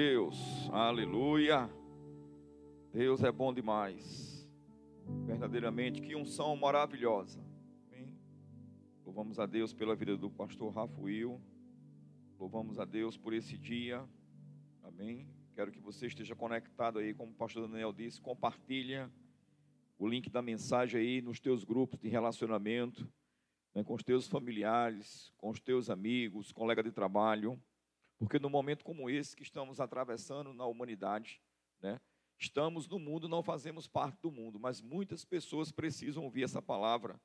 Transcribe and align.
Deus, 0.00 0.66
aleluia. 0.72 1.68
Deus 2.90 3.22
é 3.22 3.30
bom 3.30 3.52
demais. 3.52 4.50
Verdadeiramente, 5.26 6.00
que 6.00 6.16
unção 6.16 6.56
maravilhosa. 6.56 7.38
Amém? 7.86 8.18
Louvamos 9.04 9.38
a 9.38 9.44
Deus 9.44 9.74
pela 9.74 9.94
vida 9.94 10.16
do 10.16 10.30
pastor 10.30 10.72
Rafael. 10.72 11.38
Louvamos 12.38 12.78
a 12.78 12.86
Deus 12.86 13.18
por 13.18 13.34
esse 13.34 13.58
dia. 13.58 14.02
Amém. 14.82 15.28
Quero 15.54 15.70
que 15.70 15.78
você 15.78 16.06
esteja 16.06 16.34
conectado 16.34 16.98
aí, 16.98 17.12
como 17.12 17.32
o 17.32 17.34
pastor 17.34 17.68
Daniel 17.68 17.92
disse, 17.92 18.22
compartilha 18.22 19.12
o 19.98 20.08
link 20.08 20.30
da 20.30 20.40
mensagem 20.40 20.98
aí 20.98 21.20
nos 21.20 21.40
teus 21.40 21.62
grupos 21.62 22.00
de 22.00 22.08
relacionamento, 22.08 23.06
né, 23.74 23.84
com 23.84 23.92
os 23.92 24.02
teus 24.02 24.26
familiares, 24.26 25.30
com 25.36 25.50
os 25.50 25.60
teus 25.60 25.90
amigos, 25.90 26.52
colega 26.52 26.82
de 26.82 26.90
trabalho. 26.90 27.62
Porque 28.20 28.38
no 28.38 28.50
momento 28.50 28.84
como 28.84 29.08
esse 29.08 29.34
que 29.34 29.42
estamos 29.42 29.80
atravessando 29.80 30.52
na 30.52 30.66
humanidade, 30.66 31.40
né, 31.80 31.98
estamos 32.38 32.86
no 32.86 32.98
mundo, 32.98 33.26
não 33.26 33.42
fazemos 33.42 33.88
parte 33.88 34.20
do 34.20 34.30
mundo, 34.30 34.60
mas 34.60 34.82
muitas 34.82 35.24
pessoas 35.24 35.72
precisam 35.72 36.24
ouvir 36.24 36.42
essa 36.42 36.60
palavra 36.60 37.18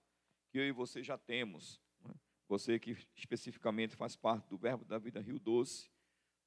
que 0.49 0.57
eu 0.57 0.65
e 0.65 0.71
você 0.71 1.03
já 1.03 1.17
temos. 1.17 1.81
Né? 1.99 2.13
Você 2.47 2.79
que 2.79 2.97
especificamente 3.13 3.93
faz 3.93 4.15
parte 4.15 4.47
do 4.47 4.57
Verbo 4.57 4.85
da 4.85 4.97
Vida 4.97 5.19
Rio 5.19 5.37
Doce, 5.37 5.91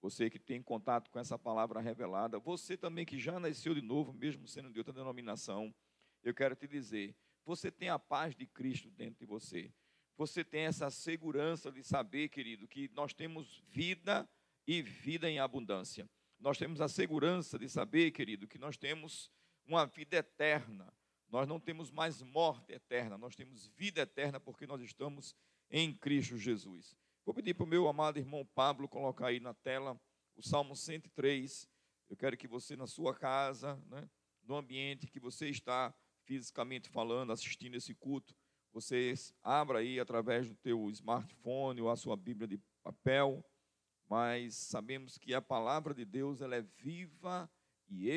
você 0.01 0.31
que 0.31 0.39
tem 0.39 0.63
contato 0.63 1.11
com 1.11 1.19
essa 1.19 1.39
palavra 1.39 1.79
revelada, 1.79 2.39
você 2.39 2.75
também 2.75 3.05
que 3.05 3.19
já 3.19 3.39
nasceu 3.39 3.75
de 3.75 3.83
novo, 3.83 4.15
mesmo 4.15 4.49
sendo 4.49 4.71
de 4.71 4.79
outra 4.79 4.95
denominação, 4.95 5.75
eu 6.23 6.33
quero 6.33 6.57
te 6.57 6.67
dizer, 6.67 7.15
você 7.45 7.71
tem 7.71 7.91
a 7.91 7.99
paz 7.99 8.35
de 8.35 8.47
Cristo 8.47 8.91
dentro 8.91 9.19
de 9.19 9.27
você. 9.27 9.71
Você 10.17 10.43
tem 10.43 10.63
essa 10.63 10.89
segurança 10.91 11.71
de 11.71 11.83
saber, 11.83 12.31
querido, 12.31 12.67
que 12.67 12.89
nós 12.95 13.13
temos 13.13 13.63
vida 13.69 14.27
e 14.69 14.83
vida 14.83 15.31
em 15.31 15.39
abundância. 15.39 16.07
Nós 16.39 16.59
temos 16.59 16.83
a 16.83 16.89
segurança 16.89 17.59
de 17.59 17.71
saber, 17.71 18.11
querido, 18.11 18.47
que 18.47 18.59
nós 18.59 18.77
temos 18.77 19.33
uma 19.65 19.87
vida 19.87 20.19
eterna. 20.19 20.93
Nós 21.27 21.49
não 21.49 21.59
temos 21.59 21.91
mais 21.91 22.21
morte 22.21 22.73
eterna, 22.75 23.17
nós 23.17 23.35
temos 23.35 23.67
vida 23.69 24.03
eterna 24.03 24.39
porque 24.39 24.67
nós 24.67 24.83
estamos 24.83 25.35
em 25.71 25.95
Cristo 25.95 26.37
Jesus. 26.37 26.95
Vou 27.25 27.35
pedir 27.35 27.55
para 27.55 27.65
o 27.65 27.67
meu 27.67 27.89
amado 27.89 28.19
irmão 28.19 28.45
Pablo 28.55 28.87
colocar 28.87 29.29
aí 29.29 29.41
na 29.41 29.55
tela 29.55 29.99
o 30.37 30.43
Salmo 30.43 30.77
103. 30.77 31.67
Eu 32.11 32.17
quero 32.17 32.37
que 32.37 32.47
você, 32.47 32.77
na 32.77 32.87
sua 32.87 33.15
casa, 33.15 33.83
né, 33.87 34.09
no 34.43 34.55
ambiente 34.55 35.07
que 35.07 35.19
você 35.19 35.49
está 35.49 35.95
fisicamente 36.25 36.91
falando, 36.91 37.33
assistindo 37.33 37.75
esse 37.75 37.95
culto, 37.95 38.37
você 38.71 39.15
abra 39.43 39.79
aí 39.79 39.99
através 39.99 40.47
do 40.47 40.55
teu 40.57 40.91
smartphone 40.91 41.81
ou 41.81 41.91
a 41.91 41.97
sua 41.97 42.17
Bíblia 42.17 42.47
de 42.47 42.61
papel 42.83 43.43
mas 44.09 44.55
sabemos 44.55 45.19
que 45.19 45.35
a 45.35 45.43
palavra 45.43 45.95
de 45.95 46.05
Deus 46.05 46.41
ela 46.41 46.57
é 46.57 46.63
viva 46.63 47.51
e 47.89 48.11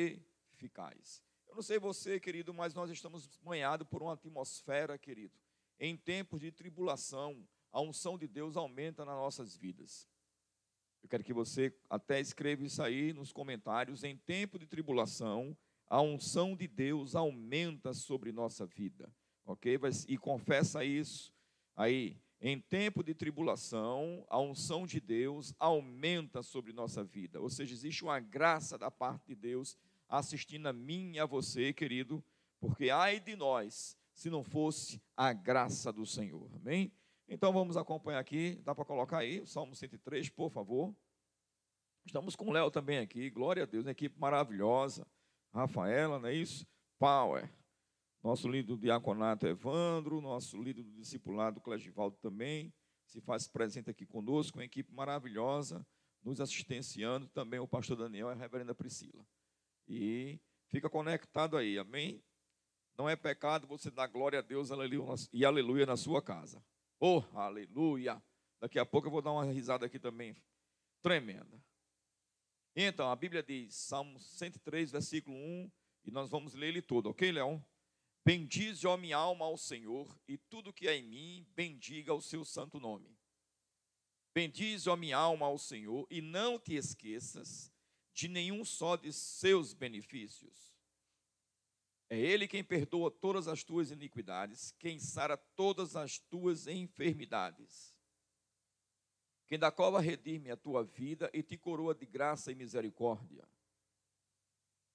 eficaz. 0.52 1.22
Eu 1.46 1.56
não 1.56 1.62
sei 1.62 1.78
você, 1.78 2.18
querido, 2.18 2.54
mas 2.54 2.72
nós 2.72 2.90
estamos 2.90 3.26
banhados 3.42 3.86
por 3.86 4.02
uma 4.02 4.14
atmosfera, 4.14 4.96
querido. 4.96 5.34
Em 5.78 5.96
tempos 5.96 6.40
de 6.40 6.50
tribulação, 6.50 7.46
a 7.70 7.80
unção 7.80 8.16
de 8.16 8.26
Deus 8.26 8.56
aumenta 8.56 9.04
nas 9.04 9.16
nossas 9.16 9.56
vidas. 9.56 10.08
Eu 11.02 11.08
quero 11.08 11.24
que 11.24 11.32
você 11.32 11.76
até 11.90 12.20
escreva 12.20 12.64
isso 12.64 12.82
aí 12.82 13.12
nos 13.12 13.32
comentários. 13.32 14.04
Em 14.04 14.16
tempo 14.16 14.58
de 14.58 14.66
tribulação, 14.66 15.56
a 15.86 16.00
unção 16.00 16.56
de 16.56 16.68
Deus 16.68 17.14
aumenta 17.14 17.92
sobre 17.92 18.32
nossa 18.32 18.64
vida, 18.64 19.14
ok? 19.44 19.78
E 20.08 20.16
confessa 20.16 20.84
isso 20.84 21.34
aí 21.76 22.21
em 22.44 22.58
tempo 22.58 23.04
de 23.04 23.14
tribulação, 23.14 24.26
a 24.28 24.36
unção 24.40 24.84
de 24.84 25.00
Deus 25.00 25.54
aumenta 25.60 26.42
sobre 26.42 26.72
nossa 26.72 27.04
vida. 27.04 27.40
Ou 27.40 27.48
seja, 27.48 27.72
existe 27.72 28.02
uma 28.02 28.18
graça 28.18 28.76
da 28.76 28.90
parte 28.90 29.28
de 29.28 29.36
Deus 29.36 29.78
assistindo 30.08 30.66
a 30.66 30.72
mim 30.72 31.12
e 31.12 31.20
a 31.20 31.24
você, 31.24 31.72
querido, 31.72 32.22
porque 32.58 32.90
ai 32.90 33.20
de 33.20 33.36
nós 33.36 33.96
se 34.12 34.28
não 34.28 34.42
fosse 34.42 35.00
a 35.16 35.32
graça 35.32 35.92
do 35.92 36.04
Senhor. 36.04 36.50
Amém? 36.56 36.92
Então 37.28 37.52
vamos 37.52 37.76
acompanhar 37.76 38.18
aqui, 38.18 38.60
dá 38.64 38.74
para 38.74 38.84
colocar 38.84 39.18
aí 39.18 39.40
o 39.40 39.46
Salmo 39.46 39.76
103, 39.76 40.28
por 40.28 40.50
favor. 40.50 40.92
Estamos 42.04 42.34
com 42.34 42.46
o 42.46 42.52
Léo 42.52 42.72
também 42.72 42.98
aqui, 42.98 43.30
glória 43.30 43.62
a 43.62 43.66
Deus, 43.66 43.84
uma 43.84 43.92
equipe 43.92 44.18
maravilhosa. 44.18 45.06
Rafaela, 45.54 46.18
não 46.18 46.28
é 46.28 46.34
isso? 46.34 46.66
Power 46.98 47.48
nosso 48.22 48.48
líder 48.48 48.68
do 48.68 48.78
diaconato 48.78 49.46
Evandro, 49.46 50.20
nosso 50.20 50.62
líder 50.62 50.82
do 50.82 50.92
discipulado 50.92 51.60
Clegivaldo 51.60 52.16
também 52.18 52.72
se 53.12 53.20
faz 53.20 53.46
presente 53.46 53.90
aqui 53.90 54.06
conosco, 54.06 54.58
uma 54.58 54.64
equipe 54.64 54.90
maravilhosa, 54.90 55.86
nos 56.22 56.40
assistenciando, 56.40 57.28
também 57.28 57.60
o 57.60 57.68
pastor 57.68 57.96
Daniel 57.96 58.28
e 58.28 58.32
a 58.32 58.34
reverenda 58.34 58.74
Priscila. 58.74 59.26
E 59.86 60.40
fica 60.68 60.88
conectado 60.88 61.58
aí, 61.58 61.78
amém? 61.78 62.24
Não 62.96 63.08
é 63.08 63.14
pecado 63.14 63.66
você 63.66 63.90
dar 63.90 64.06
glória 64.06 64.38
a 64.38 64.42
Deus 64.42 64.70
aleluia, 64.70 65.14
e 65.30 65.44
aleluia 65.44 65.84
na 65.84 65.96
sua 65.96 66.22
casa. 66.22 66.64
Oh, 66.98 67.22
aleluia! 67.34 68.22
Daqui 68.58 68.78
a 68.78 68.86
pouco 68.86 69.08
eu 69.08 69.12
vou 69.12 69.20
dar 69.20 69.32
uma 69.32 69.44
risada 69.44 69.84
aqui 69.84 69.98
também, 69.98 70.34
tremenda. 71.02 71.62
Então, 72.74 73.10
a 73.10 73.16
Bíblia 73.16 73.42
diz, 73.42 73.74
Salmo 73.74 74.18
103, 74.18 74.92
versículo 74.92 75.36
1, 75.36 75.70
e 76.04 76.10
nós 76.10 76.30
vamos 76.30 76.54
ler 76.54 76.68
ele 76.68 76.80
todo, 76.80 77.10
ok, 77.10 77.30
Leão? 77.30 77.62
Bendize, 78.24 78.86
ó 78.86 78.96
minha 78.96 79.16
alma, 79.16 79.44
ao 79.44 79.56
Senhor, 79.56 80.16
e 80.28 80.38
tudo 80.38 80.72
que 80.72 80.86
é 80.86 80.96
em 80.96 81.02
mim, 81.02 81.46
bendiga 81.56 82.14
o 82.14 82.22
seu 82.22 82.44
santo 82.44 82.78
nome. 82.78 83.18
Bendize, 84.32 84.88
ó 84.88 84.96
minha 84.96 85.16
alma, 85.16 85.46
ao 85.46 85.58
Senhor, 85.58 86.06
e 86.08 86.20
não 86.20 86.58
te 86.58 86.74
esqueças 86.74 87.72
de 88.14 88.28
nenhum 88.28 88.64
só 88.64 88.94
de 88.94 89.12
seus 89.12 89.74
benefícios. 89.74 90.72
É 92.08 92.16
Ele 92.16 92.46
quem 92.46 92.62
perdoa 92.62 93.10
todas 93.10 93.48
as 93.48 93.64
tuas 93.64 93.90
iniquidades, 93.90 94.72
quem 94.78 95.00
sara 95.00 95.36
todas 95.36 95.96
as 95.96 96.18
tuas 96.18 96.68
enfermidades. 96.68 97.96
Quem 99.48 99.58
da 99.58 99.72
cova 99.72 100.00
redime 100.00 100.50
a 100.50 100.56
tua 100.56 100.84
vida 100.84 101.28
e 101.34 101.42
te 101.42 101.56
coroa 101.56 101.94
de 101.94 102.06
graça 102.06 102.52
e 102.52 102.54
misericórdia 102.54 103.46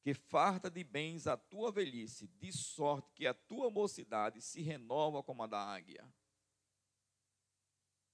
que 0.08 0.14
farta 0.14 0.72
de 0.72 0.86
bens 0.86 1.28
a 1.28 1.36
tua 1.36 1.70
velhice, 1.70 2.30
de 2.40 2.50
sorte 2.54 3.12
que 3.14 3.28
a 3.28 3.34
tua 3.34 3.70
mocidade 3.70 4.42
se 4.42 4.62
renova 4.62 5.22
como 5.22 5.44
a 5.44 5.48
da 5.48 5.60
águia. 5.60 6.10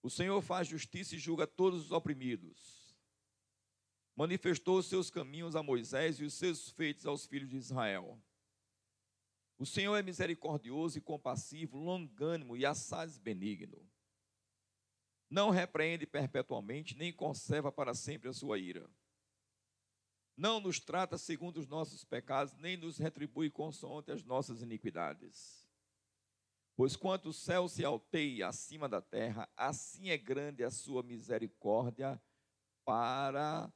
O 0.02 0.10
Senhor 0.10 0.42
faz 0.42 0.68
justiça 0.68 1.14
e 1.14 1.20
julga 1.20 1.46
todos 1.46 1.86
os 1.86 1.92
oprimidos. 1.92 2.98
Manifestou 4.16 4.80
os 4.80 4.88
seus 4.88 5.12
caminhos 5.12 5.56
a 5.56 5.62
Moisés 5.62 6.20
e 6.20 6.24
os 6.24 6.34
seus 6.34 6.72
feitos 6.72 7.06
aos 7.06 7.28
filhos 7.28 7.52
de 7.52 7.58
Israel. 7.58 8.20
O 9.60 9.66
Senhor 9.68 9.96
é 9.96 10.02
misericordioso 10.02 10.98
e 10.98 11.02
compassivo, 11.02 11.78
longânimo 11.78 12.58
e 12.58 12.66
assaz 12.66 13.20
benigno. 13.20 13.88
Não 15.30 15.52
repreende 15.52 16.08
perpetuamente, 16.08 16.98
nem 16.98 17.14
conserva 17.14 17.72
para 17.72 17.94
sempre 17.94 18.30
a 18.30 18.34
sua 18.34 18.58
ira 18.58 18.90
não 20.36 20.60
nos 20.60 20.80
trata 20.80 21.18
segundo 21.18 21.58
os 21.58 21.68
nossos 21.68 22.04
pecados, 22.04 22.54
nem 22.56 22.76
nos 22.76 22.98
retribui 22.98 23.50
consoante 23.50 24.12
as 24.12 24.24
nossas 24.24 24.62
iniquidades. 24.62 25.68
Pois 26.76 26.96
quanto 26.96 27.30
o 27.30 27.34
céu 27.34 27.70
se 27.70 27.86
alteia 27.86 28.48
acima 28.48 28.90
da 28.90 29.02
terra, 29.02 29.48
assim 29.56 30.10
é 30.10 30.18
grande 30.18 30.64
a 30.64 30.72
sua 30.72 31.04
misericórdia 31.04 32.20
para 32.84 33.72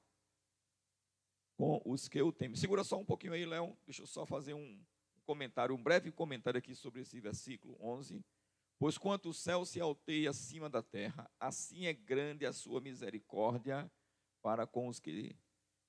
com 1.55 1.81
os 1.85 2.07
que 2.07 2.21
o 2.21 2.31
temem. 2.31 2.55
Segura 2.55 2.83
só 2.83 2.97
um 2.97 3.05
pouquinho 3.05 3.33
aí, 3.33 3.45
Léo. 3.45 3.77
Deixa 3.85 4.01
eu 4.01 4.07
só 4.07 4.25
fazer 4.25 4.53
um 4.53 4.83
comentário, 5.25 5.75
um 5.75 5.81
breve 5.81 6.11
comentário 6.11 6.57
aqui 6.57 6.73
sobre 6.73 7.01
esse 7.01 7.19
versículo 7.19 7.77
11. 7.79 8.23
Pois 8.79 8.97
quanto 8.97 9.29
o 9.29 9.33
céu 9.33 9.65
se 9.65 9.79
alteia 9.79 10.29
acima 10.29 10.69
da 10.69 10.83
terra, 10.83 11.29
assim 11.39 11.85
é 11.85 11.93
grande 11.93 12.45
a 12.45 12.53
sua 12.53 12.79
misericórdia 12.79 13.91
para 14.41 14.67
com 14.67 14.87
os 14.87 14.99
que 14.99 15.35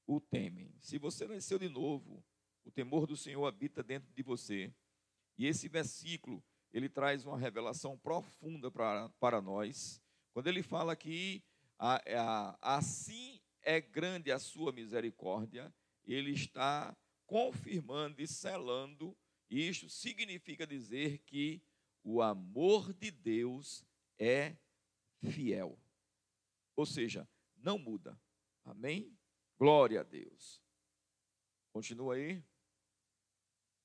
o 0.09 0.19
temem. 0.19 0.75
Se 0.81 0.99
você 0.99 1.29
nasceu 1.29 1.59
de 1.59 1.69
novo, 1.69 2.25
o 2.65 2.71
temor 2.71 3.07
do 3.07 3.17
Senhor 3.17 3.45
habita 3.47 3.83
dentro 3.83 4.11
de 4.15 4.23
você. 4.23 4.73
E 5.37 5.47
esse 5.47 5.69
versículo, 5.69 6.43
ele 6.73 6.89
traz 6.89 7.27
uma 7.27 7.39
revelação 7.39 7.97
profunda 7.99 8.71
para, 8.71 9.11
para 9.21 9.43
nós. 9.43 10.03
Quando 10.33 10.47
ele 10.47 10.63
fala 10.63 10.97
que 10.97 11.45
a, 11.79 12.01
a, 12.17 12.77
assim 12.79 13.39
é 13.63 13.81
grande 13.83 14.33
a 14.33 14.39
sua 14.39 14.73
misericórdia, 14.73 15.73
ele 16.07 16.33
está 16.33 16.97
confirmando 17.27 18.23
e 18.23 18.27
selando. 18.27 19.15
Isto 19.51 19.91
significa 19.91 20.67
dizer 20.67 21.19
que 21.19 21.63
o 22.03 22.23
amor 22.23 22.95
de 22.95 23.11
Deus 23.11 23.85
é 24.19 24.57
fiel. 25.23 25.79
Ou 26.75 26.87
seja, 26.87 27.29
não 27.57 27.79
muda. 27.79 28.19
Amém? 28.65 29.18
Glória 29.59 30.01
a 30.01 30.05
Deus. 30.05 30.63
Continua 31.73 32.15
aí. 32.15 32.43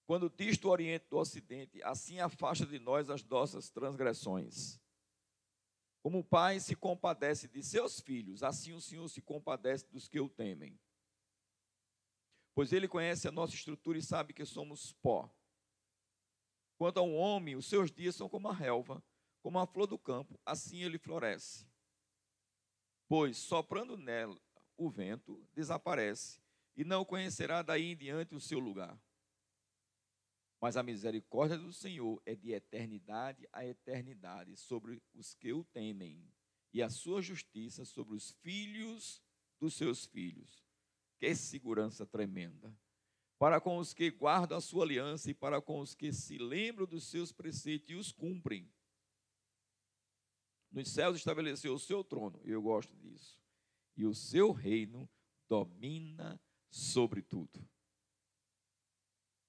Quando 0.05 0.29
disto 0.29 0.69
Oriente 0.69 1.07
do 1.09 1.17
Ocidente, 1.17 1.81
assim 1.81 2.19
afasta 2.19 2.65
de 2.65 2.77
nós 2.77 3.09
as 3.09 3.23
nossas 3.23 3.69
transgressões. 3.69 4.79
Como 6.03 6.19
o 6.19 6.23
pai 6.23 6.59
se 6.59 6.75
compadece 6.75 7.47
de 7.47 7.63
seus 7.63 7.99
filhos, 7.99 8.43
assim 8.43 8.73
o 8.73 8.81
Senhor 8.81 9.07
se 9.07 9.21
compadece 9.21 9.89
dos 9.89 10.07
que 10.07 10.19
o 10.19 10.29
temem. 10.29 10.79
pois 12.53 12.71
ele 12.71 12.87
conhece 12.87 13.27
a 13.27 13.31
nossa 13.31 13.55
estrutura 13.55 13.97
e 13.97 14.01
sabe 14.01 14.33
que 14.33 14.45
somos 14.45 14.93
pó. 14.93 15.33
Quanto 16.77 16.99
ao 16.99 17.09
homem, 17.11 17.55
os 17.55 17.65
seus 17.65 17.91
dias 17.91 18.15
são 18.15 18.29
como 18.29 18.47
a 18.47 18.53
relva, 18.53 19.03
como 19.41 19.57
a 19.57 19.65
flor 19.65 19.87
do 19.87 19.97
campo, 19.97 20.39
assim 20.45 20.83
ele 20.83 20.99
floresce. 20.99 21.67
Pois, 23.07 23.37
soprando 23.37 23.97
nela 23.97 24.39
o 24.77 24.89
vento, 24.89 25.45
desaparece, 25.53 26.41
e 26.75 26.83
não 26.83 27.05
conhecerá 27.05 27.61
daí 27.61 27.91
em 27.91 27.97
diante 27.97 28.35
o 28.35 28.39
seu 28.39 28.59
lugar. 28.59 28.99
Mas 30.59 30.77
a 30.77 30.83
misericórdia 30.83 31.57
do 31.57 31.73
Senhor 31.73 32.21
é 32.25 32.35
de 32.35 32.53
eternidade 32.53 33.47
a 33.51 33.65
eternidade 33.65 34.55
sobre 34.55 35.01
os 35.13 35.33
que 35.35 35.51
o 35.51 35.63
temem, 35.65 36.25
e 36.73 36.81
a 36.81 36.89
sua 36.89 37.21
justiça 37.21 37.85
sobre 37.85 38.15
os 38.15 38.31
filhos 38.41 39.21
dos 39.59 39.75
seus 39.75 40.05
filhos. 40.05 40.65
Que 41.19 41.35
segurança 41.35 42.05
tremenda! 42.05 42.75
Para 43.37 43.59
com 43.59 43.77
os 43.77 43.93
que 43.93 44.09
guardam 44.09 44.57
a 44.57 44.61
sua 44.61 44.85
aliança 44.85 45.29
e 45.29 45.33
para 45.33 45.61
com 45.61 45.79
os 45.79 45.93
que 45.93 46.13
se 46.13 46.37
lembram 46.37 46.87
dos 46.87 47.07
seus 47.07 47.31
preceitos 47.31 47.89
e 47.89 47.95
os 47.95 48.11
cumprem. 48.11 48.71
Nos 50.71 50.89
céus 50.89 51.17
estabeleceu 51.17 51.73
o 51.73 51.79
seu 51.79 52.03
trono, 52.03 52.41
e 52.45 52.51
eu 52.51 52.61
gosto 52.61 52.95
disso. 52.95 53.42
E 53.95 54.05
o 54.05 54.13
seu 54.13 54.51
reino 54.51 55.09
domina 55.47 56.41
sobre 56.69 57.21
tudo. 57.21 57.67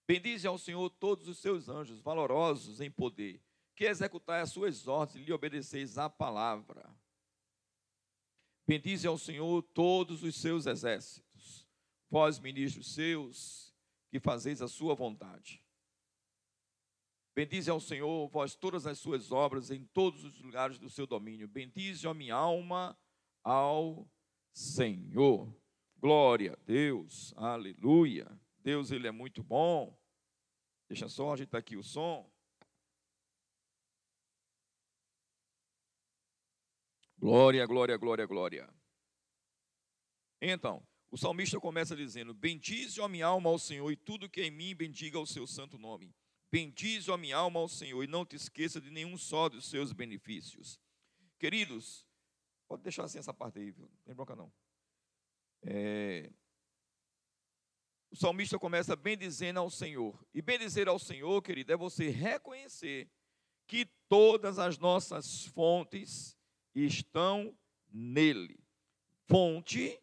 Bendize 0.06 0.46
ao 0.46 0.58
Senhor 0.58 0.90
todos 0.90 1.28
os 1.28 1.38
seus 1.38 1.68
anjos, 1.68 2.00
valorosos 2.00 2.80
em 2.80 2.90
poder, 2.90 3.42
que 3.74 3.84
executai 3.84 4.42
as 4.42 4.50
suas 4.50 4.86
ordens 4.86 5.16
e 5.16 5.24
lhe 5.24 5.32
obedeceis 5.32 5.96
a 5.96 6.10
palavra. 6.10 6.94
Bendize 8.66 9.06
ao 9.06 9.16
Senhor 9.16 9.62
todos 9.74 10.22
os 10.22 10.36
seus 10.36 10.66
exércitos, 10.66 11.66
vós, 12.10 12.38
ministros 12.38 12.94
seus, 12.94 13.74
que 14.10 14.20
fazeis 14.20 14.62
a 14.62 14.68
sua 14.68 14.94
vontade. 14.94 15.62
Bendize 17.34 17.68
ao 17.68 17.80
Senhor, 17.80 18.28
vós 18.28 18.54
todas 18.54 18.86
as 18.86 18.98
suas 18.98 19.32
obras 19.32 19.70
em 19.70 19.84
todos 19.86 20.22
os 20.24 20.40
lugares 20.40 20.78
do 20.78 20.88
seu 20.88 21.06
domínio. 21.06 21.48
Bendize 21.48 22.06
a 22.06 22.14
minha 22.14 22.36
alma 22.36 22.96
ao 23.42 24.08
Senhor. 24.54 25.52
Glória 25.98 26.52
a 26.52 26.64
Deus, 26.64 27.34
aleluia. 27.36 28.30
Deus, 28.62 28.90
Ele 28.90 29.08
é 29.08 29.10
muito 29.10 29.42
bom. 29.42 29.98
Deixa 30.88 31.08
só 31.08 31.32
ajeitar 31.32 31.58
aqui 31.58 31.76
o 31.76 31.82
som. 31.82 32.30
Glória, 37.18 37.66
glória, 37.66 37.96
glória, 37.96 38.26
glória. 38.26 38.74
Então, 40.40 40.86
o 41.10 41.16
salmista 41.16 41.58
começa 41.58 41.96
dizendo: 41.96 42.34
Bendize 42.34 43.00
a 43.00 43.08
minha 43.08 43.26
alma 43.26 43.50
ao 43.50 43.58
Senhor 43.58 43.90
e 43.90 43.96
tudo 43.96 44.28
que 44.28 44.42
é 44.42 44.44
em 44.44 44.50
mim 44.50 44.74
bendiga 44.74 45.18
o 45.18 45.26
seu 45.26 45.46
santo 45.46 45.78
nome. 45.78 46.14
Bendize 46.52 47.10
a 47.10 47.16
minha 47.16 47.36
alma 47.36 47.58
ao 47.58 47.68
Senhor 47.68 48.04
e 48.04 48.06
não 48.06 48.24
te 48.24 48.36
esqueça 48.36 48.80
de 48.80 48.90
nenhum 48.90 49.16
só 49.16 49.48
dos 49.48 49.68
seus 49.68 49.92
benefícios. 49.92 50.78
Queridos, 51.38 52.06
pode 52.68 52.82
deixar 52.82 53.04
assim 53.04 53.18
essa 53.18 53.32
parte 53.32 53.58
aí, 53.58 53.70
viu? 53.70 53.86
não 53.86 53.98
tem 54.04 54.14
bronca 54.14 54.34
não. 54.34 54.52
É, 55.62 56.30
o 58.10 58.16
salmista 58.16 58.58
começa 58.60 58.94
bendizendo 58.94 59.58
ao 59.58 59.68
Senhor. 59.68 60.24
E 60.32 60.40
bendizer 60.40 60.88
ao 60.88 61.00
Senhor, 61.00 61.42
querido, 61.42 61.72
é 61.72 61.76
você 61.76 62.10
reconhecer 62.10 63.10
que 63.66 63.86
todas 64.08 64.58
as 64.58 64.78
nossas 64.78 65.46
fontes 65.46 66.36
estão 66.74 67.56
nele. 67.92 68.62
Fonte 69.26 70.00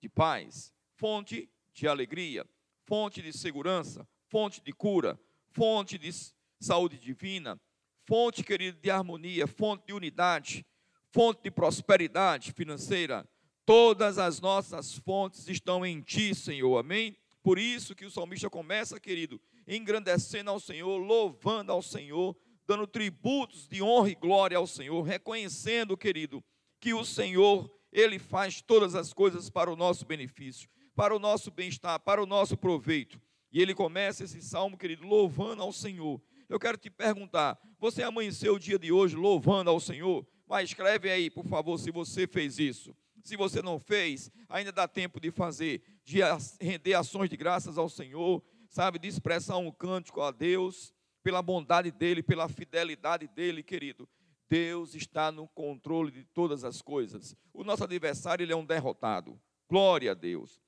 de 0.00 0.08
paz, 0.08 0.72
fonte 0.94 1.50
de 1.74 1.86
alegria, 1.86 2.48
fonte 2.86 3.20
de 3.20 3.32
segurança, 3.32 4.08
fonte 4.28 4.62
de 4.62 4.72
cura, 4.72 5.20
fonte 5.50 5.98
de 5.98 6.10
saúde 6.58 6.98
divina, 6.98 7.60
fonte, 8.06 8.42
querido, 8.42 8.80
de 8.80 8.90
harmonia, 8.90 9.46
fonte 9.46 9.86
de 9.86 9.92
unidade, 9.92 10.64
fonte 11.12 11.42
de 11.42 11.50
prosperidade 11.50 12.52
financeira. 12.52 13.28
Todas 13.64 14.18
as 14.18 14.40
nossas 14.40 14.94
fontes 14.94 15.46
estão 15.46 15.86
em 15.86 16.00
Ti, 16.00 16.34
Senhor. 16.34 16.78
Amém? 16.78 17.16
Por 17.42 17.58
isso 17.58 17.94
que 17.94 18.04
o 18.04 18.10
salmista 18.10 18.48
começa, 18.48 18.98
querido, 18.98 19.40
engrandecendo 19.66 20.50
ao 20.50 20.58
Senhor, 20.58 20.96
louvando 20.98 21.70
ao 21.70 21.82
Senhor, 21.82 22.36
dando 22.66 22.86
tributos 22.86 23.68
de 23.68 23.82
honra 23.82 24.10
e 24.10 24.14
glória 24.14 24.56
ao 24.56 24.66
Senhor, 24.66 25.02
reconhecendo, 25.02 25.96
querido, 25.96 26.42
que 26.80 26.94
o 26.94 27.04
Senhor, 27.04 27.70
Ele 27.92 28.18
faz 28.18 28.62
todas 28.62 28.94
as 28.94 29.12
coisas 29.12 29.50
para 29.50 29.70
o 29.70 29.76
nosso 29.76 30.06
benefício, 30.06 30.68
para 30.94 31.14
o 31.14 31.18
nosso 31.18 31.50
bem-estar, 31.50 32.00
para 32.00 32.22
o 32.22 32.26
nosso 32.26 32.56
proveito. 32.56 33.20
E 33.52 33.60
ele 33.60 33.74
começa 33.74 34.24
esse 34.24 34.40
salmo, 34.40 34.78
querido, 34.78 35.06
louvando 35.06 35.62
ao 35.62 35.72
Senhor. 35.72 36.20
Eu 36.48 36.58
quero 36.58 36.78
te 36.78 36.88
perguntar: 36.88 37.58
você 37.78 38.02
amanheceu 38.02 38.54
o 38.54 38.58
dia 38.58 38.78
de 38.78 38.90
hoje 38.90 39.14
louvando 39.14 39.68
ao 39.68 39.78
Senhor? 39.78 40.26
Mas 40.52 40.68
escreve 40.68 41.10
aí, 41.10 41.30
por 41.30 41.46
favor, 41.46 41.78
se 41.78 41.90
você 41.90 42.26
fez 42.26 42.58
isso. 42.58 42.94
Se 43.24 43.38
você 43.38 43.62
não 43.62 43.80
fez, 43.80 44.30
ainda 44.50 44.70
dá 44.70 44.86
tempo 44.86 45.18
de 45.18 45.30
fazer, 45.30 45.82
de 46.04 46.18
render 46.60 46.92
ações 46.92 47.30
de 47.30 47.38
graças 47.38 47.78
ao 47.78 47.88
Senhor, 47.88 48.44
sabe, 48.68 48.98
de 48.98 49.08
expressar 49.08 49.56
um 49.56 49.72
cântico 49.72 50.20
a 50.20 50.30
Deus, 50.30 50.92
pela 51.22 51.40
bondade 51.40 51.90
dEle, 51.90 52.22
pela 52.22 52.50
fidelidade 52.50 53.26
dEle, 53.28 53.62
querido. 53.62 54.06
Deus 54.46 54.94
está 54.94 55.32
no 55.32 55.48
controle 55.48 56.10
de 56.10 56.22
todas 56.22 56.64
as 56.64 56.82
coisas. 56.82 57.34
O 57.50 57.64
nosso 57.64 57.84
adversário, 57.84 58.44
ele 58.44 58.52
é 58.52 58.56
um 58.56 58.66
derrotado. 58.66 59.40
Glória 59.66 60.10
a 60.10 60.14
Deus. 60.14 60.60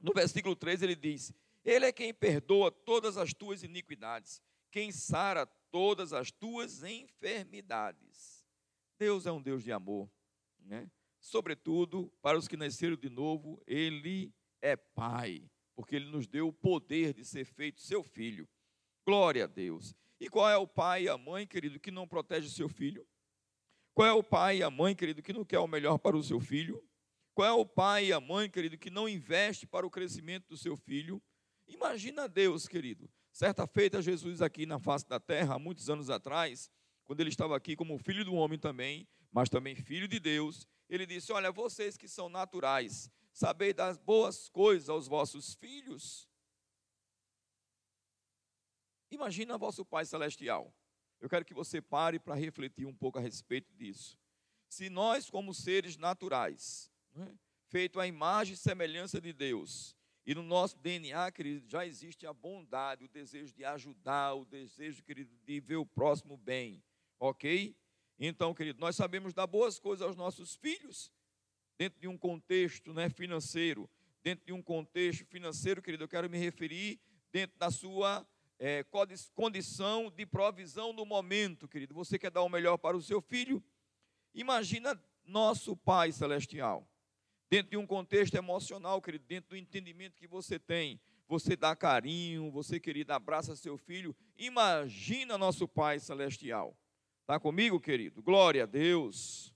No 0.00 0.14
versículo 0.14 0.56
3 0.56 0.80
ele 0.80 0.96
diz: 0.96 1.30
Ele 1.62 1.84
é 1.84 1.92
quem 1.92 2.14
perdoa 2.14 2.72
todas 2.72 3.18
as 3.18 3.34
tuas 3.34 3.62
iniquidades, 3.62 4.40
quem 4.70 4.90
sara 4.90 5.44
todas 5.70 6.14
as 6.14 6.30
tuas 6.30 6.82
enfermidades. 6.82 8.33
Deus 8.98 9.26
é 9.26 9.32
um 9.32 9.42
Deus 9.42 9.62
de 9.62 9.72
amor, 9.72 10.10
né? 10.60 10.90
Sobretudo, 11.20 12.12
para 12.20 12.38
os 12.38 12.46
que 12.46 12.56
nasceram 12.56 12.96
de 12.96 13.08
novo, 13.08 13.62
Ele 13.66 14.32
é 14.60 14.76
Pai, 14.76 15.48
porque 15.74 15.96
Ele 15.96 16.10
nos 16.10 16.26
deu 16.26 16.48
o 16.48 16.52
poder 16.52 17.14
de 17.14 17.24
ser 17.24 17.44
feito 17.44 17.80
seu 17.80 18.02
filho. 18.02 18.48
Glória 19.06 19.44
a 19.44 19.46
Deus. 19.46 19.94
E 20.20 20.28
qual 20.28 20.48
é 20.48 20.56
o 20.56 20.66
pai 20.66 21.04
e 21.04 21.08
a 21.08 21.18
mãe, 21.18 21.46
querido, 21.46 21.78
que 21.80 21.90
não 21.90 22.06
protege 22.06 22.46
o 22.46 22.50
seu 22.50 22.68
filho? 22.68 23.06
Qual 23.92 24.08
é 24.08 24.12
o 24.12 24.22
pai 24.22 24.58
e 24.58 24.62
a 24.62 24.70
mãe, 24.70 24.94
querido, 24.94 25.22
que 25.22 25.32
não 25.32 25.44
quer 25.44 25.58
o 25.58 25.66
melhor 25.66 25.98
para 25.98 26.16
o 26.16 26.22
seu 26.22 26.40
filho? 26.40 26.82
Qual 27.34 27.46
é 27.46 27.52
o 27.52 27.66
pai 27.66 28.06
e 28.06 28.12
a 28.12 28.20
mãe, 28.20 28.48
querido, 28.48 28.78
que 28.78 28.90
não 28.90 29.08
investe 29.08 29.66
para 29.66 29.86
o 29.86 29.90
crescimento 29.90 30.48
do 30.48 30.56
seu 30.56 30.76
filho? 30.76 31.22
Imagina 31.66 32.28
Deus, 32.28 32.68
querido. 32.68 33.10
Certa 33.32 33.66
feita, 33.66 34.00
Jesus 34.00 34.40
aqui 34.40 34.66
na 34.66 34.78
face 34.78 35.08
da 35.08 35.18
terra, 35.18 35.56
há 35.56 35.58
muitos 35.58 35.90
anos 35.90 36.10
atrás, 36.10 36.70
quando 37.04 37.20
ele 37.20 37.30
estava 37.30 37.56
aqui 37.56 37.76
como 37.76 37.98
filho 37.98 38.24
do 38.24 38.34
homem 38.34 38.58
também, 38.58 39.06
mas 39.30 39.48
também 39.48 39.74
filho 39.74 40.08
de 40.08 40.18
Deus, 40.18 40.66
ele 40.88 41.06
disse: 41.06 41.32
Olha, 41.32 41.52
vocês 41.52 41.96
que 41.96 42.08
são 42.08 42.28
naturais, 42.28 43.10
sabei 43.32 43.72
das 43.72 43.98
boas 43.98 44.48
coisas 44.48 44.88
aos 44.88 45.06
vossos 45.06 45.54
filhos. 45.54 46.28
Imagina 49.10 49.58
vosso 49.58 49.84
Pai 49.84 50.04
Celestial. 50.04 50.74
Eu 51.20 51.28
quero 51.28 51.44
que 51.44 51.54
você 51.54 51.80
pare 51.80 52.18
para 52.18 52.34
refletir 52.34 52.86
um 52.86 52.94
pouco 52.94 53.18
a 53.18 53.22
respeito 53.22 53.72
disso. 53.74 54.18
Se 54.68 54.90
nós, 54.90 55.30
como 55.30 55.54
seres 55.54 55.96
naturais, 55.96 56.90
né, 57.14 57.38
feito 57.68 58.00
à 58.00 58.06
imagem 58.06 58.54
e 58.54 58.56
semelhança 58.56 59.20
de 59.20 59.32
Deus, 59.32 59.96
e 60.26 60.34
no 60.34 60.42
nosso 60.42 60.76
DNA, 60.78 61.30
querido, 61.32 61.68
já 61.68 61.86
existe 61.86 62.26
a 62.26 62.32
bondade, 62.32 63.04
o 63.04 63.08
desejo 63.08 63.52
de 63.52 63.64
ajudar, 63.64 64.34
o 64.34 64.44
desejo, 64.44 65.02
querido, 65.02 65.30
de 65.44 65.60
ver 65.60 65.76
o 65.76 65.86
próximo 65.86 66.36
bem, 66.36 66.82
ok? 67.18 67.76
Então, 68.18 68.54
querido, 68.54 68.80
nós 68.80 68.96
sabemos 68.96 69.34
dar 69.34 69.46
boas 69.46 69.78
coisas 69.78 70.06
aos 70.06 70.16
nossos 70.16 70.54
filhos, 70.54 71.10
dentro 71.76 72.00
de 72.00 72.08
um 72.08 72.16
contexto 72.16 72.92
né, 72.92 73.08
financeiro. 73.08 73.88
Dentro 74.22 74.46
de 74.46 74.52
um 74.52 74.62
contexto 74.62 75.26
financeiro, 75.26 75.82
querido, 75.82 76.04
eu 76.04 76.08
quero 76.08 76.30
me 76.30 76.38
referir 76.38 76.98
dentro 77.30 77.58
da 77.58 77.70
sua 77.70 78.26
é, 78.58 78.84
condição 79.34 80.10
de 80.10 80.24
provisão 80.24 80.92
no 80.92 81.04
momento, 81.04 81.68
querido. 81.68 81.94
Você 81.94 82.18
quer 82.18 82.30
dar 82.30 82.42
o 82.42 82.48
melhor 82.48 82.78
para 82.78 82.96
o 82.96 83.02
seu 83.02 83.20
filho? 83.20 83.62
Imagina 84.32 84.98
nosso 85.24 85.76
Pai 85.76 86.12
Celestial. 86.12 86.88
Dentro 87.50 87.72
de 87.72 87.76
um 87.76 87.86
contexto 87.86 88.34
emocional, 88.34 89.02
querido, 89.02 89.24
dentro 89.26 89.50
do 89.50 89.56
entendimento 89.56 90.16
que 90.16 90.26
você 90.26 90.58
tem, 90.58 91.00
você 91.28 91.56
dá 91.56 91.76
carinho, 91.76 92.50
você, 92.50 92.80
querido, 92.80 93.12
abraça 93.12 93.54
seu 93.56 93.76
filho. 93.76 94.16
Imagina 94.36 95.36
nosso 95.36 95.68
Pai 95.68 96.00
Celestial. 96.00 96.76
Está 97.24 97.40
comigo, 97.40 97.80
querido? 97.80 98.22
Glória 98.22 98.64
a 98.64 98.66
Deus. 98.66 99.50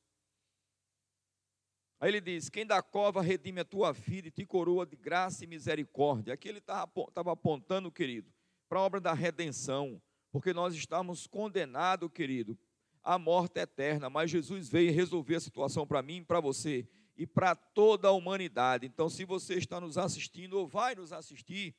Aí 2.01 2.09
ele 2.09 2.19
diz: 2.19 2.49
Quem 2.49 2.65
da 2.65 2.83
cova 2.83 3.21
redime 3.21 3.61
a 3.61 3.65
tua 3.65 3.93
vida 3.93 4.29
e 4.29 4.31
te 4.31 4.47
coroa 4.47 4.87
de 4.87 4.97
graça 4.97 5.45
e 5.45 5.47
misericórdia. 5.47 6.33
Aqui 6.33 6.49
ele 6.49 6.61
estava 6.61 7.31
apontando, 7.31 7.93
querido, 7.93 8.33
para 8.71 8.79
a 8.79 8.83
obra 8.83 9.03
da 9.03 9.13
redenção, 9.13 10.01
porque 10.33 10.55
nós 10.55 10.75
estamos 10.75 11.27
condenados, 11.27 12.11
querido, 12.11 12.59
à 13.05 13.19
morte 13.19 13.59
eterna. 13.59 14.09
Mas 14.09 14.31
Jesus 14.31 14.67
veio 14.71 14.91
resolver 14.91 15.35
a 15.35 15.41
situação 15.41 15.87
para 15.87 16.01
mim 16.01 16.25
para 16.25 16.41
você. 16.41 16.89
e 17.19 17.27
para 17.27 17.55
toda 17.55 18.09
a 18.09 18.13
humanidade. 18.13 18.87
Então, 18.87 19.11
se 19.11 19.25
você 19.25 19.57
está 19.57 19.79
nos 19.79 19.99
assistindo 19.99 20.55
ou 20.55 20.69
vai 20.69 20.95
nos 20.95 21.13
assistir, 21.13 21.75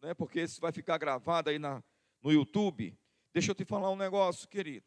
né, 0.00 0.14
porque 0.14 0.40
isso 0.40 0.60
vai 0.60 0.70
ficar 0.70 0.96
gravado 0.96 1.50
aí 1.50 1.58
na, 1.58 1.82
no 2.22 2.30
YouTube, 2.32 2.96
deixa 3.34 3.50
eu 3.50 3.54
te 3.56 3.64
falar 3.64 3.90
um 3.90 3.96
negócio, 3.96 4.48
querido. 4.48 4.86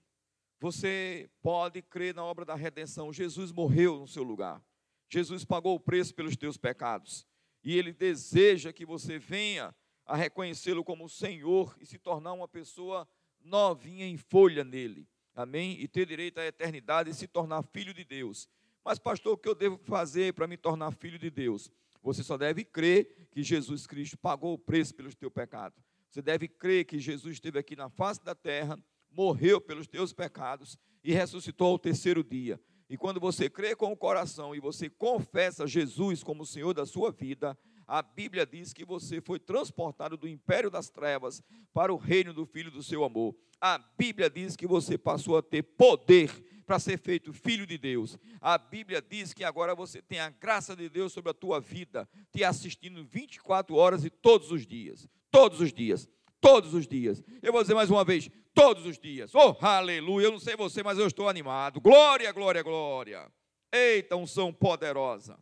Você 0.59 1.29
pode 1.41 1.81
crer 1.81 2.13
na 2.13 2.23
obra 2.23 2.43
da 2.43 2.55
redenção. 2.55 3.13
Jesus 3.13 3.51
morreu 3.51 3.99
no 3.99 4.07
seu 4.07 4.23
lugar. 4.23 4.61
Jesus 5.09 5.45
pagou 5.45 5.75
o 5.75 5.79
preço 5.79 6.13
pelos 6.13 6.35
teus 6.35 6.57
pecados. 6.57 7.25
E 7.63 7.77
Ele 7.77 7.93
deseja 7.93 8.73
que 8.73 8.85
você 8.85 9.17
venha 9.17 9.73
a 10.05 10.15
reconhecê-lo 10.15 10.83
como 10.83 11.07
Senhor 11.07 11.75
e 11.79 11.85
se 11.85 11.97
tornar 11.97 12.33
uma 12.33 12.47
pessoa 12.47 13.07
novinha 13.39 14.05
em 14.05 14.17
folha 14.17 14.63
nele. 14.63 15.07
Amém? 15.35 15.79
E 15.79 15.87
ter 15.87 16.05
direito 16.05 16.39
à 16.39 16.45
eternidade 16.45 17.09
e 17.09 17.13
se 17.13 17.27
tornar 17.27 17.63
filho 17.63 17.93
de 17.93 18.03
Deus. 18.03 18.49
Mas, 18.83 18.99
pastor, 18.99 19.33
o 19.33 19.37
que 19.37 19.47
eu 19.47 19.55
devo 19.55 19.77
fazer 19.77 20.33
para 20.33 20.47
me 20.47 20.57
tornar 20.57 20.91
filho 20.91 21.19
de 21.19 21.29
Deus? 21.29 21.71
Você 22.01 22.23
só 22.23 22.37
deve 22.37 22.63
crer 22.63 23.27
que 23.31 23.43
Jesus 23.43 23.85
Cristo 23.85 24.17
pagou 24.17 24.53
o 24.53 24.57
preço 24.57 24.95
pelos 24.95 25.15
teus 25.15 25.31
pecados. 25.31 25.79
Você 26.09 26.21
deve 26.21 26.47
crer 26.47 26.85
que 26.85 26.99
Jesus 26.99 27.35
esteve 27.35 27.59
aqui 27.59 27.75
na 27.75 27.89
face 27.89 28.23
da 28.23 28.33
terra, 28.33 28.77
morreu 29.11 29.59
pelos 29.59 29.87
teus 29.87 30.13
pecados 30.13 30.77
e 31.03 31.13
ressuscitou 31.13 31.67
ao 31.67 31.79
terceiro 31.79 32.23
dia. 32.23 32.59
E 32.89 32.97
quando 32.97 33.19
você 33.19 33.49
crê 33.49 33.75
com 33.75 33.91
o 33.91 33.97
coração 33.97 34.55
e 34.55 34.59
você 34.59 34.89
confessa 34.89 35.67
Jesus 35.67 36.23
como 36.23 36.43
o 36.43 36.45
Senhor 36.45 36.73
da 36.73 36.85
sua 36.85 37.11
vida, 37.11 37.57
a 37.85 38.01
Bíblia 38.01 38.45
diz 38.45 38.73
que 38.73 38.85
você 38.85 39.19
foi 39.21 39.39
transportado 39.39 40.17
do 40.17 40.27
império 40.27 40.69
das 40.69 40.89
trevas 40.89 41.41
para 41.73 41.93
o 41.93 41.97
reino 41.97 42.33
do 42.33 42.45
Filho 42.45 42.71
do 42.71 42.83
seu 42.83 43.03
amor. 43.03 43.35
A 43.61 43.77
Bíblia 43.77 44.29
diz 44.29 44.55
que 44.55 44.65
você 44.65 44.97
passou 44.97 45.37
a 45.37 45.41
ter 45.41 45.63
poder 45.63 46.31
para 46.65 46.77
ser 46.77 46.99
feito 46.99 47.33
filho 47.33 47.65
de 47.65 47.79
Deus. 47.79 48.15
A 48.39 48.57
Bíblia 48.57 49.01
diz 49.01 49.33
que 49.33 49.43
agora 49.43 49.73
você 49.73 50.03
tem 50.03 50.19
a 50.19 50.29
graça 50.29 50.75
de 50.75 50.87
Deus 50.87 51.11
sobre 51.11 51.31
a 51.31 51.33
tua 51.33 51.59
vida, 51.59 52.07
te 52.31 52.43
assistindo 52.43 53.03
24 53.03 53.75
horas 53.75 54.05
e 54.05 54.09
todos 54.11 54.51
os 54.51 54.67
dias. 54.67 55.07
Todos 55.31 55.59
os 55.61 55.73
dias. 55.73 56.07
Todos 56.41 56.73
os 56.73 56.87
dias. 56.87 57.21
Eu 57.41 57.51
vou 57.51 57.61
dizer 57.61 57.73
mais 57.73 57.89
uma 57.89 58.03
vez: 58.03 58.29
todos 58.53 58.85
os 58.85 58.97
dias. 58.97 59.33
Oh, 59.33 59.55
aleluia. 59.61 60.25
Eu 60.25 60.31
não 60.31 60.39
sei 60.39 60.55
você, 60.55 60.83
mas 60.83 60.97
eu 60.97 61.07
estou 61.07 61.27
animado. 61.27 61.79
Glória, 61.79 62.31
glória, 62.31 62.63
glória. 62.63 63.31
Eita, 63.71 64.15
unção 64.15 64.53
poderosa. 64.53 65.37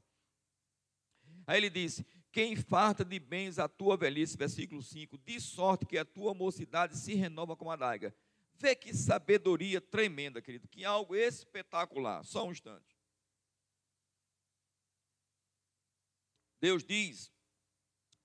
Aí 1.46 1.58
ele 1.58 1.70
disse: 1.70 2.06
Quem 2.32 2.56
farta 2.56 3.06
de 3.06 3.20
bens 3.20 3.58
a 3.58 3.68
tua 3.68 3.96
velhice, 3.96 4.38
versículo 4.38 4.84
5, 4.84 5.18
de 5.18 5.39
sorte 5.39 5.86
que 5.86 5.98
a 5.98 6.06
tua 6.06 6.34
mocidade 6.34 6.98
se 6.98 7.13
renova 7.13 7.56
como 7.56 7.72
a 7.72 7.75
daga. 7.75 8.13
Vê 8.60 8.75
que 8.75 8.94
sabedoria 8.94 9.80
tremenda, 9.80 10.42
querido, 10.42 10.68
que 10.68 10.84
algo 10.84 11.16
espetacular. 11.16 12.24
Só 12.24 12.46
um 12.46 12.51
instante. 12.51 12.98
Deus 16.60 16.84
diz 16.84 17.32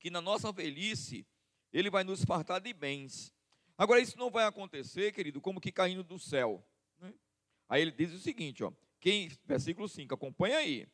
que 0.00 0.10
na 0.10 0.20
nossa 0.20 0.50
velhice 0.50 1.26
ele 1.72 1.90
vai 1.90 2.04
nos 2.04 2.24
fartar 2.24 2.60
de 2.60 2.72
bens. 2.72 3.32
Agora, 3.76 4.00
isso 4.00 4.18
não 4.18 4.30
vai 4.30 4.44
acontecer, 4.44 5.12
querido, 5.12 5.40
como 5.40 5.60
que 5.60 5.72
caindo 5.72 6.04
do 6.04 6.18
céu. 6.18 6.64
Né? 7.00 7.12
Aí 7.68 7.82
ele 7.82 7.90
diz 7.90 8.12
o 8.12 8.18
seguinte, 8.18 8.62
ó, 8.62 8.72
quem, 9.00 9.30
versículo 9.44 9.88
5, 9.88 10.14
acompanha 10.14 10.58
aí. 10.58 10.86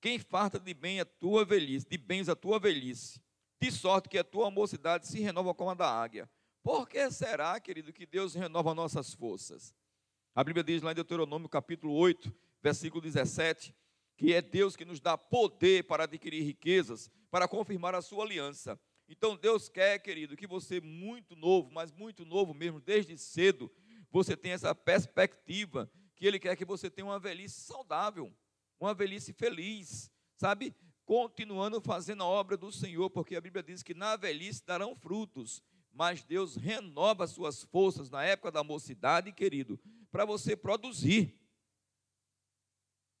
Quem 0.00 0.18
farta 0.18 0.60
de 0.60 0.74
bem 0.74 1.00
a 1.00 1.04
tua 1.04 1.44
velhice, 1.44 1.88
de 1.88 1.96
bens 1.96 2.28
a 2.28 2.36
tua 2.36 2.58
velhice, 2.58 3.22
de 3.60 3.70
sorte 3.70 4.08
que 4.08 4.18
a 4.18 4.24
tua 4.24 4.50
mocidade 4.50 5.06
se 5.06 5.20
renova 5.20 5.54
como 5.54 5.70
a 5.70 5.74
da 5.74 5.88
águia. 5.88 6.28
Por 6.62 6.88
que 6.88 7.10
será, 7.10 7.58
querido, 7.60 7.92
que 7.92 8.04
Deus 8.04 8.34
renova 8.34 8.74
nossas 8.74 9.14
forças? 9.14 9.74
A 10.34 10.42
Bíblia 10.42 10.64
diz 10.64 10.82
lá 10.82 10.92
em 10.92 10.94
Deuteronômio 10.94 11.48
capítulo 11.48 11.94
8, 11.94 12.34
versículo 12.62 13.00
17, 13.00 13.74
que 14.16 14.34
é 14.34 14.42
Deus 14.42 14.74
que 14.76 14.84
nos 14.84 15.00
dá 15.00 15.16
poder 15.16 15.84
para 15.84 16.04
adquirir 16.04 16.42
riquezas, 16.42 17.10
para 17.30 17.48
confirmar 17.48 17.94
a 17.94 18.02
sua 18.02 18.24
aliança. 18.24 18.78
Então 19.08 19.36
Deus 19.36 19.68
quer, 19.68 19.98
querido, 19.98 20.36
que 20.36 20.46
você 20.46 20.80
muito 20.80 21.36
novo, 21.36 21.70
mas 21.70 21.92
muito 21.92 22.24
novo 22.24 22.54
mesmo, 22.54 22.80
desde 22.80 23.16
cedo, 23.18 23.70
você 24.10 24.36
tenha 24.36 24.54
essa 24.54 24.74
perspectiva 24.74 25.90
que 26.14 26.26
Ele 26.26 26.38
quer 26.38 26.56
que 26.56 26.64
você 26.64 26.90
tenha 26.90 27.06
uma 27.06 27.18
velhice 27.18 27.60
saudável, 27.60 28.32
uma 28.80 28.94
velhice 28.94 29.32
feliz, 29.32 30.10
sabe? 30.36 30.74
Continuando 31.04 31.80
fazendo 31.80 32.22
a 32.22 32.26
obra 32.26 32.56
do 32.56 32.72
Senhor, 32.72 33.10
porque 33.10 33.36
a 33.36 33.40
Bíblia 33.40 33.62
diz 33.62 33.82
que 33.82 33.92
na 33.92 34.16
velhice 34.16 34.64
darão 34.64 34.96
frutos, 34.96 35.62
mas 35.92 36.24
Deus 36.24 36.56
renova 36.56 37.24
as 37.24 37.30
suas 37.30 37.62
forças 37.64 38.08
na 38.10 38.24
época 38.24 38.50
da 38.50 38.64
mocidade, 38.64 39.32
querido, 39.32 39.78
para 40.10 40.24
você 40.24 40.56
produzir. 40.56 41.38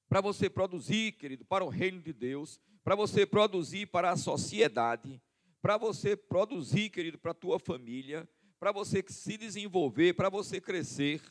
Para 0.08 0.20
você 0.20 0.48
produzir, 0.48 1.12
querido, 1.12 1.44
para 1.44 1.64
o 1.64 1.68
reino 1.68 2.00
de 2.00 2.12
Deus, 2.12 2.60
para 2.82 2.94
você 2.94 3.26
produzir 3.26 3.86
para 3.86 4.10
a 4.10 4.16
sociedade 4.16 5.20
para 5.64 5.78
você 5.78 6.14
produzir, 6.14 6.90
querido, 6.90 7.16
para 7.16 7.30
a 7.30 7.34
tua 7.34 7.58
família, 7.58 8.28
para 8.60 8.70
você 8.70 9.02
se 9.08 9.38
desenvolver, 9.38 10.12
para 10.12 10.28
você 10.28 10.60
crescer, 10.60 11.22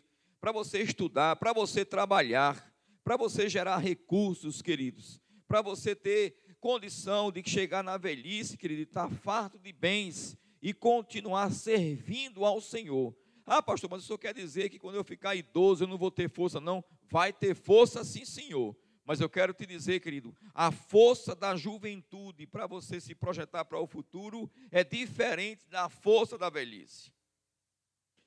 para 0.41 0.51
você 0.51 0.79
estudar, 0.81 1.35
para 1.35 1.53
você 1.53 1.85
trabalhar, 1.85 2.73
para 3.03 3.15
você 3.15 3.47
gerar 3.47 3.77
recursos, 3.77 4.59
queridos, 4.59 5.21
para 5.47 5.61
você 5.61 5.95
ter 5.95 6.35
condição 6.59 7.31
de 7.31 7.47
chegar 7.47 7.83
na 7.83 7.95
velhice, 7.95 8.57
querido, 8.57 8.81
estar 8.81 9.07
tá 9.07 9.15
farto 9.17 9.59
de 9.59 9.71
bens 9.71 10.35
e 10.63 10.73
continuar 10.73 11.51
servindo 11.51 12.43
ao 12.43 12.59
Senhor. 12.59 13.15
Ah, 13.45 13.61
pastor, 13.61 13.87
mas 13.87 14.01
isso 14.01 14.17
quer 14.17 14.33
dizer 14.33 14.67
que 14.67 14.79
quando 14.79 14.95
eu 14.95 15.03
ficar 15.03 15.35
idoso 15.35 15.83
eu 15.83 15.87
não 15.87 15.97
vou 15.99 16.09
ter 16.09 16.27
força, 16.27 16.59
não? 16.59 16.83
Vai 17.07 17.31
ter 17.31 17.53
força, 17.53 18.03
sim, 18.03 18.25
senhor. 18.25 18.75
Mas 19.05 19.19
eu 19.19 19.29
quero 19.29 19.53
te 19.53 19.65
dizer, 19.65 19.99
querido, 19.99 20.35
a 20.53 20.71
força 20.71 21.35
da 21.35 21.55
juventude 21.55 22.47
para 22.47 22.65
você 22.65 23.01
se 23.01 23.13
projetar 23.13 23.65
para 23.65 23.79
o 23.79 23.87
futuro 23.87 24.49
é 24.71 24.83
diferente 24.83 25.67
da 25.67 25.89
força 25.89 26.37
da 26.37 26.49
velhice. 26.49 27.11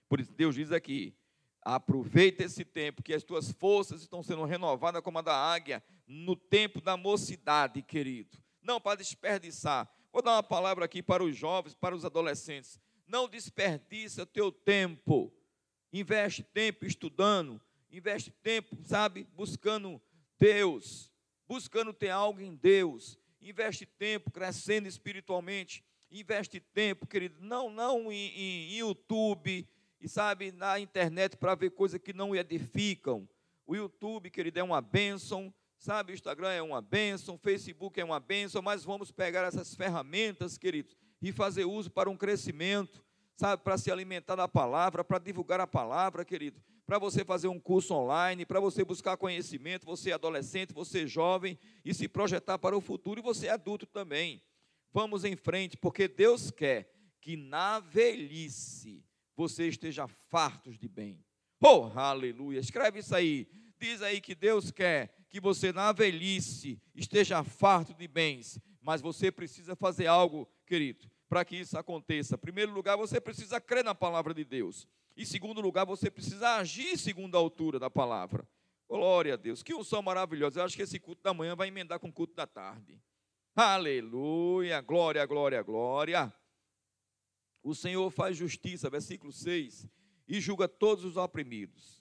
Por 0.09 0.21
isso, 0.21 0.33
Deus 0.33 0.55
diz 0.55 0.71
aqui: 0.73 1.17
aproveita 1.63 2.45
esse 2.45 2.65
tempo, 2.65 3.03
que 3.03 3.15
as 3.15 3.25
tuas 3.25 3.51
forças 3.51 4.03
estão 4.03 4.23
sendo 4.23 4.45
renovadas 4.45 5.03
como 5.03 5.19
a 5.19 5.23
da 5.23 5.35
águia, 5.35 5.83
no 6.07 6.37
tempo 6.37 6.81
da 6.81 6.97
mocidade, 6.97 7.83
querido. 7.83 8.37
Não 8.63 8.81
para 8.81 8.99
desperdiçar. 8.99 9.91
Vou 10.13 10.23
dar 10.23 10.33
uma 10.33 10.43
palavra 10.43 10.85
aqui 10.85 11.03
para 11.03 11.25
os 11.25 11.37
jovens, 11.37 11.75
para 11.75 11.95
os 11.95 12.05
adolescentes. 12.05 12.79
Não 13.07 13.29
desperdiça 13.29 14.27
teu 14.27 14.53
tempo. 14.53 15.33
Investe 15.93 16.43
tempo 16.43 16.85
estudando, 16.85 17.61
investe 17.91 18.31
tempo, 18.31 18.77
sabe, 18.83 19.27
buscando 19.35 20.01
Deus, 20.39 21.13
buscando 21.47 21.93
ter 21.93 22.11
algo 22.11 22.41
em 22.41 22.55
Deus, 22.55 23.19
investe 23.41 23.87
tempo 23.87 24.31
crescendo 24.31 24.87
espiritualmente, 24.89 25.85
investe 26.11 26.61
tempo, 26.61 27.07
querido, 27.07 27.37
não, 27.41 27.71
não 27.71 28.13
em, 28.13 28.29
em, 28.37 28.79
YouTube 28.79 29.69
e 30.01 30.09
sabe, 30.09 30.53
na 30.53 30.79
internet 30.79 31.37
para 31.37 31.55
ver 31.55 31.71
coisas 31.71 32.01
que 32.01 32.13
não 32.13 32.35
edificam. 32.35 33.29
O 33.67 33.75
YouTube, 33.75 34.31
querido, 34.31 34.59
é 34.59 34.63
uma 34.63 34.81
bênção, 34.81 35.53
sabe, 35.79 36.13
o 36.13 36.15
Instagram 36.15 36.51
é 36.51 36.63
uma 36.63 36.81
bênção, 36.81 37.35
o 37.35 37.39
Facebook 37.39 38.01
é 38.01 38.05
uma 38.05 38.21
bênção, 38.21 38.63
mas 38.63 38.85
vamos 38.85 39.11
pegar 39.11 39.47
essas 39.47 39.75
ferramentas, 39.75 40.57
queridos, 40.57 40.97
e 41.21 41.33
fazer 41.33 41.65
uso 41.65 41.91
para 41.91 42.11
um 42.11 42.17
crescimento, 42.17 43.05
sabe, 43.37 43.63
para 43.63 43.79
se 43.79 43.91
alimentar 43.91 44.35
da 44.35 44.49
palavra, 44.49 45.05
para 45.05 45.19
divulgar 45.19 45.61
a 45.61 45.67
palavra, 45.67 46.25
querido 46.25 46.61
para 46.87 47.01
você 47.01 47.25
fazer 47.25 47.49
um 47.49 47.59
curso 47.59 47.93
online, 47.93 48.47
para 48.47 48.61
você 48.61 48.85
buscar 48.85 49.17
conhecimento, 49.17 49.85
você 49.85 50.11
é 50.11 50.15
adolescente, 50.15 50.73
você 50.73 51.03
é 51.03 51.07
jovem, 51.07 51.59
e 51.85 51.93
se 51.93 52.07
projetar 52.07 52.59
para 52.59 52.77
o 52.77 52.81
futuro, 52.81 53.19
e 53.19 53.23
você 53.23 53.49
é 53.49 53.51
adulto 53.51 53.87
também. 53.87 54.41
Vamos 54.93 55.25
em 55.25 55.35
frente, 55.35 55.77
porque 55.77 56.07
Deus 56.07 56.53
quer 56.53 56.89
que 57.21 57.37
na 57.37 57.81
velhice 57.81 59.05
você 59.35 59.67
esteja 59.67 60.07
fartos 60.07 60.79
de 60.79 60.89
bem. 60.89 61.25
Oh, 61.61 61.91
aleluia! 61.97 62.61
Escreve 62.61 63.01
isso 63.01 63.15
aí. 63.15 63.49
Diz 63.79 64.01
aí 64.01 64.21
que 64.21 64.35
Deus 64.35 64.71
quer 64.71 65.27
que 65.29 65.41
você 65.41 65.73
na 65.73 65.91
velhice 65.91 66.81
esteja 66.95 67.43
farto 67.43 67.93
de 67.93 68.07
bens, 68.07 68.61
mas 68.81 69.03
você 69.03 69.33
precisa 69.33 69.75
fazer 69.75 70.07
algo, 70.07 70.49
querido, 70.65 71.11
para 71.29 71.45
que 71.45 71.57
isso 71.57 71.79
aconteça. 71.79 72.35
Em 72.35 72.39
primeiro 72.39 72.73
lugar, 72.73 72.97
você 72.97 73.21
precisa 73.21 73.61
crer 73.61 73.85
na 73.85 73.95
palavra 73.95 74.33
de 74.33 74.45
Deus. 74.45 74.87
Em 75.17 75.25
segundo 75.25 75.61
lugar, 75.61 75.85
você 75.85 76.11
precisa 76.11 76.57
agir 76.57 76.97
segundo 76.99 77.37
a 77.37 77.39
altura 77.39 77.79
da 77.79 77.91
palavra. 77.91 78.47
Glória 78.89 79.35
a 79.35 79.37
Deus. 79.37 79.63
Que 79.63 79.75
unção 79.75 80.03
maravilhosa. 80.03 80.61
Eu 80.61 80.65
acho 80.65 80.77
que 80.77 80.83
esse 80.83 81.01
culto 81.01 81.23
da 81.23 81.35
manhã 81.35 81.57
vai 81.57 81.69
emendar 81.69 81.99
com 81.99 82.09
o 82.09 82.13
culto 82.13 82.35
da 82.35 82.47
tarde. 82.47 83.01
Aleluia. 83.55 84.81
Glória, 84.81 85.25
glória, 85.25 85.63
glória. 85.63 86.33
O 87.63 87.75
Senhor 87.75 88.09
faz 88.11 88.37
justiça, 88.37 88.89
versículo 88.89 89.33
6, 89.33 89.89
e 90.29 90.41
julga 90.41 90.69
todos 90.69 91.05
os 91.05 91.17
oprimidos. 91.17 92.01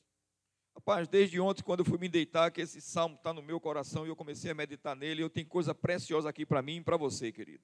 Rapaz, 0.75 1.08
desde 1.08 1.39
ontem, 1.39 1.63
quando 1.63 1.79
eu 1.79 1.86
fui 1.86 1.98
me 1.98 2.08
deitar, 2.08 2.51
que 2.51 2.62
esse 2.62 2.79
salmo 2.79 3.15
está 3.15 3.34
no 3.34 3.41
meu 3.41 3.60
coração 3.60 4.05
e 4.05 4.10
eu 4.10 4.15
comecei 4.15 4.51
a 4.51 4.53
meditar 4.53 4.96
nele, 4.96 5.24
eu 5.24 5.29
tenho 5.29 5.48
coisa 5.48 5.74
preciosa 5.74 6.29
aqui 6.29 6.46
para 6.46 6.62
mim 6.62 6.77
e 6.77 6.84
para 6.84 6.98
você, 6.98 7.32
querido. 7.32 7.63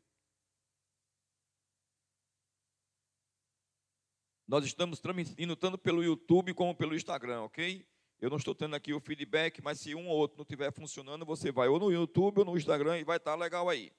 Nós 4.51 4.65
estamos 4.65 5.00
transmitindo 5.00 5.55
tanto 5.55 5.77
pelo 5.77 6.03
YouTube 6.03 6.53
como 6.53 6.75
pelo 6.75 6.93
Instagram, 6.93 7.43
ok? 7.43 7.88
Eu 8.20 8.29
não 8.29 8.36
estou 8.36 8.53
tendo 8.53 8.75
aqui 8.75 8.93
o 8.93 9.00
feedback, 9.00 9.62
mas 9.62 9.79
se 9.79 9.96
um 9.96 10.10
ou 10.10 10.17
outro 10.17 10.38
não 10.38 10.43
estiver 10.43 10.74
funcionando, 10.74 11.25
você 11.25 11.53
vai 11.53 11.70
ou 11.70 11.79
no 11.79 11.89
YouTube 11.89 12.39
ou 12.39 12.43
no 12.46 12.58
Instagram 12.58 13.00
e 13.00 13.05
vai 13.05 13.15
estar 13.15 13.34
legal 13.36 13.70
aí. 13.70 13.93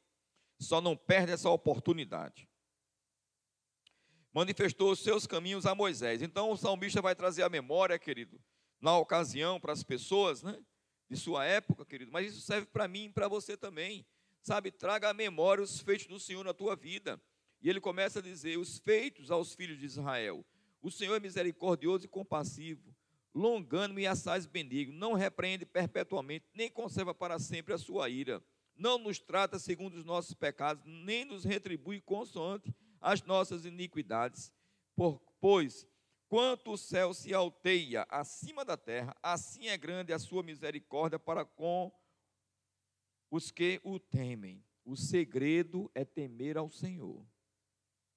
Só 0.60 0.78
não 0.78 0.94
perde 0.94 1.32
essa 1.32 1.48
oportunidade. 1.48 2.46
Manifestou 4.30 4.90
os 4.90 4.98
seus 5.00 5.26
caminhos 5.26 5.64
a 5.64 5.74
Moisés. 5.74 6.20
Então 6.20 6.50
o 6.50 6.56
salmista 6.58 7.00
vai 7.00 7.14
trazer 7.14 7.44
a 7.44 7.48
memória, 7.48 7.98
querido, 7.98 8.38
na 8.78 8.94
ocasião 8.98 9.58
para 9.58 9.72
as 9.72 9.82
pessoas, 9.82 10.42
né? 10.42 10.62
De 11.08 11.16
sua 11.16 11.46
época, 11.46 11.86
querido. 11.86 12.12
Mas 12.12 12.30
isso 12.30 12.42
serve 12.42 12.66
para 12.66 12.86
mim 12.86 13.04
e 13.04 13.10
para 13.14 13.26
você 13.26 13.56
também. 13.56 14.04
Sabe, 14.42 14.70
traga 14.70 15.08
à 15.08 15.14
memória 15.14 15.64
os 15.64 15.80
feitos 15.80 16.08
do 16.08 16.20
Senhor 16.20 16.44
na 16.44 16.52
tua 16.52 16.76
vida. 16.76 17.18
E 17.62 17.70
ele 17.70 17.80
começa 17.80 18.18
a 18.18 18.22
dizer: 18.22 18.58
os 18.58 18.78
feitos 18.78 19.30
aos 19.30 19.54
filhos 19.54 19.78
de 19.78 19.86
Israel. 19.86 20.44
O 20.82 20.90
Senhor 20.90 21.14
é 21.14 21.20
misericordioso 21.20 22.04
e 22.04 22.08
compassivo 22.08 22.92
longânimo 23.34 23.98
e 23.98 24.06
assaz 24.06 24.46
benigno, 24.46 24.96
não 24.96 25.14
repreende 25.14 25.64
perpetuamente, 25.64 26.46
nem 26.54 26.70
conserva 26.70 27.14
para 27.14 27.38
sempre 27.38 27.72
a 27.72 27.78
sua 27.78 28.08
ira. 28.08 28.42
Não 28.76 28.98
nos 28.98 29.18
trata 29.18 29.58
segundo 29.58 29.94
os 29.94 30.04
nossos 30.04 30.34
pecados, 30.34 30.82
nem 30.84 31.24
nos 31.24 31.44
retribui 31.44 32.00
consoante 32.00 32.74
as 33.00 33.22
nossas 33.22 33.64
iniquidades. 33.64 34.52
Por, 34.94 35.20
pois, 35.40 35.86
quanto 36.28 36.72
o 36.72 36.78
céu 36.78 37.14
se 37.14 37.32
alteia 37.32 38.06
acima 38.08 38.64
da 38.64 38.76
terra, 38.76 39.16
assim 39.22 39.68
é 39.68 39.76
grande 39.76 40.12
a 40.12 40.18
sua 40.18 40.42
misericórdia 40.42 41.18
para 41.18 41.44
com 41.44 41.92
os 43.30 43.50
que 43.50 43.80
o 43.84 43.98
temem. 43.98 44.64
O 44.84 44.96
segredo 44.96 45.90
é 45.94 46.04
temer 46.04 46.58
ao 46.58 46.68
Senhor. 46.68 47.24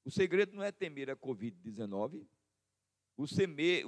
O 0.05 0.11
segredo 0.11 0.55
não 0.55 0.63
é 0.63 0.71
temer 0.71 1.09
a 1.09 1.15
Covid-19, 1.17 2.25
o, 3.17 3.23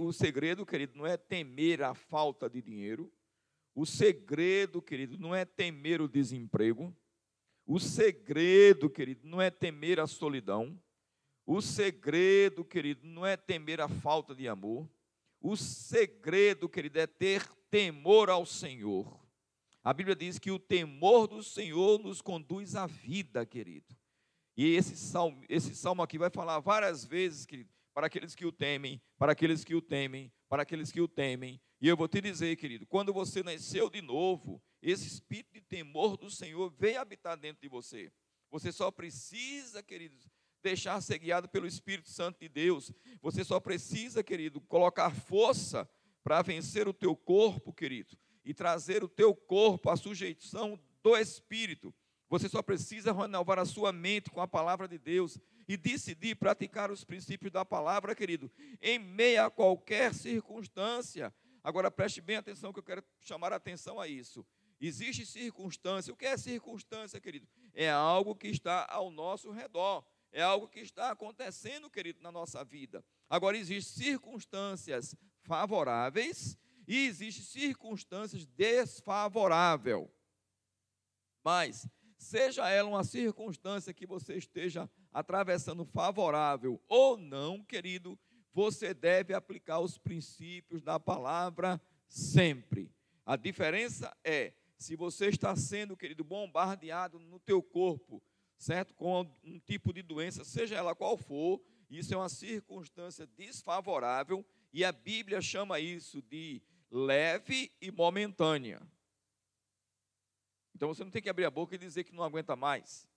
o 0.05 0.13
segredo, 0.13 0.65
querido, 0.65 0.97
não 0.97 1.05
é 1.05 1.17
temer 1.17 1.83
a 1.83 1.93
falta 1.93 2.49
de 2.49 2.61
dinheiro. 2.61 3.11
O 3.75 3.85
segredo, 3.85 4.81
querido, 4.81 5.17
não 5.17 5.35
é 5.35 5.43
temer 5.45 6.01
o 6.01 6.07
desemprego. 6.07 6.95
O 7.65 7.79
segredo, 7.79 8.89
querido, 8.89 9.27
não 9.27 9.41
é 9.41 9.51
temer 9.51 9.99
a 9.99 10.07
solidão. 10.07 10.81
O 11.45 11.61
segredo, 11.61 12.63
querido, 12.63 13.05
não 13.05 13.25
é 13.25 13.35
temer 13.35 13.81
a 13.81 13.87
falta 13.87 14.33
de 14.33 14.47
amor. 14.47 14.89
O 15.41 15.55
segredo, 15.55 16.69
querido, 16.69 16.97
é 16.99 17.05
ter 17.05 17.45
temor 17.69 18.29
ao 18.29 18.45
Senhor. 18.45 19.19
A 19.83 19.93
Bíblia 19.93 20.15
diz 20.15 20.39
que 20.39 20.51
o 20.51 20.59
temor 20.59 21.27
do 21.27 21.43
Senhor 21.43 21.99
nos 21.99 22.21
conduz 22.21 22.75
à 22.75 22.87
vida, 22.87 23.45
querido. 23.45 23.95
E 24.57 24.73
esse 24.73 24.97
salmo, 24.97 25.45
esse 25.47 25.75
salmo 25.75 26.01
aqui 26.01 26.17
vai 26.17 26.31
falar 26.31 26.59
várias 26.59 27.05
vezes, 27.05 27.45
querido, 27.45 27.69
para 27.93 28.07
aqueles 28.07 28.33
que 28.33 28.43
o 28.43 28.51
temem, 28.51 28.99
para 29.15 29.33
aqueles 29.33 29.63
que 29.63 29.75
o 29.75 29.81
temem, 29.81 30.33
para 30.49 30.63
aqueles 30.63 30.91
que 30.91 30.99
o 30.99 31.07
temem. 31.07 31.61
E 31.79 31.87
eu 31.87 31.95
vou 31.95 32.07
te 32.07 32.19
dizer, 32.19 32.55
querido, 32.55 32.87
quando 32.87 33.13
você 33.13 33.43
nasceu 33.43 33.87
de 33.87 34.01
novo, 34.01 34.59
esse 34.81 35.07
espírito 35.07 35.53
de 35.53 35.61
temor 35.61 36.17
do 36.17 36.31
Senhor 36.31 36.71
veio 36.71 36.99
habitar 36.99 37.37
dentro 37.37 37.61
de 37.61 37.69
você. 37.69 38.11
Você 38.49 38.71
só 38.71 38.89
precisa, 38.89 39.83
queridos, 39.83 40.27
deixar 40.63 40.99
ser 41.01 41.19
guiado 41.19 41.47
pelo 41.47 41.67
Espírito 41.67 42.09
Santo 42.09 42.39
de 42.39 42.49
Deus. 42.49 42.91
Você 43.21 43.43
só 43.43 43.59
precisa, 43.59 44.23
querido, 44.23 44.59
colocar 44.61 45.11
força 45.11 45.87
para 46.23 46.41
vencer 46.41 46.87
o 46.87 46.93
teu 46.93 47.15
corpo, 47.15 47.71
querido, 47.71 48.17
e 48.43 48.55
trazer 48.55 49.03
o 49.03 49.07
teu 49.07 49.35
corpo 49.35 49.91
à 49.91 49.95
sujeição 49.95 50.79
do 51.03 51.15
Espírito. 51.15 51.93
Você 52.29 52.49
só 52.49 52.61
precisa 52.61 53.13
renovar 53.13 53.57
a 53.59 53.65
sua 53.65 53.91
mente 53.91 54.29
com 54.29 54.41
a 54.41 54.47
palavra 54.47 54.87
de 54.87 54.97
Deus 54.97 55.39
e 55.67 55.77
decidir 55.77 56.35
praticar 56.35 56.91
os 56.91 57.03
princípios 57.03 57.51
da 57.51 57.63
palavra, 57.63 58.13
querido, 58.13 58.51
em 58.81 58.99
meio 58.99 59.45
a 59.45 59.49
qualquer 59.49 60.13
circunstância. 60.13 61.33
Agora 61.63 61.89
preste 61.89 62.21
bem 62.21 62.37
atenção 62.37 62.73
que 62.73 62.79
eu 62.79 62.83
quero 62.83 63.03
chamar 63.19 63.53
a 63.53 63.57
atenção 63.57 63.99
a 63.99 64.07
isso. 64.07 64.45
Existe 64.79 65.25
circunstância. 65.25 66.13
O 66.13 66.17
que 66.17 66.25
é 66.25 66.37
circunstância, 66.37 67.19
querido? 67.19 67.47
É 67.73 67.89
algo 67.89 68.35
que 68.35 68.47
está 68.47 68.85
ao 68.89 69.09
nosso 69.09 69.51
redor. 69.51 70.05
É 70.31 70.41
algo 70.41 70.67
que 70.67 70.79
está 70.79 71.11
acontecendo, 71.11 71.89
querido, 71.89 72.21
na 72.21 72.31
nossa 72.31 72.63
vida. 72.63 73.03
Agora 73.29 73.57
existem 73.57 74.05
circunstâncias 74.05 75.15
favoráveis 75.43 76.57
e 76.87 77.07
existem 77.07 77.43
circunstâncias 77.43 78.45
desfavoráveis. 78.45 80.07
Mas 81.43 81.87
seja 82.17 82.69
ela 82.69 82.89
uma 82.89 83.03
circunstância 83.03 83.93
que 83.93 84.05
você 84.05 84.35
esteja 84.35 84.89
atravessando 85.13 85.85
favorável 85.85 86.81
ou 86.87 87.17
não, 87.17 87.63
querido, 87.63 88.17
você 88.53 88.93
deve 88.93 89.33
aplicar 89.33 89.79
os 89.79 89.97
princípios 89.97 90.81
da 90.81 90.99
palavra 90.99 91.79
sempre. 92.07 92.91
A 93.25 93.35
diferença 93.35 94.15
é 94.23 94.53
se 94.77 94.95
você 94.95 95.27
está 95.27 95.55
sendo, 95.55 95.97
querido, 95.97 96.23
bombardeado 96.23 97.19
no 97.19 97.39
teu 97.39 97.61
corpo, 97.61 98.21
certo? 98.57 98.93
Com 98.93 99.29
um 99.43 99.59
tipo 99.59 99.93
de 99.93 100.01
doença, 100.01 100.43
seja 100.43 100.75
ela 100.75 100.95
qual 100.95 101.17
for, 101.17 101.61
isso 101.89 102.13
é 102.13 102.17
uma 102.17 102.29
circunstância 102.29 103.25
desfavorável 103.25 104.45
e 104.73 104.83
a 104.83 104.91
Bíblia 104.91 105.41
chama 105.41 105.79
isso 105.79 106.21
de 106.21 106.61
leve 106.91 107.71
e 107.81 107.91
momentânea. 107.91 108.81
Então 110.77 110.89
você 110.93 111.03
não 111.03 111.09
tem 111.09 111.23
que 111.23 111.27
abrir 111.27 111.43
a 111.43 111.49
boca 111.49 111.73
e 111.73 111.77
dizer 111.79 112.03
que 112.03 112.13
não 112.13 112.23
aguenta 112.23 112.55
mais. 112.55 113.09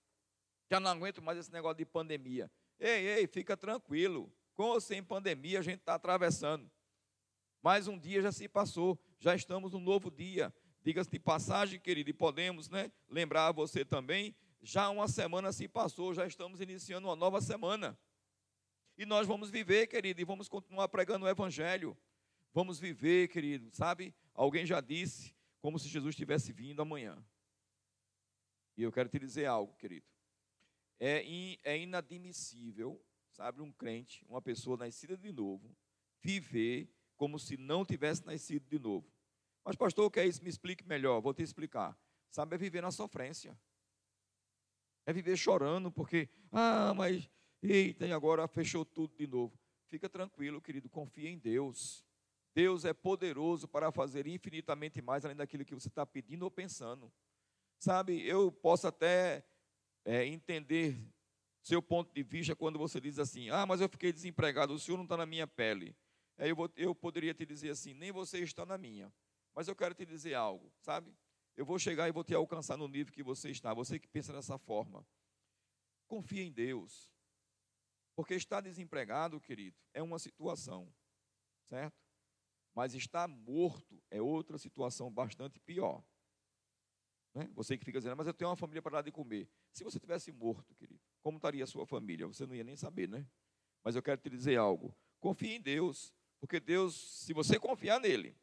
Já 0.70 0.80
não 0.80 0.90
aguento 0.90 1.20
mais 1.20 1.38
esse 1.38 1.52
negócio 1.52 1.76
de 1.76 1.84
pandemia. 1.84 2.50
Ei, 2.78 3.06
ei, 3.06 3.26
fica 3.26 3.54
tranquilo. 3.54 4.32
Com 4.54 4.62
ou 4.62 4.80
sem 4.80 5.02
pandemia, 5.02 5.58
a 5.58 5.62
gente 5.62 5.80
está 5.80 5.94
atravessando. 5.94 6.70
Mais 7.62 7.86
um 7.86 7.98
dia 7.98 8.22
já 8.22 8.32
se 8.32 8.48
passou, 8.48 8.98
já 9.18 9.34
estamos 9.34 9.72
num 9.72 9.80
novo 9.80 10.10
dia. 10.10 10.50
Diga-se 10.82 11.10
de 11.10 11.18
passagem, 11.18 11.78
querido, 11.78 12.08
e 12.08 12.14
podemos 12.14 12.70
né, 12.70 12.90
lembrar 13.10 13.48
a 13.48 13.52
você 13.52 13.84
também, 13.84 14.34
já 14.62 14.88
uma 14.88 15.06
semana 15.06 15.52
se 15.52 15.68
passou, 15.68 16.14
já 16.14 16.26
estamos 16.26 16.62
iniciando 16.62 17.08
uma 17.08 17.16
nova 17.16 17.42
semana. 17.42 17.98
E 18.96 19.04
nós 19.04 19.26
vamos 19.26 19.50
viver, 19.50 19.86
querido, 19.86 20.18
e 20.18 20.24
vamos 20.24 20.48
continuar 20.48 20.88
pregando 20.88 21.26
o 21.26 21.28
Evangelho. 21.28 21.94
Vamos 22.54 22.80
viver, 22.80 23.28
querido, 23.28 23.68
sabe? 23.70 24.14
Alguém 24.32 24.64
já 24.64 24.80
disse, 24.80 25.34
como 25.60 25.78
se 25.78 25.88
Jesus 25.88 26.14
estivesse 26.14 26.54
vindo 26.54 26.80
amanhã. 26.80 27.22
E 28.80 28.82
eu 28.82 28.90
quero 28.90 29.10
te 29.10 29.18
dizer 29.18 29.44
algo, 29.44 29.74
querido. 29.74 30.06
É, 30.98 31.22
in, 31.22 31.58
é 31.62 31.76
inadmissível, 31.76 32.98
sabe, 33.30 33.60
um 33.60 33.70
crente, 33.70 34.24
uma 34.26 34.40
pessoa 34.40 34.74
nascida 34.74 35.18
de 35.18 35.30
novo, 35.30 35.76
viver 36.22 36.90
como 37.14 37.38
se 37.38 37.58
não 37.58 37.84
tivesse 37.84 38.24
nascido 38.24 38.66
de 38.70 38.78
novo. 38.78 39.06
Mas, 39.62 39.76
pastor, 39.76 40.06
o 40.06 40.10
que 40.10 40.18
é 40.18 40.26
isso? 40.26 40.42
Me 40.42 40.48
explique 40.48 40.82
melhor. 40.82 41.20
Vou 41.20 41.34
te 41.34 41.42
explicar. 41.42 41.94
Sabe, 42.30 42.54
é 42.54 42.58
viver 42.58 42.80
na 42.80 42.90
sofrência. 42.90 43.54
É 45.04 45.12
viver 45.12 45.36
chorando, 45.36 45.92
porque, 45.92 46.30
ah, 46.50 46.94
mas, 46.94 47.28
eita, 47.62 48.06
e 48.06 48.12
agora 48.14 48.48
fechou 48.48 48.86
tudo 48.86 49.14
de 49.14 49.26
novo. 49.26 49.60
Fica 49.88 50.08
tranquilo, 50.08 50.58
querido, 50.58 50.88
confia 50.88 51.28
em 51.28 51.36
Deus. 51.36 52.02
Deus 52.54 52.86
é 52.86 52.94
poderoso 52.94 53.68
para 53.68 53.92
fazer 53.92 54.26
infinitamente 54.26 55.02
mais 55.02 55.22
além 55.22 55.36
daquilo 55.36 55.66
que 55.66 55.74
você 55.74 55.88
está 55.88 56.06
pedindo 56.06 56.44
ou 56.44 56.50
pensando. 56.50 57.12
Sabe, 57.80 58.22
eu 58.28 58.52
posso 58.52 58.86
até 58.86 59.42
é, 60.04 60.26
entender 60.26 61.02
seu 61.62 61.80
ponto 61.80 62.12
de 62.12 62.22
vista 62.22 62.54
quando 62.54 62.78
você 62.78 63.00
diz 63.00 63.18
assim: 63.18 63.48
Ah, 63.48 63.64
mas 63.64 63.80
eu 63.80 63.88
fiquei 63.88 64.12
desempregado, 64.12 64.74
o 64.74 64.78
senhor 64.78 64.98
não 64.98 65.04
está 65.04 65.16
na 65.16 65.24
minha 65.24 65.46
pele. 65.46 65.96
Aí 66.36 66.50
eu, 66.50 66.56
vou, 66.56 66.70
eu 66.76 66.94
poderia 66.94 67.32
te 67.32 67.46
dizer 67.46 67.70
assim: 67.70 67.94
Nem 67.94 68.12
você 68.12 68.40
está 68.40 68.66
na 68.66 68.76
minha. 68.76 69.10
Mas 69.54 69.66
eu 69.66 69.74
quero 69.74 69.94
te 69.94 70.04
dizer 70.04 70.34
algo, 70.34 70.70
sabe? 70.78 71.16
Eu 71.56 71.64
vou 71.64 71.78
chegar 71.78 72.06
e 72.06 72.12
vou 72.12 72.22
te 72.22 72.34
alcançar 72.34 72.76
no 72.76 72.86
nível 72.86 73.14
que 73.14 73.22
você 73.22 73.50
está. 73.50 73.72
Você 73.72 73.98
que 73.98 74.06
pensa 74.06 74.30
dessa 74.30 74.58
forma. 74.58 75.02
Confia 76.06 76.42
em 76.42 76.52
Deus. 76.52 77.10
Porque 78.14 78.34
estar 78.34 78.60
desempregado, 78.60 79.40
querido, 79.40 79.78
é 79.94 80.02
uma 80.02 80.18
situação, 80.18 80.92
certo? 81.64 81.98
Mas 82.74 82.94
estar 82.94 83.26
morto 83.26 84.02
é 84.10 84.20
outra 84.20 84.58
situação 84.58 85.10
bastante 85.10 85.58
pior. 85.58 86.04
Né? 87.34 87.48
Você 87.54 87.78
que 87.78 87.84
fica 87.84 87.98
dizendo, 87.98 88.16
mas 88.16 88.26
eu 88.26 88.34
tenho 88.34 88.50
uma 88.50 88.56
família 88.56 88.82
para 88.82 88.98
dar 88.98 89.02
de 89.02 89.12
comer. 89.12 89.48
Se 89.72 89.84
você 89.84 89.98
tivesse 89.98 90.32
morto, 90.32 90.74
querido, 90.74 91.00
como 91.22 91.36
estaria 91.36 91.62
a 91.62 91.66
sua 91.66 91.86
família? 91.86 92.26
Você 92.26 92.46
não 92.46 92.54
ia 92.54 92.64
nem 92.64 92.76
saber, 92.76 93.08
né? 93.08 93.26
Mas 93.84 93.94
eu 93.94 94.02
quero 94.02 94.20
te 94.20 94.28
dizer 94.28 94.56
algo. 94.56 94.96
Confie 95.20 95.54
em 95.54 95.60
Deus, 95.60 96.12
porque 96.40 96.58
Deus, 96.58 97.24
se 97.24 97.32
você 97.32 97.58
confiar 97.58 98.00
nele, 98.00 98.36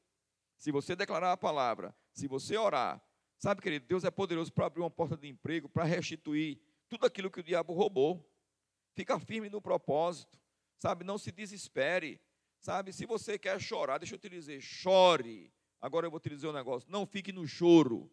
se 0.58 0.72
você 0.72 0.96
declarar 0.96 1.32
a 1.32 1.38
palavra, 1.38 1.96
se 2.14 2.28
você 2.28 2.58
orar, 2.58 3.04
sabe, 3.38 3.62
querido, 3.62 3.86
Deus 3.86 4.04
é 4.04 4.12
poderoso 4.12 4.52
para 4.52 4.66
abrir 4.66 4.82
uma 4.82 4.90
porta 4.90 5.18
de 5.18 5.28
emprego, 5.28 5.68
para 5.68 5.84
restituir 5.84 6.62
tudo 6.88 7.06
aquilo 7.06 7.30
que 7.30 7.40
o 7.40 7.44
diabo 7.44 7.74
roubou. 7.74 8.26
Fica 8.94 9.20
firme 9.20 9.50
no 9.50 9.62
propósito, 9.62 10.40
sabe? 10.80 11.04
Não 11.04 11.18
se 11.18 11.32
desespere, 11.32 12.20
sabe? 12.60 12.94
Se 12.94 13.06
você 13.06 13.38
quer 13.38 13.60
chorar, 13.60 14.00
deixa 14.00 14.16
eu 14.16 14.20
te 14.20 14.30
dizer, 14.30 14.62
chore. 14.62 15.54
Agora 15.80 16.08
eu 16.08 16.12
vou 16.12 16.20
te 16.20 16.30
dizer 16.30 16.48
um 16.48 16.54
negócio, 16.54 16.90
não 16.90 17.06
fique 17.06 17.32
no 17.32 17.46
choro 17.46 18.12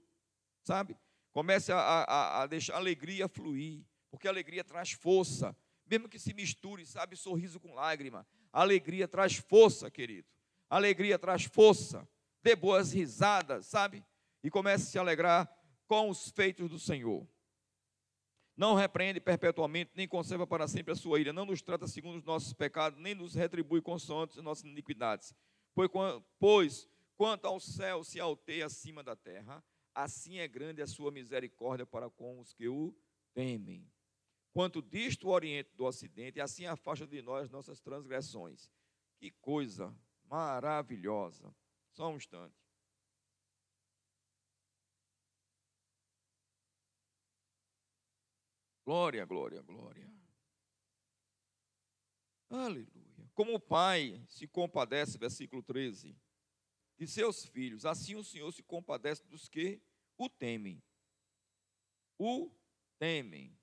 sabe? 0.65 0.97
Comece 1.33 1.71
a, 1.73 1.79
a, 1.79 2.43
a 2.43 2.47
deixar 2.47 2.75
a 2.75 2.79
alegria 2.79 3.29
fluir, 3.29 3.85
porque 4.11 4.27
a 4.27 4.31
alegria 4.31 4.65
traz 4.65 4.93
força, 4.93 5.57
mesmo 5.87 6.09
que 6.09 6.19
se 6.19 6.33
misture, 6.33 6.87
sabe, 6.87 7.17
sorriso 7.17 7.61
com 7.61 7.75
lágrima. 7.75 8.27
A 8.53 8.63
alegria 8.63 9.07
traz 9.07 9.37
força, 9.37 9.91
querido. 9.91 10.29
A 10.69 10.77
alegria 10.77 11.19
traz 11.19 11.45
força. 11.45 12.09
dê 12.43 12.57
boas 12.57 12.93
risadas, 12.93 13.67
sabe? 13.67 14.05
E 14.43 14.51
comece 14.51 14.85
a 14.85 14.87
se 14.87 14.99
alegrar 14.99 15.51
com 15.87 16.09
os 16.09 16.31
feitos 16.31 16.71
do 16.71 16.79
Senhor. 16.79 17.27
Não 18.57 18.75
repreende 18.75 19.21
perpetuamente, 19.21 19.91
nem 19.95 20.07
conserva 20.07 20.47
para 20.47 20.69
sempre 20.69 20.93
a 20.93 20.97
sua 20.97 21.19
ira. 21.19 21.33
Não 21.33 21.45
nos 21.45 21.61
trata 21.61 21.89
segundo 21.89 22.19
os 22.19 22.25
nossos 22.25 22.53
pecados, 22.53 22.99
nem 23.01 23.15
nos 23.15 23.35
retribui 23.35 23.83
consoante 23.83 24.39
as 24.39 24.45
nossas 24.45 24.65
iniquidades. 24.65 25.35
Pois, 26.39 26.89
quanto 27.17 27.47
ao 27.47 27.59
céu 27.59 28.05
se 28.05 28.21
alteia 28.21 28.67
acima 28.67 29.03
da 29.03 29.17
terra, 29.17 29.63
assim 29.95 30.39
é 30.39 30.49
grande 30.49 30.83
a 30.83 30.87
sua 30.87 31.11
misericórdia 31.11 31.87
para 31.87 32.11
com 32.11 32.41
os 32.41 32.53
que 32.53 32.69
o 32.69 32.95
temem. 33.33 33.91
Quanto 34.53 34.81
disto 34.81 35.29
o 35.29 35.31
oriente 35.31 35.75
do 35.75 35.85
ocidente, 35.85 36.41
assim 36.41 36.67
afasta 36.67 37.07
de 37.07 37.21
nós 37.23 37.51
nossas 37.51 37.81
transgressões. 37.81 38.71
Que 39.19 39.31
coisa 39.31 39.97
maravilhosa. 40.25 41.55
Só 41.93 42.11
um 42.11 42.17
instante. 42.17 42.55
Glória, 48.85 49.25
glória, 49.25 49.63
glória. 49.63 50.09
Aleluia. 52.51 53.31
Como 53.35 53.55
o 53.55 53.61
Pai 53.61 54.23
se 54.29 54.47
compadece, 54.47 55.19
versículo 55.19 55.63
13, 55.63 56.17
de 56.97 57.07
seus 57.07 57.45
filhos, 57.45 57.85
assim 57.85 58.15
o 58.15 58.25
Senhor 58.25 58.53
se 58.53 58.63
compadece 58.63 59.27
dos 59.27 59.49
que 59.49 59.81
o 60.17 60.29
temem. 60.29 60.83
O 62.19 62.51
temem. 62.99 63.57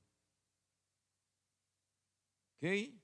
Ok? 2.58 3.00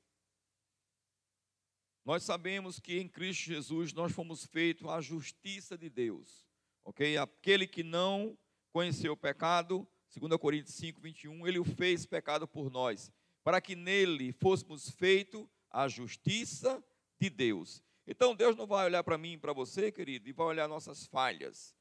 Nós 2.03 2.23
sabemos 2.23 2.79
que 2.79 2.99
em 2.99 3.07
Cristo 3.07 3.45
Jesus 3.45 3.91
nós 3.91 4.11
fomos 4.11 4.45
feitos 4.45 4.87
a 4.87 5.01
justiça 5.01 5.77
de 5.77 5.89
Deus. 5.89 6.47
Ok? 6.83 7.17
Aquele 7.17 7.67
que 7.67 7.83
não 7.83 8.37
conheceu 8.71 9.13
o 9.13 9.17
pecado, 9.17 9.87
2 10.15 10.39
Coríntios 10.39 10.75
5, 10.75 11.01
21, 11.01 11.47
ele 11.47 11.59
o 11.59 11.65
fez 11.65 12.05
pecado 12.05 12.47
por 12.47 12.69
nós, 12.69 13.11
para 13.43 13.59
que 13.59 13.75
nele 13.75 14.31
fôssemos 14.33 14.89
feitos 14.89 15.47
a 15.69 15.87
justiça 15.87 16.83
de 17.19 17.29
Deus. 17.29 17.83
Então 18.07 18.35
Deus 18.35 18.55
não 18.55 18.65
vai 18.65 18.85
olhar 18.85 19.03
para 19.03 19.17
mim 19.17 19.33
e 19.33 19.37
para 19.37 19.53
você, 19.53 19.91
querido, 19.91 20.29
e 20.29 20.31
vai 20.31 20.47
olhar 20.47 20.67
nossas 20.67 21.05
falhas, 21.05 21.75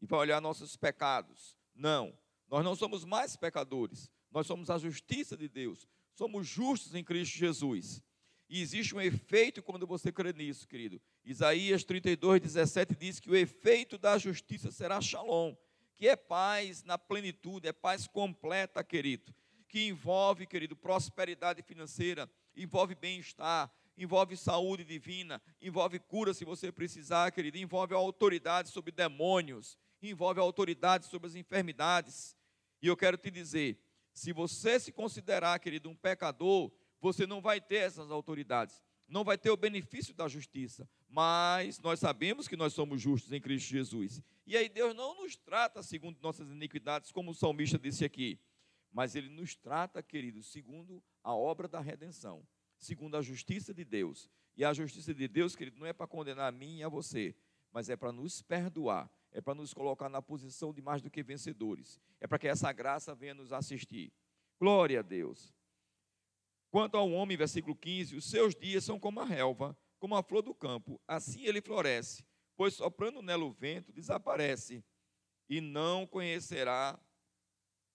e 0.00 0.06
vai 0.06 0.20
olhar 0.20 0.40
nossos 0.40 0.76
pecados. 0.76 1.56
Não, 1.74 2.16
nós 2.48 2.64
não 2.64 2.76
somos 2.76 3.04
mais 3.04 3.36
pecadores, 3.36 4.10
nós 4.30 4.46
somos 4.46 4.70
a 4.70 4.78
justiça 4.78 5.36
de 5.36 5.48
Deus, 5.48 5.88
somos 6.14 6.46
justos 6.46 6.94
em 6.94 7.02
Cristo 7.02 7.36
Jesus. 7.36 8.02
E 8.48 8.60
existe 8.60 8.94
um 8.94 9.00
efeito 9.00 9.62
quando 9.62 9.86
você 9.86 10.12
crê 10.12 10.32
nisso, 10.32 10.68
querido. 10.68 11.00
Isaías 11.24 11.84
32, 11.84 12.40
17 12.40 12.94
diz 12.94 13.18
que 13.18 13.30
o 13.30 13.36
efeito 13.36 13.96
da 13.98 14.18
justiça 14.18 14.70
será 14.70 15.00
shalom 15.00 15.54
que 16.02 16.08
é 16.08 16.16
paz 16.16 16.82
na 16.82 16.98
plenitude, 16.98 17.68
é 17.68 17.72
paz 17.72 18.08
completa, 18.08 18.82
querido, 18.82 19.32
que 19.68 19.86
envolve, 19.86 20.48
querido, 20.48 20.74
prosperidade 20.74 21.62
financeira, 21.62 22.28
envolve 22.56 22.96
bem-estar, 22.96 23.72
envolve 23.96 24.36
saúde 24.36 24.84
divina, 24.84 25.40
envolve 25.60 25.98
cura 25.98 26.32
se 26.32 26.44
você 26.44 26.72
precisar, 26.72 27.30
querido, 27.30 27.58
envolve 27.58 27.94
autoridade 27.94 28.70
sobre 28.70 28.92
demônios, 28.92 29.78
envolve 30.02 30.40
autoridade 30.40 31.06
sobre 31.06 31.28
as 31.28 31.34
enfermidades. 31.34 32.36
E 32.80 32.86
eu 32.86 32.96
quero 32.96 33.16
te 33.16 33.30
dizer, 33.30 33.78
se 34.12 34.32
você 34.32 34.78
se 34.80 34.92
considerar, 34.92 35.58
querido, 35.58 35.88
um 35.88 35.96
pecador, 35.96 36.72
você 37.00 37.26
não 37.26 37.40
vai 37.40 37.60
ter 37.60 37.76
essas 37.76 38.10
autoridades, 38.10 38.82
não 39.08 39.24
vai 39.24 39.36
ter 39.36 39.50
o 39.50 39.56
benefício 39.56 40.14
da 40.14 40.28
justiça, 40.28 40.88
mas 41.08 41.78
nós 41.80 42.00
sabemos 42.00 42.48
que 42.48 42.56
nós 42.56 42.72
somos 42.72 43.00
justos 43.00 43.32
em 43.32 43.40
Cristo 43.40 43.68
Jesus. 43.68 44.22
E 44.46 44.56
aí 44.56 44.68
Deus 44.68 44.94
não 44.94 45.22
nos 45.22 45.36
trata 45.36 45.82
segundo 45.82 46.18
nossas 46.20 46.50
iniquidades, 46.50 47.12
como 47.12 47.30
o 47.30 47.34
salmista 47.34 47.78
disse 47.78 48.04
aqui, 48.04 48.40
mas 48.90 49.14
Ele 49.14 49.28
nos 49.28 49.54
trata, 49.54 50.02
querido, 50.02 50.42
segundo 50.42 51.02
a 51.22 51.34
obra 51.34 51.68
da 51.68 51.80
redenção, 51.80 52.46
segundo 52.82 53.16
a 53.16 53.22
justiça 53.22 53.72
de 53.72 53.84
Deus. 53.84 54.28
E 54.56 54.64
a 54.64 54.72
justiça 54.72 55.14
de 55.14 55.28
Deus, 55.28 55.56
querido, 55.56 55.78
não 55.78 55.86
é 55.86 55.92
para 55.92 56.06
condenar 56.06 56.48
a 56.48 56.52
mim 56.52 56.78
e 56.78 56.82
a 56.82 56.88
você, 56.88 57.34
mas 57.70 57.88
é 57.88 57.96
para 57.96 58.12
nos 58.12 58.42
perdoar, 58.42 59.10
é 59.30 59.40
para 59.40 59.54
nos 59.54 59.72
colocar 59.72 60.08
na 60.08 60.20
posição 60.20 60.74
de 60.74 60.82
mais 60.82 61.00
do 61.00 61.10
que 61.10 61.22
vencedores, 61.22 61.98
é 62.20 62.26
para 62.26 62.38
que 62.38 62.48
essa 62.48 62.70
graça 62.72 63.14
venha 63.14 63.34
nos 63.34 63.52
assistir. 63.52 64.12
Glória 64.60 64.98
a 64.98 65.02
Deus. 65.02 65.54
Quanto 66.70 66.96
ao 66.96 67.10
homem, 67.10 67.36
versículo 67.36 67.76
15, 67.76 68.16
os 68.16 68.24
seus 68.24 68.54
dias 68.54 68.84
são 68.84 68.98
como 68.98 69.20
a 69.20 69.24
relva, 69.24 69.76
como 69.98 70.16
a 70.16 70.22
flor 70.22 70.42
do 70.42 70.54
campo, 70.54 71.00
assim 71.06 71.44
ele 71.44 71.62
floresce, 71.62 72.26
pois 72.56 72.74
soprando 72.74 73.22
nela 73.22 73.44
o 73.44 73.52
vento, 73.52 73.92
desaparece, 73.92 74.84
e 75.48 75.60
não 75.60 76.06
conhecerá 76.06 76.98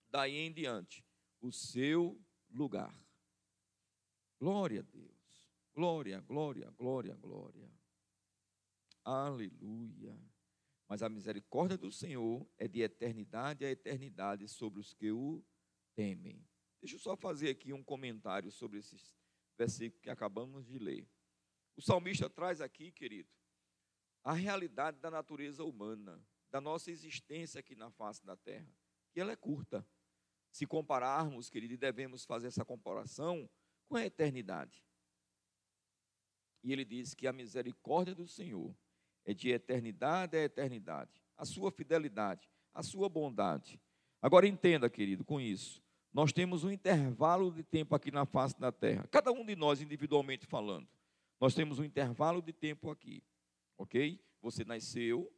daí 0.09 0.37
em 0.37 0.51
diante 0.51 1.03
o 1.41 1.51
seu 1.51 2.19
lugar. 2.49 3.06
Glória 4.39 4.81
a 4.81 4.83
Deus. 4.83 5.17
Glória, 5.73 6.21
glória, 6.21 6.69
glória, 6.71 7.15
glória. 7.15 7.71
Aleluia. 9.03 10.19
Mas 10.87 11.01
a 11.01 11.09
misericórdia 11.09 11.77
do 11.77 11.91
Senhor 11.91 12.47
é 12.57 12.67
de 12.67 12.81
eternidade 12.81 13.65
a 13.65 13.71
eternidade 13.71 14.47
sobre 14.47 14.79
os 14.79 14.93
que 14.93 15.11
o 15.11 15.43
temem. 15.95 16.45
Deixa 16.79 16.95
eu 16.95 16.99
só 16.99 17.17
fazer 17.17 17.49
aqui 17.49 17.73
um 17.73 17.83
comentário 17.83 18.51
sobre 18.51 18.77
esses 18.79 19.13
versículos 19.57 20.01
que 20.01 20.09
acabamos 20.09 20.65
de 20.65 20.77
ler. 20.77 21.09
O 21.75 21.81
salmista 21.81 22.29
traz 22.29 22.61
aqui, 22.61 22.91
querido, 22.91 23.29
a 24.23 24.33
realidade 24.33 24.99
da 24.99 25.09
natureza 25.09 25.63
humana, 25.63 26.23
da 26.51 26.61
nossa 26.61 26.91
existência 26.91 27.59
aqui 27.59 27.75
na 27.75 27.89
face 27.91 28.25
da 28.25 28.37
terra, 28.37 28.71
que 29.11 29.19
ela 29.19 29.31
é 29.31 29.35
curta. 29.35 29.85
Se 30.51 30.65
compararmos, 30.65 31.49
querido, 31.49 31.73
e 31.73 31.77
devemos 31.77 32.23
fazer 32.23 32.47
essa 32.47 32.63
comparação 32.63 33.49
com 33.87 33.95
a 33.95 34.05
eternidade. 34.05 34.83
E 36.63 36.71
ele 36.71 36.83
diz 36.83 37.13
que 37.13 37.27
a 37.27 37.33
misericórdia 37.33 38.13
do 38.13 38.27
Senhor 38.27 38.75
é 39.25 39.33
de 39.33 39.49
eternidade 39.49 40.37
a 40.37 40.43
eternidade, 40.43 41.21
a 41.37 41.45
sua 41.45 41.71
fidelidade, 41.71 42.49
a 42.73 42.83
sua 42.83 43.09
bondade. 43.09 43.79
Agora 44.21 44.47
entenda, 44.47 44.89
querido, 44.89 45.23
com 45.23 45.39
isso, 45.39 45.81
nós 46.13 46.33
temos 46.33 46.63
um 46.63 46.71
intervalo 46.71 47.51
de 47.51 47.63
tempo 47.63 47.93
aqui 47.95 48.11
na 48.11 48.25
face 48.25 48.59
da 48.59 48.71
terra, 48.71 49.07
cada 49.11 49.31
um 49.31 49.45
de 49.45 49.55
nós 49.55 49.81
individualmente 49.81 50.45
falando. 50.45 50.87
Nós 51.39 51.53
temos 51.53 51.77
um 51.77 51.83
intervalo 51.83 52.41
de 52.41 52.51
tempo 52.51 52.89
aqui, 52.89 53.23
ok? 53.77 54.19
Você 54.41 54.65
nasceu, 54.65 55.31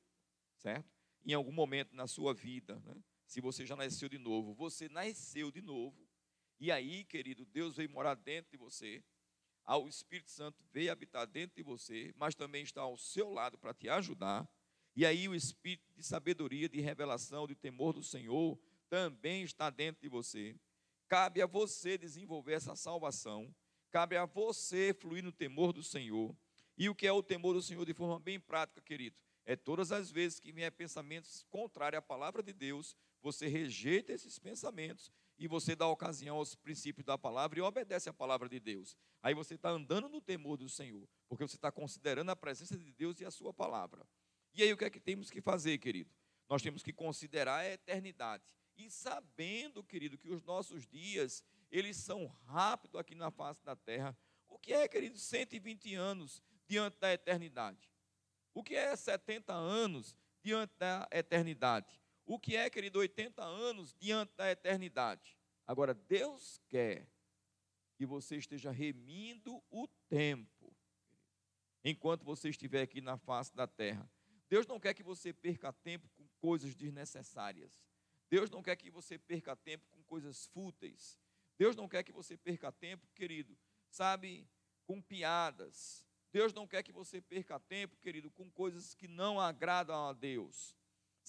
certo? 0.56 0.90
Em 1.26 1.34
algum 1.34 1.52
momento 1.52 1.94
na 1.96 2.08
sua 2.08 2.34
vida, 2.34 2.82
né? 2.86 2.96
se 3.26 3.42
você 3.42 3.66
já 3.66 3.76
nasceu 3.76 4.08
de 4.08 4.18
novo, 4.18 4.54
você 4.54 4.88
nasceu 4.88 5.52
de 5.52 5.62
novo, 5.62 6.09
e 6.60 6.72
aí, 6.72 7.04
querido, 7.04 7.46
Deus 7.46 7.76
veio 7.78 7.90
morar 7.90 8.16
dentro 8.16 8.52
de 8.52 8.58
você, 8.58 9.04
o 9.68 9.88
Espírito 9.88 10.32
Santo 10.32 10.64
veio 10.72 10.92
habitar 10.92 11.28
dentro 11.28 11.56
de 11.56 11.64
você, 11.64 12.12
mas 12.16 12.34
também 12.34 12.64
está 12.64 12.82
ao 12.82 12.98
seu 12.98 13.30
lado 13.30 13.58
para 13.58 13.74
te 13.74 13.88
ajudar, 13.88 14.50
e 14.96 15.06
aí 15.06 15.30
o 15.30 15.36
Espírito 15.36 15.94
de 15.96 16.04
sabedoria, 16.04 16.68
de 16.68 16.82
revelação, 16.82 17.48
de 17.48 17.56
temor 17.56 17.94
do 17.94 18.04
Senhor, 18.04 18.60
também 18.90 19.44
está 19.44 19.70
dentro 19.70 20.02
de 20.02 20.10
você. 20.10 20.56
Cabe 21.08 21.42
a 21.42 21.46
você 21.46 21.98
desenvolver 21.98 22.54
essa 22.54 22.76
salvação 22.76 23.54
Cabe 23.92 24.16
a 24.16 24.26
você 24.26 24.94
fluir 24.94 25.24
no 25.24 25.32
temor 25.32 25.74
do 25.74 25.82
Senhor. 25.82 26.36
E 26.78 26.88
o 26.90 26.96
que 26.96 27.08
é 27.08 27.12
o 27.12 27.24
temor 27.24 27.54
do 27.54 27.62
Senhor 27.62 27.86
de 27.86 27.94
forma 27.94 28.20
bem 28.20 28.40
prática, 28.40 28.82
querido? 28.82 29.18
É 29.46 29.56
todas 29.56 29.92
as 29.92 30.12
vezes 30.12 30.40
que 30.40 30.52
vier 30.52 30.72
pensamentos 30.72 31.44
contrários 31.50 31.98
à 31.98 32.02
palavra 32.02 32.44
de 32.44 32.54
Deus, 32.54 32.96
você 33.22 33.48
rejeita 33.48 34.14
esses 34.14 34.38
pensamentos 34.38 35.12
e 35.40 35.48
você 35.48 35.74
dá 35.76 35.88
ocasião 35.88 36.36
aos 36.36 36.54
princípios 36.54 37.06
da 37.06 37.18
palavra 37.18 37.58
e 37.58 37.62
obedece 37.62 38.10
à 38.10 38.14
palavra 38.14 38.50
de 38.50 38.60
Deus. 38.60 38.98
Aí 39.24 39.34
você 39.34 39.56
está 39.56 39.70
andando 39.70 40.10
no 40.10 40.20
temor 40.20 40.58
do 40.58 40.68
Senhor, 40.68 41.08
porque 41.30 41.48
você 41.48 41.56
está 41.56 41.72
considerando 41.72 42.30
a 42.30 42.36
presença 42.36 42.78
de 42.78 42.92
Deus 42.92 43.22
e 43.22 43.26
a 43.26 43.32
sua 43.32 43.54
palavra. 43.54 44.06
E 44.54 44.62
aí 44.62 44.74
o 44.74 44.78
que 44.78 44.84
é 44.84 44.90
que 44.90 45.00
temos 45.00 45.32
que 45.32 45.42
fazer, 45.42 45.78
querido? 45.78 46.12
Nós 46.50 46.62
temos 46.62 46.84
que 46.84 46.92
considerar 46.92 47.60
a 47.60 47.70
eternidade. 47.70 48.44
E 48.78 48.92
sabendo, 48.92 49.84
querido, 49.84 50.18
que 50.18 50.30
os 50.30 50.44
nossos 50.44 50.86
dias 50.86 51.44
eles 51.72 51.98
são 51.98 52.26
rápidos 52.46 53.00
aqui 53.00 53.16
na 53.16 53.32
face 53.32 53.64
da 53.64 53.76
terra. 53.76 54.18
O 54.48 54.58
que 54.58 54.74
é, 54.74 54.88
querido, 54.88 55.18
120 55.18 55.96
anos 55.96 56.44
diante 56.68 56.98
da 57.00 57.14
eternidade? 57.14 57.90
O 58.54 58.64
que 58.64 58.76
é 58.76 58.96
70 58.96 59.54
anos 59.54 60.16
diante 60.42 60.74
da 60.78 61.08
eternidade? 61.12 61.99
O 62.30 62.38
que 62.38 62.56
é, 62.56 62.70
querido, 62.70 63.00
80 63.00 63.44
anos 63.44 63.92
diante 64.00 64.36
da 64.36 64.52
eternidade? 64.52 65.36
Agora, 65.66 65.96
Deus 65.96 66.62
quer 66.68 67.10
que 67.96 68.06
você 68.06 68.38
esteja 68.38 68.70
remindo 68.70 69.60
o 69.72 69.88
tempo, 70.08 70.72
enquanto 71.84 72.24
você 72.24 72.50
estiver 72.50 72.84
aqui 72.84 73.02
na 73.02 73.18
face 73.18 73.52
da 73.56 73.66
terra. 73.66 74.08
Deus 74.48 74.68
não 74.68 74.80
quer 74.80 74.94
que 74.94 75.02
você 75.02 75.34
perca 75.34 75.74
tempo 75.74 76.08
com 76.10 76.28
coisas 76.40 76.76
desnecessárias. 76.76 77.72
Deus 78.30 78.52
não 78.52 78.62
quer 78.62 78.76
que 78.76 78.92
você 78.92 79.18
perca 79.18 79.56
tempo 79.56 79.88
com 79.90 80.04
coisas 80.04 80.46
fúteis. 80.46 81.20
Deus 81.58 81.76
não 81.76 81.90
quer 81.90 82.04
que 82.04 82.12
você 82.12 82.38
perca 82.38 82.72
tempo, 82.72 83.08
querido, 83.16 83.58
sabe, 83.90 84.48
com 84.86 85.02
piadas, 85.02 86.06
Deus 86.32 86.54
não 86.54 86.68
quer 86.68 86.84
que 86.84 86.92
você 86.92 87.20
perca 87.20 87.60
tempo, 87.60 87.98
querido, 87.98 88.30
com 88.30 88.52
coisas 88.52 88.94
que 88.94 89.08
não 89.08 89.40
agradam 89.40 90.08
a 90.08 90.14
Deus. 90.14 90.78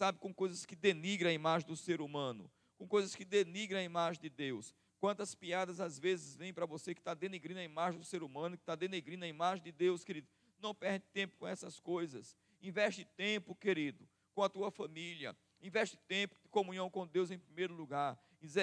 Sabe, 0.01 0.19
com 0.19 0.33
coisas 0.33 0.65
que 0.65 0.75
denigram 0.75 1.29
a 1.29 1.33
imagem 1.35 1.69
do 1.69 1.77
ser 1.77 2.01
humano, 2.01 2.51
com 2.79 2.89
coisas 2.89 3.15
que 3.15 3.23
denigram 3.23 3.79
a 3.79 3.83
imagem 3.83 4.23
de 4.23 4.31
Deus. 4.31 4.75
Quantas 4.99 5.35
piadas 5.35 5.79
às 5.79 5.99
vezes 5.99 6.35
vêm 6.35 6.55
para 6.55 6.65
você 6.65 6.95
que 6.95 7.03
está 7.03 7.13
denegrindo 7.13 7.61
a 7.61 7.63
imagem 7.63 8.01
do 8.01 8.07
ser 8.07 8.23
humano, 8.23 8.57
que 8.57 8.63
está 8.63 8.75
denegrindo 8.75 9.27
a 9.27 9.29
imagem 9.29 9.63
de 9.63 9.71
Deus, 9.71 10.03
querido. 10.03 10.27
Não 10.59 10.75
perde 10.75 11.05
tempo 11.13 11.37
com 11.37 11.47
essas 11.47 11.79
coisas. 11.79 12.35
Investe 12.63 13.05
tempo, 13.05 13.55
querido, 13.55 14.09
com 14.33 14.43
a 14.43 14.49
tua 14.49 14.71
família. 14.71 15.37
Investe 15.61 15.99
tempo 16.09 16.35
de 16.43 16.49
comunhão 16.49 16.89
com 16.89 17.07
Deus 17.07 17.31
em 17.31 17.39
primeiro 17.39 17.75
lugar. 17.75 18.19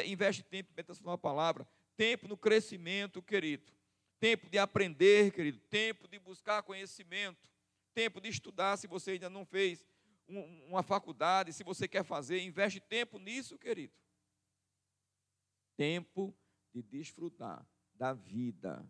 Investe 0.08 0.42
tempo 0.42 0.72
em 0.72 0.76
meditação 0.76 1.16
palavra. 1.20 1.68
Tempo 1.96 2.28
no 2.28 2.36
crescimento, 2.36 3.22
querido. 3.22 3.72
Tempo 4.20 4.50
de 4.50 4.58
aprender, 4.58 5.32
querido. 5.32 5.60
Tempo 5.70 6.08
de 6.08 6.18
buscar 6.18 6.64
conhecimento. 6.64 7.48
Tempo 7.94 8.20
de 8.20 8.28
estudar, 8.28 8.76
se 8.78 8.88
você 8.88 9.12
ainda 9.12 9.30
não 9.30 9.46
fez 9.46 9.86
uma 10.28 10.84
faculdade, 10.84 11.54
se 11.54 11.64
você 11.64 11.88
quer 11.88 12.04
fazer, 12.04 12.42
investe 12.42 12.80
tempo 12.80 13.18
nisso, 13.18 13.58
querido. 13.58 13.94
Tempo 15.76 16.36
de 16.74 16.82
desfrutar 16.82 17.68
da 17.94 18.14
vida, 18.14 18.90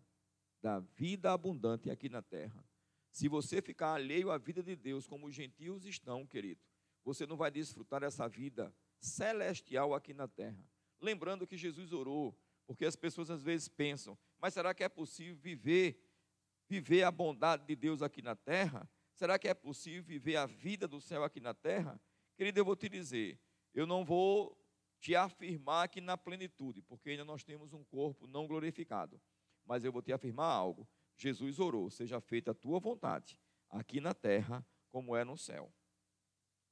da 0.60 0.80
vida 0.80 1.32
abundante 1.32 1.90
aqui 1.90 2.08
na 2.08 2.22
terra. 2.22 2.64
Se 3.10 3.28
você 3.28 3.62
ficar 3.62 3.94
alheio 3.94 4.30
à 4.30 4.38
vida 4.38 4.62
de 4.62 4.76
Deus, 4.76 5.06
como 5.06 5.26
os 5.26 5.34
gentios 5.34 5.84
estão, 5.84 6.26
querido, 6.26 6.60
você 7.04 7.26
não 7.26 7.36
vai 7.36 7.50
desfrutar 7.50 8.00
dessa 8.00 8.28
vida 8.28 8.74
celestial 9.00 9.94
aqui 9.94 10.12
na 10.12 10.28
terra. 10.28 10.62
Lembrando 11.00 11.46
que 11.46 11.56
Jesus 11.56 11.92
orou, 11.92 12.36
porque 12.66 12.84
as 12.84 12.96
pessoas 12.96 13.30
às 13.30 13.42
vezes 13.42 13.68
pensam, 13.68 14.18
mas 14.38 14.54
será 14.54 14.74
que 14.74 14.84
é 14.84 14.88
possível 14.88 15.36
viver 15.36 16.04
viver 16.68 17.02
a 17.02 17.10
bondade 17.10 17.66
de 17.66 17.74
Deus 17.74 18.02
aqui 18.02 18.20
na 18.20 18.36
terra? 18.36 18.88
Será 19.18 19.36
que 19.36 19.48
é 19.48 19.52
possível 19.52 20.04
viver 20.04 20.36
a 20.36 20.46
vida 20.46 20.86
do 20.86 21.00
céu 21.00 21.24
aqui 21.24 21.40
na 21.40 21.52
terra? 21.52 22.00
Querido, 22.36 22.60
eu 22.60 22.64
vou 22.64 22.76
te 22.76 22.88
dizer, 22.88 23.36
eu 23.74 23.84
não 23.84 24.04
vou 24.04 24.56
te 25.00 25.16
afirmar 25.16 25.86
aqui 25.86 26.00
na 26.00 26.16
plenitude, 26.16 26.82
porque 26.82 27.10
ainda 27.10 27.24
nós 27.24 27.42
temos 27.42 27.72
um 27.72 27.82
corpo 27.82 28.28
não 28.28 28.46
glorificado. 28.46 29.20
Mas 29.66 29.84
eu 29.84 29.90
vou 29.90 30.00
te 30.00 30.12
afirmar 30.12 30.46
algo. 30.46 30.88
Jesus 31.16 31.58
orou: 31.58 31.90
seja 31.90 32.20
feita 32.20 32.52
a 32.52 32.54
tua 32.54 32.78
vontade, 32.78 33.36
aqui 33.68 34.00
na 34.00 34.14
terra, 34.14 34.64
como 34.88 35.16
é 35.16 35.24
no 35.24 35.36
céu. 35.36 35.74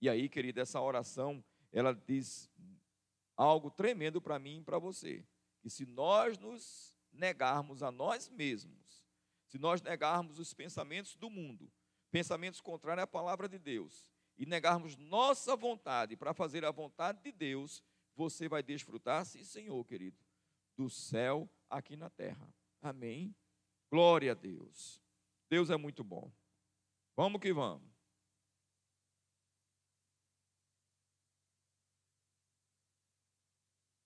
E 0.01 0.09
aí, 0.09 0.29
querida, 0.29 0.61
essa 0.61 0.81
oração, 0.81 1.45
ela 1.73 1.93
diz 1.93 2.49
algo 3.37 3.73
tremendo 3.73 4.23
para 4.23 4.39
mim 4.39 4.59
e 4.59 4.63
para 4.63 4.79
você. 4.79 5.27
Que 5.61 5.69
se 5.69 5.85
nós 5.85 6.39
nos 6.39 6.97
negarmos 7.11 7.83
a 7.83 7.91
nós 7.91 8.29
mesmos, 8.29 9.05
se 9.49 9.59
nós 9.59 9.83
negarmos 9.83 10.39
os 10.39 10.55
pensamentos 10.55 11.17
do 11.17 11.29
mundo, 11.29 11.73
pensamentos 12.11 12.61
contrários 12.61 13.05
à 13.05 13.07
palavra 13.07 13.49
de 13.49 13.59
Deus, 13.59 14.07
e 14.39 14.45
negarmos 14.45 14.97
nossa 14.97 15.57
vontade 15.57 16.17
para 16.17 16.35
fazer 16.35 16.65
a 16.65 16.71
vontade 16.71 17.23
de 17.23 17.33
Deus, 17.33 17.83
você 18.15 18.49
vai 18.49 18.63
desfrutar, 18.63 19.25
sim, 19.25 19.45
Senhor, 19.45 19.85
querido, 19.85 20.19
do 20.77 20.91
céu 20.91 21.49
aqui 21.71 21.97
na 21.97 22.11
terra. 22.11 22.49
Amém? 22.83 23.35
Glória 23.91 24.33
a 24.33 24.35
Deus. 24.35 25.03
Deus 25.49 25.71
é 25.71 25.77
muito 25.77 26.05
bom. 26.05 26.31
Vamos 27.17 27.41
que 27.41 27.53
vamos. 27.53 27.97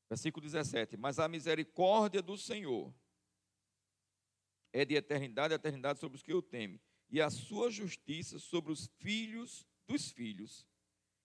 Versículo 0.09 0.45
17: 0.45 0.97
Mas 0.97 1.19
a 1.19 1.29
misericórdia 1.29 2.21
do 2.21 2.37
Senhor 2.37 2.93
é 4.73 4.85
de 4.85 4.95
eternidade 4.95 5.55
a 5.55 5.57
eternidade 5.57 6.01
sobre 6.01 6.17
os 6.17 6.23
que 6.23 6.35
o 6.35 6.43
temem, 6.43 6.81
e 7.11 7.21
a 7.21 7.29
sua 7.29 7.71
justiça 7.71 8.39
sobre 8.39 8.73
os 8.73 8.87
filhos 8.99 9.67
dos 9.87 10.11
filhos. 10.11 10.67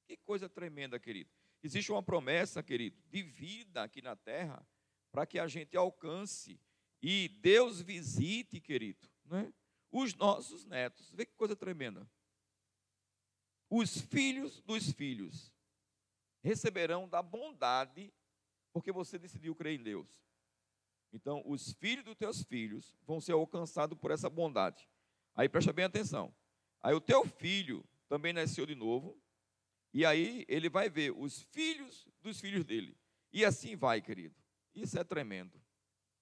Que 0.05 0.17
coisa 0.17 0.49
tremenda, 0.49 0.99
querido. 0.99 1.29
Existe 1.63 1.91
uma 1.91 2.03
promessa, 2.03 2.61
querido, 2.61 2.97
de 3.09 3.23
vida 3.23 3.83
aqui 3.83 4.01
na 4.01 4.15
terra, 4.15 4.65
para 5.11 5.25
que 5.25 5.39
a 5.39 5.47
gente 5.47 5.77
alcance 5.77 6.59
e 7.01 7.29
Deus 7.41 7.81
visite, 7.81 8.59
querido, 8.59 9.07
né, 9.25 9.53
os 9.91 10.13
nossos 10.15 10.65
netos. 10.65 11.11
Vê 11.11 11.25
que 11.25 11.35
coisa 11.35 11.55
tremenda. 11.55 12.09
Os 13.69 14.01
filhos 14.01 14.61
dos 14.61 14.91
filhos 14.91 15.51
receberão 16.41 17.07
da 17.07 17.21
bondade, 17.21 18.13
porque 18.71 18.91
você 18.91 19.17
decidiu 19.17 19.55
crer 19.55 19.79
em 19.79 19.83
Deus. 19.83 20.07
Então, 21.11 21.41
os 21.45 21.73
filhos 21.73 22.03
dos 22.03 22.15
teus 22.15 22.43
filhos 22.43 22.97
vão 23.05 23.21
ser 23.21 23.31
alcançados 23.31 23.97
por 23.97 24.11
essa 24.11 24.29
bondade. 24.29 24.87
Aí 25.35 25.49
presta 25.49 25.73
bem 25.73 25.85
atenção. 25.85 26.33
Aí 26.81 26.93
o 26.93 27.01
teu 27.01 27.25
filho 27.25 27.83
também 28.07 28.31
nasceu 28.31 28.65
de 28.65 28.75
novo, 28.75 29.19
e 29.93 30.05
aí 30.05 30.45
ele 30.47 30.69
vai 30.69 30.89
ver 30.89 31.11
os 31.11 31.41
filhos 31.41 32.07
dos 32.21 32.39
filhos 32.39 32.63
dele. 32.63 32.97
E 33.31 33.43
assim 33.43 33.75
vai, 33.75 34.01
querido. 34.01 34.35
Isso 34.73 34.97
é 34.97 35.03
tremendo. 35.03 35.61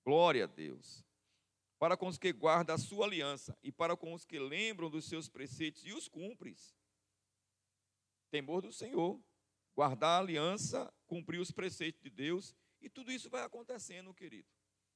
Glória 0.04 0.46
a 0.46 0.48
Deus. 0.48 1.06
Para 1.78 1.98
com 1.98 2.08
os 2.08 2.18
que 2.18 2.32
guardam 2.32 2.76
a 2.76 2.78
sua 2.80 3.06
aliança 3.06 3.58
e 3.62 3.72
para 3.72 3.98
com 3.98 4.14
os 4.14 4.26
que 4.26 4.40
lembram 4.40 4.90
dos 4.90 5.06
seus 5.06 5.28
preceitos 5.28 5.86
e 5.86 5.92
os 5.92 6.08
cumpres. 6.08 6.76
Temor 8.32 8.62
do 8.62 8.72
Senhor. 8.72 9.22
Guardar 9.76 10.18
a 10.18 10.24
aliança, 10.24 10.94
cumprir 11.08 11.40
os 11.40 11.52
preceitos 11.52 12.02
de 12.02 12.10
Deus. 12.10 12.56
E 12.80 12.90
tudo 12.90 13.12
isso 13.12 13.30
vai 13.30 13.44
acontecendo, 13.44 14.14
querido. 14.14 14.48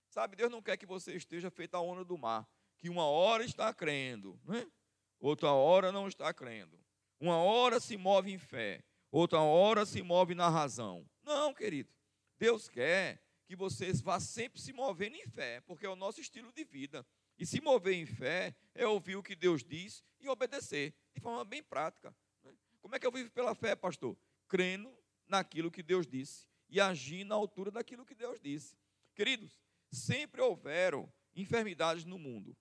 Sabe, 0.10 0.36
Deus 0.36 0.52
não 0.52 0.62
quer 0.62 0.78
que 0.78 0.86
você 0.86 1.16
esteja 1.16 1.50
feito 1.50 1.76
a 1.76 1.82
onda 1.82 2.06
do 2.06 2.18
mar. 2.18 2.48
Que 2.78 2.90
uma 2.90 3.06
hora 3.06 3.44
está 3.44 3.74
crendo, 3.74 4.40
né? 4.46 4.66
outra 5.20 5.52
hora 5.52 5.92
não 5.92 6.08
está 6.08 6.34
crendo. 6.34 6.80
Uma 7.20 7.38
hora 7.38 7.80
se 7.80 7.98
move 7.98 8.32
em 8.32 8.38
fé, 8.38 8.84
outra 9.12 9.40
hora 9.42 9.86
se 9.86 10.02
move 10.02 10.36
na 10.36 10.50
razão. 10.50 11.08
Não, 11.24 11.54
querido. 11.54 11.92
Deus 12.38 12.70
quer 12.70 13.22
que 13.46 13.56
vocês 13.56 14.02
vá 14.02 14.20
sempre 14.20 14.62
se 14.62 14.72
movendo 14.72 15.16
em 15.16 15.26
fé, 15.26 15.62
porque 15.62 15.86
é 15.86 15.90
o 15.90 15.96
nosso 15.96 16.22
estilo 16.22 16.52
de 16.52 16.64
vida. 16.64 17.06
E 17.40 17.46
se 17.46 17.62
mover 17.62 17.94
em 17.94 18.06
fé 18.06 18.56
é 18.76 18.86
ouvir 18.86 19.16
o 19.16 19.24
que 19.24 19.36
Deus 19.36 19.64
diz 19.64 20.04
e 20.20 20.28
obedecer, 20.28 20.94
de 21.14 21.22
forma 21.22 21.46
bem 21.46 21.64
prática. 21.64 22.16
Né? 22.44 22.54
Como 22.82 22.96
é 22.96 23.00
que 23.00 23.08
eu 23.08 23.12
vivo 23.12 23.32
pela 23.32 23.56
fé, 23.56 23.76
pastor? 23.76 24.18
Crendo 24.48 24.94
naquilo 25.28 25.72
que 25.72 25.82
Deus 25.82 26.06
disse 26.06 26.48
e 26.70 26.82
agindo 26.82 27.30
na 27.30 27.36
altura 27.36 27.72
daquilo 27.72 28.06
que 28.06 28.16
Deus 28.16 28.40
disse. 28.40 28.76
Queridos, 29.16 29.60
sempre 29.92 30.42
houveram 30.42 31.12
enfermidades 31.36 32.06
no 32.06 32.20
mundo. 32.20 32.56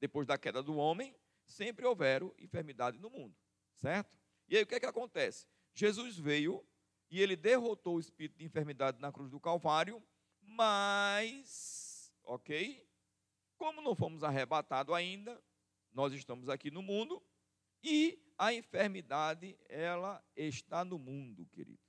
Depois 0.00 0.26
da 0.26 0.36
queda 0.36 0.62
do 0.62 0.76
homem, 0.76 1.14
sempre 1.44 1.86
houveram 1.86 2.34
enfermidades 2.38 3.00
no 3.00 3.08
mundo, 3.08 3.34
certo? 3.74 4.16
E 4.48 4.56
aí 4.56 4.62
o 4.62 4.66
que 4.66 4.74
é 4.74 4.80
que 4.80 4.86
acontece? 4.86 5.46
Jesus 5.72 6.18
veio 6.18 6.64
e 7.10 7.20
ele 7.20 7.36
derrotou 7.36 7.96
o 7.96 8.00
espírito 8.00 8.38
de 8.38 8.44
enfermidade 8.44 9.00
na 9.00 9.12
cruz 9.12 9.30
do 9.30 9.40
Calvário, 9.40 10.02
mas, 10.40 12.12
ok? 12.24 12.86
Como 13.56 13.80
não 13.80 13.94
fomos 13.94 14.22
arrebatados 14.22 14.94
ainda, 14.94 15.42
nós 15.92 16.12
estamos 16.12 16.48
aqui 16.48 16.70
no 16.70 16.82
mundo 16.82 17.22
e 17.82 18.22
a 18.36 18.52
enfermidade, 18.52 19.58
ela 19.68 20.22
está 20.36 20.84
no 20.84 20.98
mundo, 20.98 21.46
querido, 21.46 21.80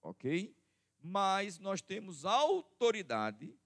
ok? 0.00 0.56
Mas 1.00 1.58
nós 1.58 1.80
temos 1.80 2.24
autoridade 2.24 3.56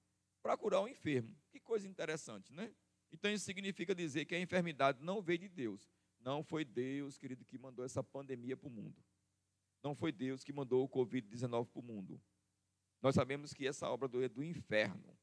para 0.43 0.57
curar 0.57 0.81
o 0.81 0.89
enfermo. 0.89 1.37
Que 1.51 1.61
coisa 1.61 1.89
interessante, 1.89 2.53
né? 2.53 2.75
Então 3.13 3.31
isso 3.31 3.45
significa 3.45 3.95
dizer 3.95 4.25
que 4.25 4.35
a 4.35 4.41
enfermidade 4.41 5.03
não 5.03 5.23
veio 5.23 5.39
de 5.39 5.49
Deus. 5.49 5.89
Não 6.21 6.43
foi 6.43 6.65
Deus, 6.65 7.17
querido, 7.17 7.45
que 7.45 7.59
mandou 7.59 7.85
essa 7.85 8.03
pandemia 8.03 8.57
para 8.57 8.69
o 8.69 8.71
mundo. 8.71 9.03
Não 9.83 9.95
foi 9.95 10.11
Deus 10.11 10.43
que 10.43 10.53
mandou 10.53 10.85
o 10.85 10.89
Covid-19 10.89 11.67
para 11.67 11.81
o 11.81 11.83
mundo. 11.83 12.21
Nós 13.01 13.15
sabemos 13.15 13.53
que 13.53 13.67
essa 13.67 13.89
obra 13.89 14.11
é 14.25 14.29
do 14.29 14.43
inferno. 14.43 15.17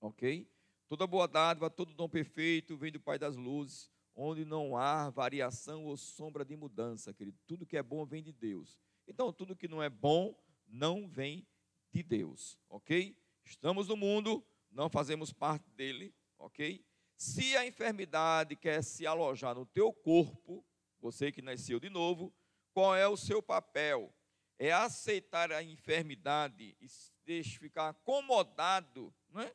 Ok? 0.00 0.46
Toda 0.88 1.06
boa 1.06 1.26
dádiva, 1.26 1.70
todo 1.70 1.94
dom 1.94 2.08
perfeito 2.08 2.76
vem 2.76 2.92
do 2.92 3.00
Pai 3.00 3.18
das 3.18 3.36
luzes, 3.36 3.90
onde 4.14 4.44
não 4.44 4.76
há 4.76 5.08
variação 5.08 5.86
ou 5.86 5.96
sombra 5.96 6.44
de 6.44 6.54
mudança, 6.54 7.14
querido. 7.14 7.38
Tudo 7.46 7.64
que 7.64 7.78
é 7.78 7.82
bom 7.82 8.04
vem 8.04 8.22
de 8.22 8.32
Deus. 8.32 8.78
Então, 9.06 9.32
tudo 9.32 9.56
que 9.56 9.68
não 9.68 9.82
é 9.82 9.88
bom 9.88 10.38
não 10.66 11.08
vem 11.08 11.46
de 11.90 12.02
Deus. 12.02 12.58
Ok? 12.68 13.16
Estamos 13.44 13.88
no 13.88 13.96
mundo, 13.96 14.44
não 14.70 14.90
fazemos 14.90 15.32
parte 15.32 15.70
dele. 15.70 16.14
Ok? 16.42 16.84
Se 17.16 17.56
a 17.56 17.64
enfermidade 17.64 18.56
quer 18.56 18.82
se 18.82 19.06
alojar 19.06 19.54
no 19.54 19.64
teu 19.64 19.92
corpo, 19.92 20.64
você 21.00 21.30
que 21.30 21.40
nasceu 21.40 21.78
de 21.78 21.88
novo, 21.88 22.34
qual 22.72 22.96
é 22.96 23.06
o 23.06 23.16
seu 23.16 23.40
papel? 23.40 24.12
É 24.58 24.72
aceitar 24.72 25.52
a 25.52 25.62
enfermidade 25.62 26.76
e 26.80 27.42
ficar 27.44 27.90
acomodado, 27.90 29.14
não 29.30 29.40
é? 29.40 29.54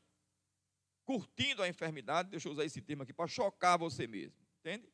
curtindo 1.03 1.63
a 1.63 1.69
enfermidade, 1.69 2.29
deixa 2.29 2.49
eu 2.49 2.51
usar 2.51 2.65
esse 2.65 2.81
termo 2.81 3.03
aqui, 3.03 3.13
para 3.13 3.27
chocar 3.27 3.77
você 3.77 4.05
mesmo, 4.05 4.45
entende? 4.59 4.91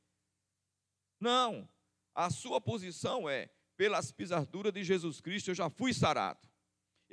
Não, 1.19 1.67
a 2.13 2.29
sua 2.29 2.61
posição 2.61 3.27
é, 3.27 3.49
pelas 3.75 4.11
pisaduras 4.11 4.71
de 4.71 4.83
Jesus 4.83 5.19
Cristo 5.19 5.49
eu 5.49 5.55
já 5.55 5.71
fui 5.71 5.91
sarado. 5.91 6.47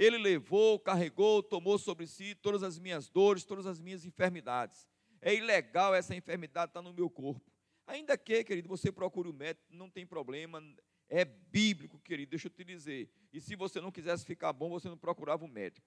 Ele 0.01 0.17
levou, 0.17 0.81
carregou, 0.81 1.43
tomou 1.43 1.79
sobre 1.79 2.07
si 2.07 2.35
todas 2.35 2.63
as 2.63 2.79
minhas 2.79 3.11
dores, 3.11 3.45
todas 3.45 3.67
as 3.67 3.79
minhas 3.79 4.03
enfermidades. 4.07 4.89
é 5.21 5.35
ilegal 5.35 5.95
essa 5.95 6.17
enfermidade 6.17 6.71
estar 6.71 6.81
tá 6.81 6.83
no 6.83 6.95
meu 6.95 7.11
corpo. 7.11 7.53
Ainda 7.87 8.17
que, 8.17 8.43
querido, 8.43 8.67
você 8.67 8.91
procure 8.91 9.29
o 9.29 9.33
médico, 9.35 9.67
não 9.69 9.91
tem 9.91 10.07
problema, 10.07 10.63
é 11.07 11.23
bíblico, 11.23 11.99
querido, 11.99 12.31
deixa 12.31 12.47
eu 12.47 12.51
te 12.51 12.65
dizer. 12.65 13.11
E 13.31 13.43
se 13.43 13.55
você 13.55 13.79
não 13.79 13.93
quisesse 13.93 14.25
ficar 14.25 14.55
bom, 14.55 14.71
você 14.71 14.89
não 14.89 14.97
procurava 14.97 15.45
o 15.45 15.49
médico. 15.49 15.87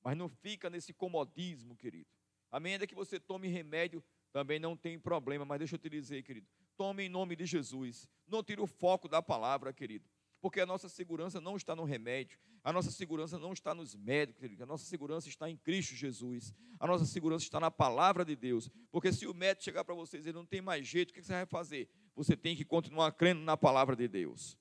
Mas 0.00 0.16
não 0.16 0.28
fica 0.28 0.70
nesse 0.70 0.92
comodismo, 0.92 1.74
querido. 1.74 2.08
Amém? 2.52 2.74
Ainda 2.74 2.86
que 2.86 2.94
você 2.94 3.18
tome 3.18 3.48
remédio, 3.48 4.00
também 4.32 4.60
não 4.60 4.76
tem 4.76 4.96
problema. 4.96 5.44
Mas 5.44 5.58
deixa 5.58 5.74
eu 5.74 5.78
te 5.80 5.90
dizer, 5.90 6.22
querido, 6.22 6.46
tome 6.76 7.02
em 7.02 7.08
nome 7.08 7.34
de 7.34 7.46
Jesus. 7.46 8.08
Não 8.28 8.44
tire 8.44 8.60
o 8.60 8.66
foco 8.68 9.08
da 9.08 9.20
palavra, 9.20 9.72
querido. 9.72 10.08
Porque 10.40 10.60
a 10.60 10.66
nossa 10.66 10.88
segurança 10.88 11.40
não 11.40 11.56
está 11.56 11.76
no 11.76 11.84
remédio, 11.84 12.38
a 12.64 12.72
nossa 12.72 12.90
segurança 12.90 13.38
não 13.38 13.52
está 13.52 13.74
nos 13.74 13.94
médicos, 13.94 14.60
a 14.60 14.66
nossa 14.66 14.84
segurança 14.84 15.28
está 15.28 15.50
em 15.50 15.56
Cristo 15.56 15.94
Jesus, 15.94 16.54
a 16.78 16.86
nossa 16.86 17.04
segurança 17.04 17.44
está 17.44 17.60
na 17.60 17.70
palavra 17.70 18.24
de 18.24 18.34
Deus. 18.34 18.70
Porque 18.90 19.12
se 19.12 19.26
o 19.26 19.34
médico 19.34 19.64
chegar 19.64 19.84
para 19.84 19.94
vocês 19.94 20.20
e 20.20 20.24
dizer 20.24 20.32
não 20.32 20.46
tem 20.46 20.62
mais 20.62 20.86
jeito, 20.86 21.10
o 21.10 21.14
que 21.14 21.22
você 21.22 21.32
vai 21.32 21.46
fazer? 21.46 21.90
Você 22.16 22.36
tem 22.36 22.56
que 22.56 22.64
continuar 22.64 23.12
crendo 23.12 23.42
na 23.42 23.56
palavra 23.56 23.94
de 23.94 24.08
Deus. 24.08 24.58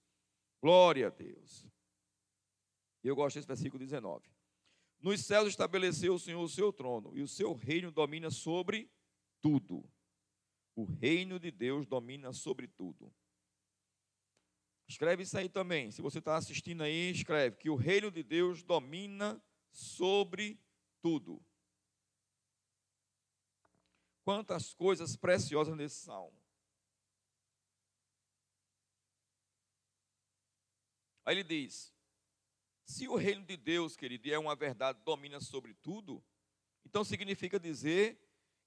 Glória 0.61 1.07
a 1.07 1.09
Deus. 1.09 1.65
E 3.03 3.07
eu 3.07 3.15
gosto 3.15 3.35
desse 3.35 3.47
versículo 3.47 3.79
19. 3.79 4.29
Nos 4.99 5.25
céus 5.25 5.47
estabeleceu 5.47 6.13
o 6.13 6.19
Senhor 6.19 6.43
o 6.43 6.49
seu 6.49 6.73
trono, 6.73 7.17
e 7.17 7.21
o 7.21 7.27
seu 7.27 7.53
reino 7.53 7.89
domina 7.89 8.29
sobre 8.29 8.91
tudo. 9.41 9.89
O 10.75 10.83
reino 10.83 11.39
de 11.39 11.51
Deus 11.51 11.85
domina 11.85 12.33
sobre 12.33 12.67
tudo. 12.67 13.13
Escreve 14.89 15.21
isso 15.21 15.37
aí 15.37 15.47
também. 15.47 15.91
Se 15.91 16.01
você 16.01 16.17
está 16.17 16.35
assistindo 16.35 16.81
aí, 16.81 17.11
escreve 17.11 17.57
que 17.57 17.69
o 17.69 17.75
reino 17.75 18.09
de 18.09 18.23
Deus 18.23 18.63
domina 18.63 19.39
sobre 19.71 20.59
tudo. 20.99 21.39
Quantas 24.23 24.73
coisas 24.73 25.15
preciosas 25.15 25.77
nesse 25.77 25.99
salmo. 25.99 26.35
Aí 31.23 31.35
ele 31.35 31.43
diz: 31.43 31.93
se 32.83 33.07
o 33.07 33.15
reino 33.15 33.45
de 33.45 33.55
Deus, 33.55 33.95
querido, 33.95 34.27
é 34.31 34.39
uma 34.39 34.55
verdade, 34.55 34.99
domina 35.05 35.39
sobre 35.39 35.75
tudo, 35.75 36.23
então 36.83 37.03
significa 37.03 37.59
dizer 37.59 38.19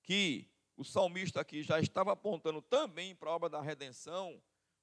que 0.04 0.48
o 0.76 0.85
salmista 0.85 1.40
aqui 1.40 1.64
já 1.64 1.80
estava 1.80 2.12
apontando 2.12 2.62
também 2.62 3.12
para 3.12 3.28
a 3.28 3.35
obra 3.35 3.48
da 3.48 3.61
redenção 3.61 4.40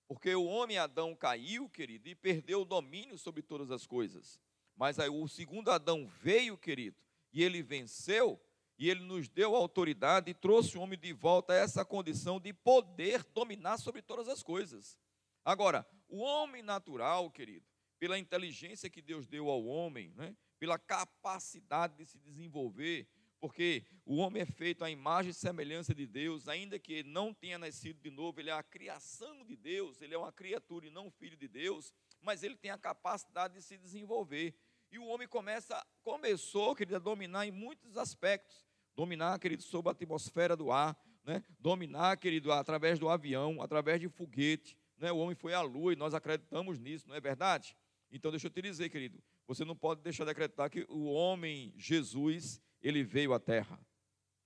porque 0.10 0.34
o 0.34 0.46
homem 0.46 0.80
Adão 0.80 1.16
caiu, 1.16 1.70
querido, 1.70 2.10
e 2.10 2.16
perdeu 2.16 2.64
o 2.64 2.66
domínio 2.66 3.16
sobre 3.16 3.44
todas 3.44 3.70
as 3.70 3.86
coisas. 3.86 4.42
Mas 4.76 4.98
aí 4.98 5.08
o 5.08 5.28
segundo 5.28 5.70
Adão 5.70 6.08
veio, 6.08 6.58
querido, 6.58 6.98
e 7.32 7.44
ele 7.44 7.62
venceu, 7.62 8.42
e 8.76 8.90
ele 8.90 9.02
nos 9.02 9.30
deu 9.30 9.56
autoridade 9.56 10.32
e 10.32 10.34
trouxe 10.34 10.76
o 10.76 10.82
homem 10.82 10.98
de 10.98 11.14
volta 11.14 11.54
a 11.54 11.58
essa 11.58 11.86
condição 11.86 12.40
de 12.40 12.52
poder 12.52 13.24
dominar 13.36 13.78
sobre 13.78 14.02
todas 14.02 14.28
as 14.28 14.42
coisas. 14.42 14.98
Agora, 15.46 15.88
o 16.08 16.22
homem 16.22 16.64
natural, 16.64 17.30
querido, 17.30 17.68
pela 18.00 18.18
inteligência 18.18 18.90
que 18.90 19.04
Deus 19.04 19.28
deu 19.28 19.48
ao 19.48 19.64
homem, 19.64 20.12
né, 20.16 20.36
pela 20.58 20.80
capacidade 20.80 21.98
de 21.98 22.06
se 22.08 22.18
desenvolver, 22.18 23.08
porque 23.40 23.84
o 24.06 24.18
homem 24.18 24.42
é 24.42 24.46
feito 24.46 24.84
à 24.84 24.90
imagem 24.90 25.32
e 25.32 25.34
semelhança 25.34 25.96
de 25.96 26.06
Deus, 26.06 26.48
ainda 26.48 26.78
que 26.78 26.94
ele 26.94 27.10
não 27.10 27.34
tenha 27.34 27.58
nascido 27.58 28.02
de 28.02 28.10
novo, 28.10 28.40
ele 28.40 28.50
é 28.50 28.54
a 28.54 28.64
criação 28.64 29.46
de 29.46 29.56
Deus, 29.56 30.02
ele 30.02 30.14
é 30.14 30.18
uma 30.18 30.32
criatura 30.32 30.88
e 30.88 30.90
não 30.90 31.10
filho 31.10 31.38
de 31.38 31.48
Deus, 31.48 31.94
mas 32.22 32.44
ele 32.44 32.56
tem 32.56 32.72
a 32.72 32.78
capacidade 32.78 33.54
de 33.54 33.62
se 33.62 33.78
desenvolver. 33.78 34.54
E 34.92 34.98
o 34.98 35.06
homem 35.06 35.28
começa, 35.28 35.86
começou, 36.02 36.76
querido, 36.76 36.96
a 36.96 37.00
dominar 37.00 37.46
em 37.46 37.52
muitos 37.52 37.98
aspectos. 37.98 38.68
Dominar, 38.96 39.40
querido, 39.40 39.64
sobre 39.64 39.90
a 39.90 39.92
atmosfera 39.92 40.58
do 40.58 40.72
ar, 40.72 40.98
né? 41.24 41.44
dominar, 41.60 42.18
querido, 42.18 42.52
através 42.52 43.00
do 43.00 43.08
avião, 43.08 43.62
através 43.62 44.02
de 44.02 44.10
foguete. 44.10 44.76
Né? 44.98 45.12
O 45.12 45.18
homem 45.18 45.36
foi 45.36 45.54
à 45.54 45.62
lua 45.62 45.94
e 45.94 45.96
nós 45.96 46.14
acreditamos 46.14 46.80
nisso, 46.80 47.08
não 47.08 47.16
é 47.16 47.22
verdade? 47.22 47.78
Então, 48.12 48.32
deixa 48.32 48.48
eu 48.48 48.52
te 48.52 48.62
dizer, 48.62 48.90
querido, 48.90 49.22
você 49.48 49.64
não 49.64 49.76
pode 49.76 50.02
deixar 50.02 50.26
de 50.26 50.32
acreditar 50.32 50.70
que 50.70 50.86
o 50.90 51.06
homem, 51.06 51.74
Jesus, 51.78 52.60
ele 52.82 53.04
veio 53.04 53.34
à 53.34 53.40
terra. 53.40 53.80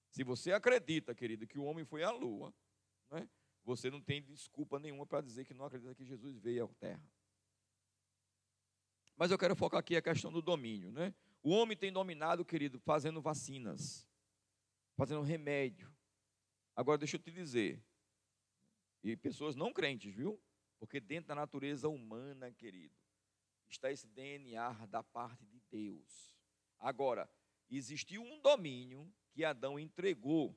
Se 0.10 0.24
você 0.24 0.52
acredita, 0.52 1.15
querido, 1.15 1.48
que 1.48 1.58
o 1.58 1.63
homem 1.63 1.86
foi 1.86 2.04
à 2.04 2.12
lua, 2.12 2.54
né, 3.10 3.28
você 3.63 3.89
não 3.89 4.02
tem 4.02 4.22
desculpa 4.22 4.80
nenhuma 4.80 5.06
para 5.06 5.22
dizer 5.22 5.46
que 5.46 5.54
não 5.54 5.65
acredita 5.65 5.96
que 5.96 6.06
Jesus 6.06 6.38
veio 6.38 6.65
à 6.65 6.67
terra. 6.76 7.04
Mas 9.15 9.32
eu 9.32 9.38
quero 9.38 9.56
focar 9.56 9.80
aqui 9.80 9.96
a 9.96 10.02
questão 10.02 10.32
do 10.32 10.41
domínio. 10.41 10.91
Né? 10.91 11.13
O 11.41 11.52
homem 11.52 11.78
tem 11.78 11.91
dominado, 11.91 12.43
querido, 12.43 12.80
fazendo 12.80 13.22
vacinas, 13.22 14.10
fazendo 14.96 15.22
remédio. 15.22 15.93
Agora, 16.76 16.98
deixa 16.98 17.15
eu 17.15 17.19
te 17.22 17.32
dizer, 17.32 17.84
e 19.04 19.15
pessoas 19.15 19.56
não 19.56 19.72
crentes, 19.72 20.13
viu? 20.13 20.41
Porque 20.80 21.00
dentro 21.00 21.30
da 21.30 21.36
natureza 21.36 21.88
humana, 21.88 22.52
querido, 22.52 22.96
está 23.67 23.91
esse 23.91 24.08
DNA 24.08 24.86
da 24.88 25.04
parte 25.04 25.46
de 25.46 25.62
Deus. 25.69 26.36
Agora, 26.80 27.30
existiu 27.77 28.21
um 28.21 28.39
domínio 28.41 29.12
que 29.31 29.43
Adão 29.43 29.79
entregou 29.79 30.55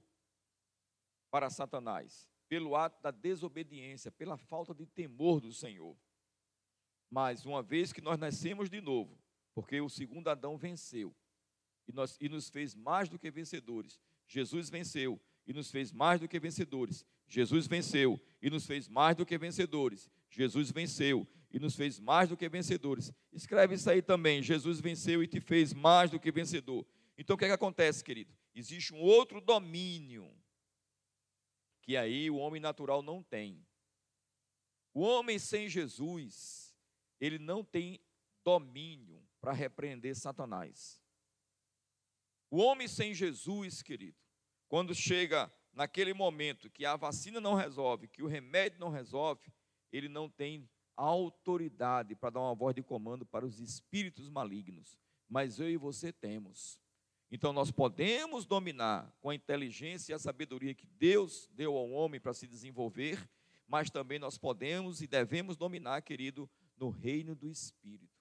para 1.31 1.51
Satanás, 1.51 2.29
pelo 2.49 2.77
ato 2.77 3.03
da 3.03 3.11
desobediência, 3.11 4.11
pela 4.11 4.37
falta 4.37 4.75
de 4.75 4.87
temor 4.87 5.41
do 5.41 5.53
Senhor. 5.53 5.97
Mas 7.11 7.45
uma 7.45 7.63
vez 7.63 7.93
que 7.93 8.01
nós 8.01 8.19
nascemos 8.19 8.69
de 8.69 8.81
novo, 8.81 9.19
porque 9.55 9.81
o 9.81 9.89
segundo 9.89 10.29
Adão 10.29 10.57
venceu 10.57 11.15
e, 11.89 11.93
nós, 11.93 12.17
e 12.21 12.29
nos 12.29 12.49
fez 12.49 12.75
mais 12.75 13.09
do 13.09 13.19
que 13.19 13.31
vencedores, 13.31 14.01
Jesus 14.27 14.69
venceu 14.69 15.21
e 15.47 15.53
nos 15.53 15.71
fez 15.71 15.93
mais 15.93 16.21
do 16.21 16.29
que 16.29 16.39
vencedores. 16.39 17.05
Jesus 17.29 17.67
venceu 17.67 18.21
e 18.43 18.51
nos 18.51 18.67
fez 18.67 18.89
mais 18.89 19.17
do 19.17 19.25
que 19.25 19.39
vencedores. 19.39 20.11
Jesus 20.29 20.71
venceu 20.71 21.27
e 21.53 21.59
nos 21.59 21.75
fez 21.75 21.99
mais 21.99 22.29
do 22.29 22.37
que 22.37 22.49
vencedores. 22.49 23.13
Escreve 23.33 23.75
isso 23.75 23.89
aí 23.89 24.03
também. 24.03 24.43
Jesus 24.43 24.81
venceu 24.81 25.23
e 25.23 25.27
te 25.27 25.41
fez 25.41 25.73
mais 25.73 26.11
do 26.11 26.21
que 26.21 26.31
vencedor. 26.31 26.87
Então 27.19 27.35
o 27.35 27.39
que, 27.39 27.45
é 27.45 27.49
que 27.49 27.55
acontece, 27.55 28.05
querido? 28.05 28.37
Existe 28.55 28.95
um 28.95 29.01
outro 29.01 29.41
domínio 29.41 30.33
que 31.83 31.97
aí 31.97 32.29
o 32.31 32.37
homem 32.37 32.61
natural 32.61 33.03
não 33.03 33.23
tem. 33.23 33.65
O 34.93 35.03
homem 35.03 35.39
sem 35.39 35.69
Jesus, 35.69 36.75
ele 37.21 37.39
não 37.39 37.63
tem 37.63 38.01
domínio 38.43 39.23
para 39.41 39.53
repreender 39.53 40.17
Satanás. 40.17 41.01
O 42.51 42.59
homem 42.59 42.89
sem 42.89 43.15
Jesus, 43.15 43.83
querido, 43.83 44.17
quando 44.69 44.95
chega 44.95 45.53
naquele 45.73 46.15
momento 46.15 46.71
que 46.71 46.85
a 46.85 46.97
vacina 46.97 47.41
não 47.41 47.55
resolve, 47.55 48.09
que 48.09 48.23
o 48.23 48.27
remédio 48.27 48.81
não 48.81 48.89
resolve, 48.89 49.53
ele 49.93 50.09
não 50.09 50.29
tem 50.29 50.69
autoridade 50.97 52.15
para 52.15 52.31
dar 52.31 52.41
uma 52.41 52.55
voz 52.55 52.75
de 52.75 52.83
comando 52.83 53.27
para 53.27 53.45
os 53.45 53.61
espíritos 53.61 54.29
malignos. 54.29 54.99
Mas 55.29 55.59
eu 55.59 55.71
e 55.71 55.77
você 55.77 56.13
temos. 56.13 56.81
Então 57.37 57.53
nós 57.53 57.71
podemos 57.71 58.47
dominar 58.47 59.15
com 59.21 59.29
a 59.29 59.35
inteligência 59.35 60.11
e 60.11 60.15
a 60.15 60.19
sabedoria 60.19 60.75
que 60.75 60.87
Deus 60.87 61.51
deu 61.53 61.77
ao 61.77 61.91
homem 61.91 62.19
para 62.19 62.33
se 62.33 62.47
desenvolver, 62.47 63.29
mas 63.69 63.91
também 63.91 64.19
nós 64.19 64.39
podemos 64.39 65.03
e 65.03 65.07
devemos 65.07 65.55
dominar, 65.55 66.01
querido, 66.01 66.49
no 66.79 66.89
reino 66.89 67.35
do 67.35 67.51
Espírito. 67.51 68.19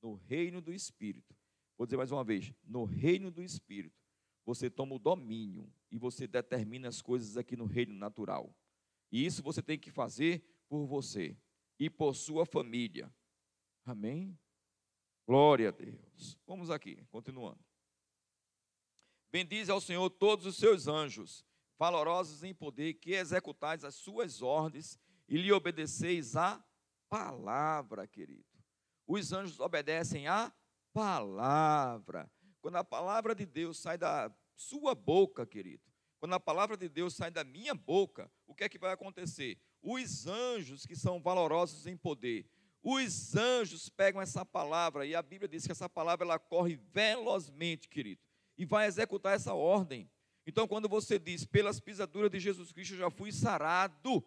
No 0.00 0.14
reino 0.14 0.60
do 0.60 0.72
Espírito. 0.72 1.34
Vou 1.76 1.88
dizer 1.88 1.96
mais 1.96 2.12
uma 2.12 2.22
vez: 2.22 2.54
no 2.62 2.84
reino 2.84 3.32
do 3.32 3.42
Espírito, 3.42 4.00
você 4.46 4.70
toma 4.70 4.94
o 4.94 5.00
domínio 5.00 5.68
e 5.90 5.98
você 5.98 6.28
determina 6.28 6.86
as 6.86 7.02
coisas 7.02 7.36
aqui 7.36 7.56
no 7.56 7.66
reino 7.66 7.94
natural. 7.94 8.56
E 9.10 9.26
isso 9.26 9.42
você 9.42 9.60
tem 9.60 9.76
que 9.76 9.90
fazer 9.90 10.40
por 10.68 10.86
você 10.86 11.36
e 11.80 11.90
por 11.90 12.14
sua 12.14 12.46
família. 12.46 13.12
Amém? 13.84 14.38
Glória 15.26 15.70
a 15.70 15.72
Deus. 15.72 16.38
Vamos 16.46 16.70
aqui, 16.70 17.04
continuando. 17.10 17.71
Bendize 19.32 19.70
ao 19.70 19.80
Senhor 19.80 20.10
todos 20.10 20.44
os 20.44 20.56
seus 20.56 20.86
anjos, 20.86 21.42
valorosos 21.78 22.44
em 22.44 22.52
poder, 22.52 22.94
que 22.94 23.14
executais 23.14 23.82
as 23.82 23.94
suas 23.94 24.42
ordens 24.42 25.00
e 25.26 25.38
lhe 25.38 25.50
obedeceis 25.50 26.36
a 26.36 26.62
palavra, 27.08 28.06
querido. 28.06 28.44
Os 29.06 29.32
anjos 29.32 29.58
obedecem 29.58 30.26
a 30.26 30.52
palavra. 30.92 32.30
Quando 32.60 32.76
a 32.76 32.84
palavra 32.84 33.34
de 33.34 33.46
Deus 33.46 33.78
sai 33.78 33.96
da 33.96 34.30
sua 34.54 34.94
boca, 34.94 35.46
querido, 35.46 35.82
quando 36.20 36.34
a 36.34 36.40
palavra 36.40 36.76
de 36.76 36.90
Deus 36.90 37.14
sai 37.14 37.30
da 37.30 37.42
minha 37.42 37.74
boca, 37.74 38.30
o 38.46 38.54
que 38.54 38.64
é 38.64 38.68
que 38.68 38.78
vai 38.78 38.92
acontecer? 38.92 39.58
Os 39.80 40.26
anjos 40.26 40.84
que 40.84 40.94
são 40.94 41.22
valorosos 41.22 41.86
em 41.86 41.96
poder, 41.96 42.46
os 42.82 43.34
anjos 43.34 43.88
pegam 43.88 44.20
essa 44.20 44.44
palavra 44.44 45.06
e 45.06 45.14
a 45.14 45.22
Bíblia 45.22 45.48
diz 45.48 45.64
que 45.64 45.72
essa 45.72 45.88
palavra 45.88 46.26
ela 46.26 46.38
corre 46.38 46.76
velozmente, 46.76 47.88
querido 47.88 48.20
e 48.56 48.64
vai 48.64 48.86
executar 48.86 49.34
essa 49.34 49.54
ordem. 49.54 50.10
Então, 50.46 50.66
quando 50.66 50.88
você 50.88 51.18
diz, 51.18 51.44
pelas 51.44 51.80
pisaduras 51.80 52.30
de 52.30 52.40
Jesus 52.40 52.72
Cristo 52.72 52.94
eu 52.94 52.98
já 52.98 53.10
fui 53.10 53.30
sarado, 53.32 54.24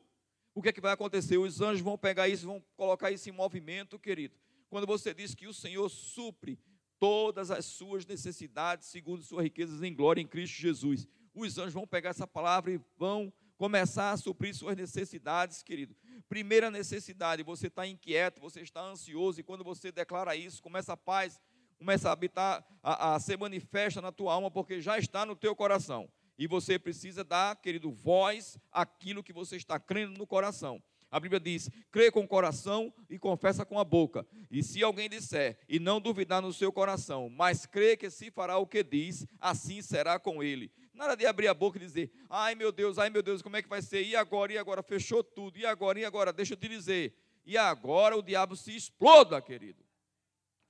o 0.54 0.62
que 0.62 0.70
é 0.70 0.74
que 0.74 0.82
vai 0.82 0.94
acontecer? 0.94 1.38
Os 1.38 1.60
anjos 1.60 1.82
vão 1.82 1.98
pegar 1.98 2.30
isso, 2.30 2.48
vão 2.48 2.64
colocar 2.78 3.12
isso 3.12 3.28
em 3.30 3.34
movimento, 3.34 4.00
querido. 4.00 4.36
Quando 4.70 4.88
você 4.88 5.14
diz 5.14 5.36
que 5.36 5.48
o 5.48 5.54
Senhor 5.54 5.90
supre 5.90 6.58
todas 6.98 7.52
as 7.52 7.66
suas 7.66 8.06
necessidades 8.06 8.88
segundo 8.88 9.22
suas 9.22 9.44
riquezas 9.44 9.84
em 9.84 9.94
glória 9.94 10.22
em 10.22 10.28
Cristo 10.28 10.56
Jesus, 10.56 11.08
os 11.34 11.58
anjos 11.58 11.74
vão 11.74 11.86
pegar 11.86 12.12
essa 12.12 12.26
palavra 12.26 12.72
e 12.72 12.80
vão 12.98 13.32
começar 13.58 14.12
a 14.12 14.18
suprir 14.18 14.56
suas 14.56 14.76
necessidades, 14.76 15.62
querido. 15.62 15.96
Primeira 16.28 16.72
necessidade, 16.72 17.44
você 17.44 17.68
está 17.68 17.86
inquieto, 17.86 18.42
você 18.42 18.62
está 18.62 18.82
ansioso, 18.82 19.40
e 19.40 19.44
quando 19.44 19.64
você 19.64 19.92
declara 19.92 20.36
isso, 20.36 20.62
começa 20.62 20.94
a 20.94 20.98
paz, 20.98 21.40
começa 21.78 22.10
a 22.10 22.12
habitar, 22.12 22.66
a, 22.82 23.16
a 23.16 23.20
ser 23.20 23.38
manifesta 23.38 24.02
na 24.02 24.12
tua 24.12 24.34
alma, 24.34 24.50
porque 24.50 24.82
já 24.82 24.98
está 24.98 25.26
no 25.26 25.36
teu 25.36 25.56
coração. 25.56 26.10
E 26.38 26.48
você 26.48 26.78
precisa 26.78 27.24
dar, 27.24 27.56
querido, 27.56 27.92
voz 27.92 28.58
àquilo 28.72 29.24
que 29.24 29.32
você 29.32 29.56
está 29.56 29.80
crendo 29.80 30.18
no 30.18 30.28
coração. 30.28 30.82
A 31.10 31.20
Bíblia 31.20 31.40
diz: 31.40 31.70
crê 31.92 32.12
com 32.12 32.22
o 32.22 32.28
coração 32.28 32.94
e 33.10 33.18
confessa 33.18 33.66
com 33.66 33.80
a 33.80 33.86
boca. 33.86 34.28
E 34.52 34.62
se 34.62 34.84
alguém 34.84 35.10
disser 35.10 35.58
e 35.70 35.80
não 35.80 36.02
duvidar 36.02 36.42
no 36.42 36.52
seu 36.52 36.74
coração, 36.74 37.30
mas 37.30 37.66
crê 37.66 37.96
que 37.96 38.10
se 38.10 38.30
fará 38.30 38.58
o 38.58 38.68
que 38.68 38.84
diz, 38.84 39.26
assim 39.40 39.82
será 39.82 40.20
com 40.20 40.44
ele. 40.44 40.70
Nada 40.94 41.16
de 41.16 41.26
abrir 41.26 41.48
a 41.48 41.54
boca 41.54 41.78
e 41.78 41.82
dizer: 41.82 42.12
ai 42.30 42.54
meu 42.54 42.70
Deus, 42.70 42.98
ai 42.98 43.10
meu 43.10 43.24
Deus, 43.24 43.42
como 43.42 43.56
é 43.56 43.62
que 43.62 43.70
vai 43.70 43.82
ser? 43.82 44.04
E 44.04 44.14
agora, 44.14 44.52
e 44.52 44.58
agora? 44.58 44.84
Fechou 44.84 45.24
tudo. 45.24 45.58
E 45.58 45.66
agora, 45.66 45.98
e 45.98 46.04
agora? 46.04 46.34
Deixa 46.34 46.54
eu 46.54 46.58
te 46.58 46.68
dizer. 46.68 47.16
E 47.46 47.58
agora 47.58 48.18
o 48.18 48.22
diabo 48.22 48.56
se 48.56 48.76
exploda, 48.76 49.42
querido. 49.42 49.85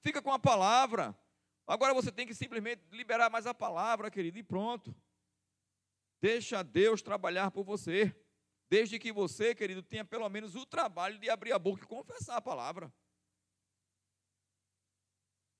Fica 0.06 0.22
com 0.22 0.32
a 0.32 0.38
palavra. 0.38 1.18
Agora 1.66 1.92
você 1.92 2.12
tem 2.12 2.28
que 2.28 2.36
simplesmente 2.36 2.84
liberar 2.92 3.28
mais 3.28 3.48
a 3.48 3.56
palavra, 3.56 4.12
querido, 4.12 4.38
e 4.38 4.44
pronto. 4.44 4.96
Deixa 6.22 6.62
Deus 6.62 7.02
trabalhar 7.02 7.50
por 7.50 7.64
você. 7.64 8.16
Desde 8.70 9.00
que 9.00 9.12
você, 9.12 9.56
querido, 9.56 9.82
tenha 9.82 10.06
pelo 10.06 10.30
menos 10.30 10.54
o 10.54 10.64
trabalho 10.64 11.18
de 11.18 11.28
abrir 11.28 11.54
a 11.54 11.58
boca 11.58 11.84
e 11.84 11.88
confessar 11.88 12.38
a 12.38 12.42
palavra. 12.42 12.94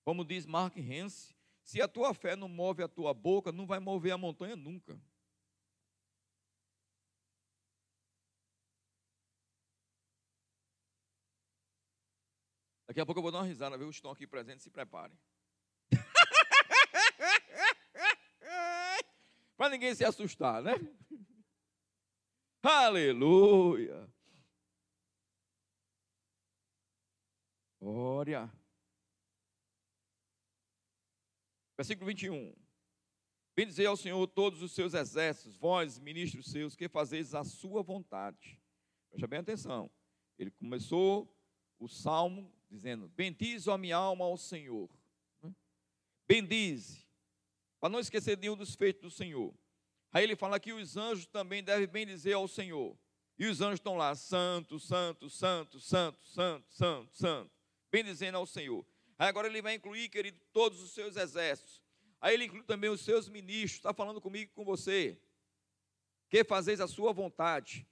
Como 0.04 0.24
diz 0.24 0.46
Mark 0.46 0.78
Hense, 0.78 1.36
se 1.64 1.82
a 1.82 1.88
tua 1.88 2.14
fé 2.14 2.36
não 2.36 2.48
move 2.48 2.84
a 2.84 2.88
tua 2.88 3.16
boca, 3.16 3.52
não 3.52 3.66
vai 3.66 3.80
mover 3.80 4.12
a 4.12 4.18
montanha 4.18 4.56
nunca. 4.56 5.02
Daqui 12.96 13.02
a 13.02 13.06
pouco 13.06 13.20
eu 13.20 13.24
vou 13.24 13.32
dar 13.34 13.40
uma 13.40 13.46
risada, 13.46 13.78
viu? 13.78 13.90
Estão 13.90 14.10
aqui 14.10 14.26
presentes, 14.26 14.64
se 14.64 14.70
preparem. 14.70 15.20
Para 19.58 19.72
ninguém 19.72 19.94
se 19.94 20.06
assustar, 20.06 20.64
né? 20.64 20.76
Aleluia. 22.64 24.10
Glória. 27.82 28.50
Versículo 31.76 32.08
21. 32.08 32.56
Bendizei 33.58 33.88
ao 33.88 33.98
Senhor 33.98 34.26
todos 34.28 34.62
os 34.62 34.72
seus 34.72 34.94
exércitos, 34.94 35.58
vós, 35.58 36.00
ministros 36.00 36.46
seus, 36.46 36.78
que 36.78 36.88
fazeis 36.88 37.36
a 37.36 37.44
sua 37.44 37.84
vontade. 37.84 38.58
Preste 39.10 39.28
bem 39.28 39.40
atenção. 39.40 39.92
Ele 40.40 40.52
começou 40.52 41.30
o 41.78 41.90
salmo 41.90 42.55
dizendo: 42.70 43.08
Bendize 43.10 43.70
a 43.70 43.78
minha 43.78 43.98
alma 43.98 44.26
ao 44.26 44.38
Senhor. 44.38 44.90
Bendize 46.28 47.06
para 47.80 47.90
não 47.92 48.00
esquecer 48.00 48.36
nenhum 48.38 48.56
dos 48.56 48.74
feitos 48.74 49.02
do 49.04 49.12
Senhor. 49.12 49.54
Aí 50.12 50.24
ele 50.24 50.36
fala 50.36 50.60
que 50.60 50.74
os 50.74 50.98
anjos 50.98 51.28
também 51.28 51.64
devem 51.64 51.88
bendizer 51.88 52.36
ao 52.36 52.48
Senhor. 52.48 52.98
E 53.38 53.46
os 53.46 53.62
anjos 53.62 53.80
estão 53.80 53.96
lá, 53.96 54.16
santo, 54.16 54.80
santo, 54.80 55.30
santo, 55.30 55.80
santo, 55.80 56.26
santo, 56.26 56.74
santo, 56.74 57.16
santo, 57.16 57.52
bendizendo 57.92 58.38
ao 58.38 58.46
Senhor. 58.46 58.84
Aí 59.20 59.28
agora 59.28 59.48
ele 59.48 59.62
vai 59.62 59.76
incluir, 59.76 60.10
querido, 60.10 60.40
todos 60.52 60.82
os 60.82 60.92
seus 60.92 61.16
exércitos. 61.16 61.84
Aí 62.20 62.34
ele 62.34 62.46
inclui 62.46 62.64
também 62.64 62.90
os 62.90 63.02
seus 63.02 63.30
ministros, 63.30 63.74
está 63.74 63.94
falando 63.94 64.20
comigo 64.20 64.52
e 64.52 64.56
com 64.56 64.66
você. 64.66 65.22
Que 66.28 66.44
fazeis 66.44 66.80
a 66.82 66.88
sua 66.88 67.14
vontade. 67.14 67.86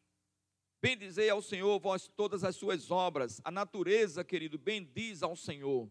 Bendizei 0.83 1.29
ao 1.29 1.41
Senhor, 1.41 1.79
vós 1.79 2.09
todas 2.09 2.43
as 2.43 2.57
suas 2.57 2.91
obras. 2.91 3.39
A 3.45 3.49
natureza, 3.49 4.21
querido, 4.21 4.57
bendiz 4.57 5.23
ao 5.23 5.33
Senhor 5.33 5.89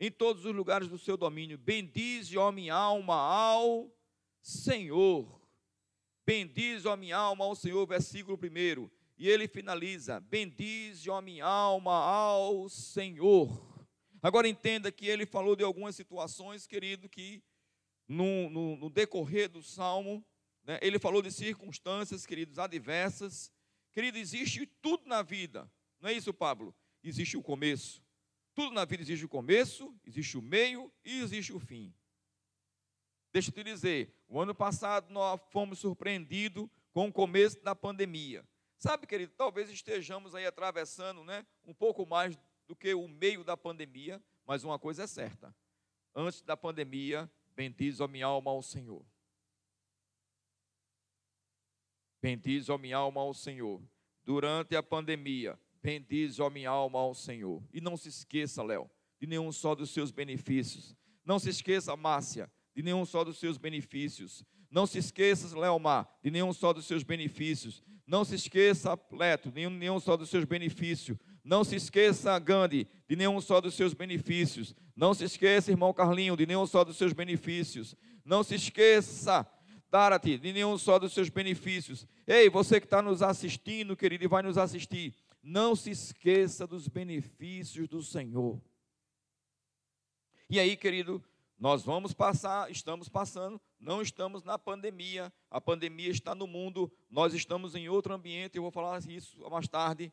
em 0.00 0.10
todos 0.10 0.44
os 0.44 0.52
lugares 0.52 0.88
do 0.88 0.98
seu 0.98 1.16
domínio. 1.16 1.56
Bendize, 1.56 2.36
ó 2.36 2.50
minha 2.50 2.74
alma, 2.74 3.14
ao 3.14 3.88
Senhor. 4.42 5.40
Bendize, 6.26 6.88
ó 6.88 6.96
minha 6.96 7.16
alma, 7.16 7.44
ao 7.44 7.54
Senhor, 7.54 7.86
versículo 7.86 8.36
1. 8.36 8.90
E 9.16 9.28
ele 9.28 9.46
finaliza: 9.46 10.18
Bendize, 10.18 11.08
ó 11.08 11.20
minha 11.20 11.46
alma, 11.46 11.94
ao 11.94 12.68
Senhor. 12.68 13.86
Agora 14.20 14.48
entenda 14.48 14.90
que 14.90 15.06
ele 15.06 15.24
falou 15.24 15.54
de 15.54 15.62
algumas 15.62 15.94
situações, 15.94 16.66
querido, 16.66 17.08
que 17.08 17.40
no, 18.08 18.50
no, 18.50 18.76
no 18.78 18.90
decorrer 18.90 19.48
do 19.48 19.62
salmo, 19.62 20.26
né, 20.64 20.76
ele 20.82 20.98
falou 20.98 21.22
de 21.22 21.30
circunstâncias, 21.30 22.26
queridos, 22.26 22.58
adversas. 22.58 23.54
Querido, 23.96 24.18
existe 24.18 24.66
tudo 24.66 25.08
na 25.08 25.22
vida, 25.22 25.72
não 25.98 26.10
é 26.10 26.12
isso, 26.12 26.34
Pablo? 26.34 26.76
Existe 27.02 27.34
o 27.34 27.42
começo, 27.42 28.04
tudo 28.54 28.70
na 28.74 28.84
vida 28.84 29.02
existe 29.02 29.24
o 29.24 29.28
começo, 29.28 29.98
existe 30.04 30.36
o 30.36 30.42
meio 30.42 30.92
e 31.02 31.20
existe 31.20 31.50
o 31.50 31.58
fim. 31.58 31.94
Deixa 33.32 33.48
eu 33.48 33.54
te 33.54 33.64
dizer, 33.64 34.14
o 34.28 34.38
ano 34.38 34.54
passado 34.54 35.10
nós 35.10 35.40
fomos 35.50 35.78
surpreendidos 35.78 36.68
com 36.92 37.08
o 37.08 37.12
começo 37.12 37.58
da 37.62 37.74
pandemia. 37.74 38.46
Sabe, 38.76 39.06
querido, 39.06 39.32
talvez 39.34 39.70
estejamos 39.70 40.34
aí 40.34 40.44
atravessando 40.44 41.24
né, 41.24 41.46
um 41.64 41.72
pouco 41.72 42.04
mais 42.04 42.38
do 42.68 42.76
que 42.76 42.92
o 42.92 43.08
meio 43.08 43.42
da 43.42 43.56
pandemia, 43.56 44.22
mas 44.44 44.62
uma 44.62 44.78
coisa 44.78 45.04
é 45.04 45.06
certa: 45.06 45.56
antes 46.14 46.42
da 46.42 46.54
pandemia, 46.54 47.32
bendiz 47.54 48.02
a 48.02 48.06
minha 48.06 48.26
alma 48.26 48.50
ao 48.50 48.62
Senhor. 48.62 49.06
Bendiz 52.26 52.68
a 52.68 52.76
minha 52.76 52.96
alma 52.96 53.20
ao 53.20 53.32
Senhor. 53.32 53.80
Durante 54.24 54.74
a 54.74 54.82
pandemia, 54.82 55.56
Bendize, 55.80 56.42
ó 56.42 56.50
minha 56.50 56.70
alma, 56.70 56.98
ao 56.98 57.14
Senhor. 57.14 57.62
E 57.72 57.80
não 57.80 57.96
se 57.96 58.08
esqueça, 58.08 58.64
Léo, 58.64 58.90
de 59.20 59.28
nenhum 59.28 59.52
só 59.52 59.76
dos 59.76 59.90
seus 59.90 60.10
benefícios. 60.10 60.96
Não 61.24 61.38
se 61.38 61.50
esqueça, 61.50 61.94
Márcia, 61.94 62.50
de 62.74 62.82
nenhum 62.82 63.04
só 63.04 63.22
dos 63.22 63.38
seus 63.38 63.56
benefícios. 63.56 64.44
Não 64.68 64.88
se 64.88 64.98
esqueça, 64.98 65.56
Leomar, 65.56 66.08
de 66.20 66.32
nenhum 66.32 66.52
só 66.52 66.72
dos 66.72 66.86
seus 66.86 67.04
benefícios. 67.04 67.80
Não 68.04 68.24
se 68.24 68.34
esqueça, 68.34 68.98
Leto, 69.12 69.52
de 69.52 69.68
nenhum 69.68 70.00
só 70.00 70.16
dos 70.16 70.28
seus 70.28 70.44
benefícios. 70.44 71.16
Não 71.44 71.62
se 71.62 71.76
esqueça, 71.76 72.36
Gandhi, 72.40 72.88
de 73.08 73.14
nenhum 73.14 73.40
só 73.40 73.60
dos 73.60 73.74
seus 73.74 73.94
benefícios. 73.94 74.74
Não 74.96 75.14
se 75.14 75.22
esqueça, 75.22 75.70
irmão 75.70 75.94
Carlinho, 75.94 76.36
de 76.36 76.44
nenhum 76.44 76.66
só 76.66 76.82
dos 76.82 76.96
seus 76.96 77.12
benefícios. 77.12 77.94
Não 78.24 78.42
se 78.42 78.56
esqueça, 78.56 79.48
Tarati, 79.90 80.38
de 80.38 80.52
nenhum 80.52 80.76
só 80.76 80.98
dos 80.98 81.12
seus 81.12 81.28
benefícios. 81.28 82.06
Ei, 82.26 82.48
você 82.50 82.80
que 82.80 82.86
está 82.86 83.00
nos 83.00 83.22
assistindo, 83.22 83.96
querido, 83.96 84.24
e 84.24 84.28
vai 84.28 84.42
nos 84.42 84.58
assistir 84.58 85.14
não 85.46 85.76
se 85.76 85.90
esqueça 85.90 86.66
dos 86.66 86.88
benefícios 86.88 87.86
do 87.88 88.02
Senhor. 88.02 88.60
E 90.50 90.58
aí, 90.58 90.76
querido, 90.76 91.24
nós 91.56 91.84
vamos 91.84 92.12
passar, 92.12 92.68
estamos 92.68 93.08
passando, 93.08 93.60
não 93.78 94.02
estamos 94.02 94.42
na 94.42 94.58
pandemia, 94.58 95.32
a 95.48 95.60
pandemia 95.60 96.10
está 96.10 96.34
no 96.34 96.48
mundo, 96.48 96.92
nós 97.08 97.32
estamos 97.32 97.76
em 97.76 97.88
outro 97.88 98.12
ambiente, 98.12 98.56
eu 98.56 98.62
vou 98.62 98.72
falar 98.72 99.00
isso 99.08 99.38
mais 99.48 99.68
tarde. 99.68 100.12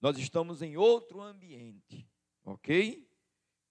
Nós 0.00 0.18
estamos 0.18 0.62
em 0.62 0.76
outro 0.76 1.20
ambiente, 1.20 2.04
ok? 2.44 3.08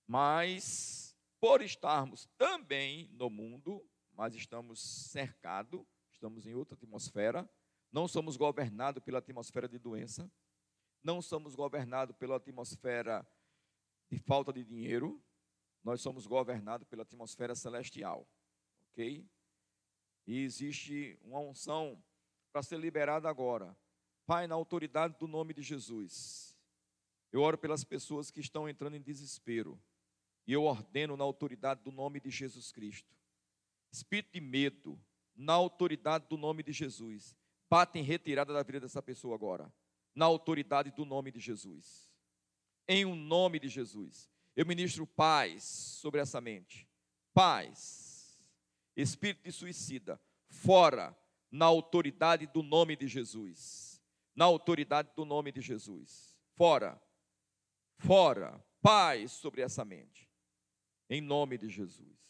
Mas, 0.08 1.14
por 1.42 1.62
estarmos 1.62 2.26
também 2.38 3.10
no 3.12 3.30
mundo, 3.30 3.86
mas 4.14 4.36
estamos 4.36 4.82
cercados, 4.82 5.82
estamos 6.12 6.46
em 6.46 6.54
outra 6.54 6.76
atmosfera, 6.76 7.50
não 7.92 8.08
somos 8.08 8.38
governados 8.38 9.04
pela 9.04 9.20
atmosfera 9.20 9.68
de 9.68 9.78
doença, 9.78 10.32
não 11.04 11.22
somos 11.22 11.56
governados 11.56 12.16
pela 12.16 12.38
atmosfera 12.38 13.28
de 14.10 14.18
falta 14.20 14.54
de 14.54 14.64
dinheiro, 14.64 15.22
nós 15.84 16.02
somos 16.02 16.28
governados 16.28 16.88
pela 16.88 17.04
atmosfera 17.04 17.56
celestial, 17.56 18.28
ok? 18.90 19.28
E 20.28 20.40
existe 20.44 21.18
uma 21.24 21.40
unção 21.40 22.02
para 22.52 22.62
ser 22.62 22.80
liberada 22.80 23.28
agora. 23.30 23.76
Pai, 24.26 24.48
na 24.48 24.56
autoridade 24.56 25.18
do 25.18 25.28
nome 25.28 25.54
de 25.54 25.62
Jesus, 25.62 26.56
eu 27.32 27.42
oro 27.42 27.58
pelas 27.58 27.84
pessoas 27.84 28.30
que 28.30 28.40
estão 28.40 28.70
entrando 28.70 28.96
em 28.96 29.02
desespero, 29.02 29.82
e 30.46 30.54
eu 30.54 30.64
ordeno 30.64 31.18
na 31.18 31.24
autoridade 31.24 31.82
do 31.82 31.92
nome 31.92 32.20
de 32.20 32.30
Jesus 32.30 32.72
Cristo. 32.72 33.12
Espírito 33.92 34.32
de 34.34 34.42
medo, 34.42 35.00
na 35.36 35.54
autoridade 35.54 36.26
do 36.30 36.38
nome 36.38 36.64
de 36.64 36.72
Jesus, 36.72 37.36
bate 37.70 38.00
em 38.00 38.04
retirada 38.04 38.54
da 38.54 38.64
vida 38.64 38.80
dessa 38.80 39.02
pessoa 39.02 39.36
agora 39.36 39.72
na 40.16 40.26
autoridade 40.26 40.92
do 40.92 41.06
nome 41.06 41.32
de 41.32 41.40
Jesus. 41.40 42.10
Em 42.88 43.06
o 43.06 43.10
um 43.10 43.16
nome 43.16 43.60
de 43.60 43.70
Jesus. 43.70 44.30
Eu 44.56 44.66
ministro 44.66 45.08
paz 45.08 45.64
sobre 45.64 46.20
essa 46.20 46.42
mente. 46.42 46.88
Paz. 47.34 48.40
Espírito 48.96 49.44
de 49.44 49.52
suicida, 49.52 50.22
fora 50.50 51.18
na 51.50 51.66
autoridade 51.66 52.46
do 52.48 52.62
nome 52.62 52.96
de 52.96 53.08
Jesus. 53.08 54.02
Na 54.36 54.46
autoridade 54.46 55.10
do 55.16 55.24
nome 55.24 55.52
de 55.52 55.62
Jesus. 55.62 56.38
Fora. 56.56 57.02
Fora. 57.98 58.64
Paz 58.82 59.32
sobre 59.32 59.62
essa 59.62 59.86
mente. 59.86 60.30
Em 61.10 61.22
nome 61.22 61.58
de 61.58 61.70
Jesus. 61.70 62.21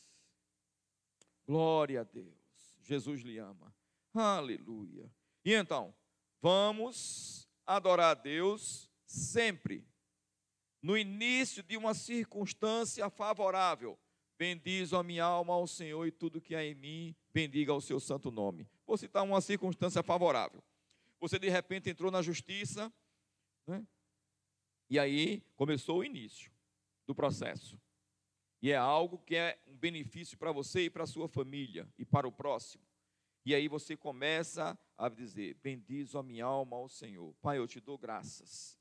Glória 1.52 2.00
a 2.00 2.04
Deus. 2.06 2.80
Jesus 2.82 3.24
lhe 3.24 3.38
ama. 3.38 3.76
Aleluia. 4.14 5.12
E 5.44 5.54
então, 5.54 5.94
vamos 6.42 7.46
adorar 7.68 8.12
a 8.12 8.14
Deus 8.14 8.90
sempre. 9.06 9.86
No 10.82 10.98
início 10.98 11.62
de 11.62 11.76
uma 11.76 11.94
circunstância 11.94 13.10
favorável, 13.10 14.00
bendiz 14.40 14.94
a 14.94 15.04
minha 15.04 15.26
alma 15.26 15.54
ao 15.54 15.68
Senhor 15.68 16.08
e 16.08 16.12
tudo 16.12 16.40
que 16.40 16.56
há 16.56 16.64
em 16.64 16.74
mim, 16.74 17.14
bendiga 17.34 17.74
o 17.74 17.82
seu 17.82 18.00
santo 18.00 18.32
nome. 18.32 18.66
Vou 18.88 18.96
citar 18.96 19.22
uma 19.22 19.42
circunstância 19.42 20.02
favorável. 20.02 20.64
Você 21.20 21.38
de 21.38 21.50
repente 21.50 21.90
entrou 21.90 22.10
na 22.10 22.22
justiça, 22.22 22.90
né? 23.68 23.86
e 24.90 24.98
aí 24.98 25.44
começou 25.58 26.00
o 26.00 26.04
início 26.06 26.50
do 27.06 27.14
processo. 27.14 27.78
E 28.62 28.72
é 28.72 28.78
algo 28.78 29.18
que 29.20 29.36
é 29.36 29.60
um 29.68 29.76
benefício 29.76 30.38
para 30.38 30.52
você 30.52 30.82
e 30.82 30.90
para 30.90 31.04
a 31.04 31.08
sua 31.08 31.28
família 31.28 31.88
e 31.98 32.06
para 32.06 32.28
o 32.28 32.32
próximo. 32.32 32.84
E 33.44 33.56
aí 33.56 33.68
você 33.68 33.98
começa 33.98 34.78
a 34.98 35.10
dizer: 35.10 35.56
Bendizo 35.64 36.18
a 36.18 36.24
minha 36.24 36.46
alma 36.46 36.78
ao 36.78 36.88
Senhor. 36.88 37.34
Pai, 37.42 37.58
eu 37.58 37.68
te 37.68 37.80
dou 37.80 37.98
graças. 37.98 38.78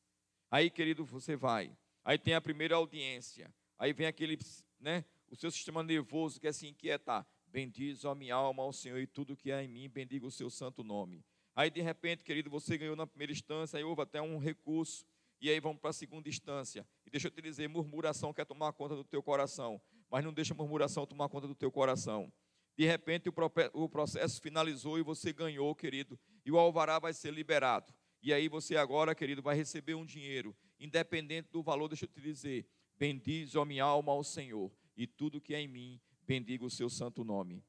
Aí, 0.51 0.68
querido, 0.68 1.05
você 1.05 1.35
vai. 1.35 1.74
Aí 2.05 2.18
tem 2.18 2.35
a 2.35 2.41
primeira 2.41 2.74
audiência. 2.74 3.53
Aí 3.78 3.93
vem 3.93 4.07
aquele, 4.07 4.39
né, 4.78 5.05
o 5.31 5.37
seu 5.37 5.51
sistema 5.51 5.83
nervoso 5.83 6.39
que 6.39 6.47
é 6.47 6.53
se 6.53 6.66
inquietar. 6.66 7.26
Bendizo 7.47 8.09
a 8.09 8.14
minha 8.14 8.35
alma 8.35 8.62
ao 8.62 8.72
Senhor 8.72 8.99
e 8.99 9.07
tudo 9.07 9.37
que 9.37 9.51
há 9.51 9.62
em 9.62 9.68
mim, 9.68 9.89
bendiga 9.89 10.26
o 10.26 10.31
seu 10.31 10.51
santo 10.51 10.85
nome. 10.85 11.24
Aí, 11.55 11.70
de 11.70 11.81
repente, 11.81 12.22
querido, 12.22 12.51
você 12.51 12.76
ganhou 12.76 12.95
na 12.95 13.07
primeira 13.07 13.33
instância, 13.33 13.76
aí 13.76 13.85
houve 13.85 14.03
até 14.03 14.20
um 14.20 14.39
recurso, 14.39 15.05
e 15.41 15.51
aí 15.51 15.59
vamos 15.59 15.81
para 15.81 15.91
a 15.91 15.95
segunda 15.95 16.28
instância. 16.28 16.87
E 17.11 17.19
deixa 17.19 17.27
eu 17.27 17.33
te 17.33 17.43
dizer, 17.43 17.69
murmuração 17.69 18.33
quer 18.33 18.47
tomar 18.47 18.73
conta 18.73 18.95
do 18.95 19.03
teu 19.03 19.21
coração, 19.21 19.83
mas 20.09 20.25
não 20.25 20.33
deixa 20.33 20.55
murmuração 20.55 21.05
tomar 21.05 21.29
conta 21.29 21.49
do 21.49 21.57
teu 21.57 21.71
coração. 21.73 22.33
De 22.77 22.87
repente 22.87 23.29
o 23.73 23.89
processo 23.89 24.41
finalizou 24.41 24.97
e 24.97 25.03
você 25.03 25.33
ganhou, 25.33 25.75
querido, 25.75 26.17
e 26.47 26.53
o 26.53 26.59
alvará 26.59 27.01
vai 27.01 27.13
ser 27.13 27.35
liberado. 27.35 27.93
E 28.23 28.33
aí 28.33 28.49
você 28.49 28.77
agora, 28.77 29.13
querido, 29.13 29.43
vai 29.43 29.57
receber 29.57 29.97
um 29.97 30.07
dinheiro, 30.07 30.57
independente 30.79 31.51
do 31.51 31.65
valor, 31.65 31.89
deixa 31.89 32.05
eu 32.05 32.09
te 32.09 32.21
dizer, 32.21 32.65
bendize 32.97 33.59
a 33.59 33.65
minha 33.65 33.83
alma 33.83 34.13
ao 34.13 34.23
Senhor, 34.23 34.71
e 34.97 35.05
tudo 35.05 35.41
que 35.41 35.53
é 35.53 35.61
em 35.61 35.67
mim, 35.67 36.01
bendiga 36.23 36.65
o 36.65 36.71
seu 36.71 36.89
santo 36.89 37.25
nome. 37.25 37.65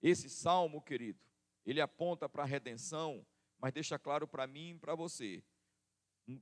Esse 0.00 0.30
salmo, 0.30 0.80
querido, 0.80 1.20
ele 1.66 1.82
aponta 1.82 2.30
para 2.30 2.44
a 2.44 2.46
redenção, 2.46 3.26
mas 3.60 3.74
deixa 3.74 3.98
claro 3.98 4.26
para 4.26 4.46
mim 4.46 4.70
e 4.70 4.78
para 4.78 4.94
você, 4.94 5.44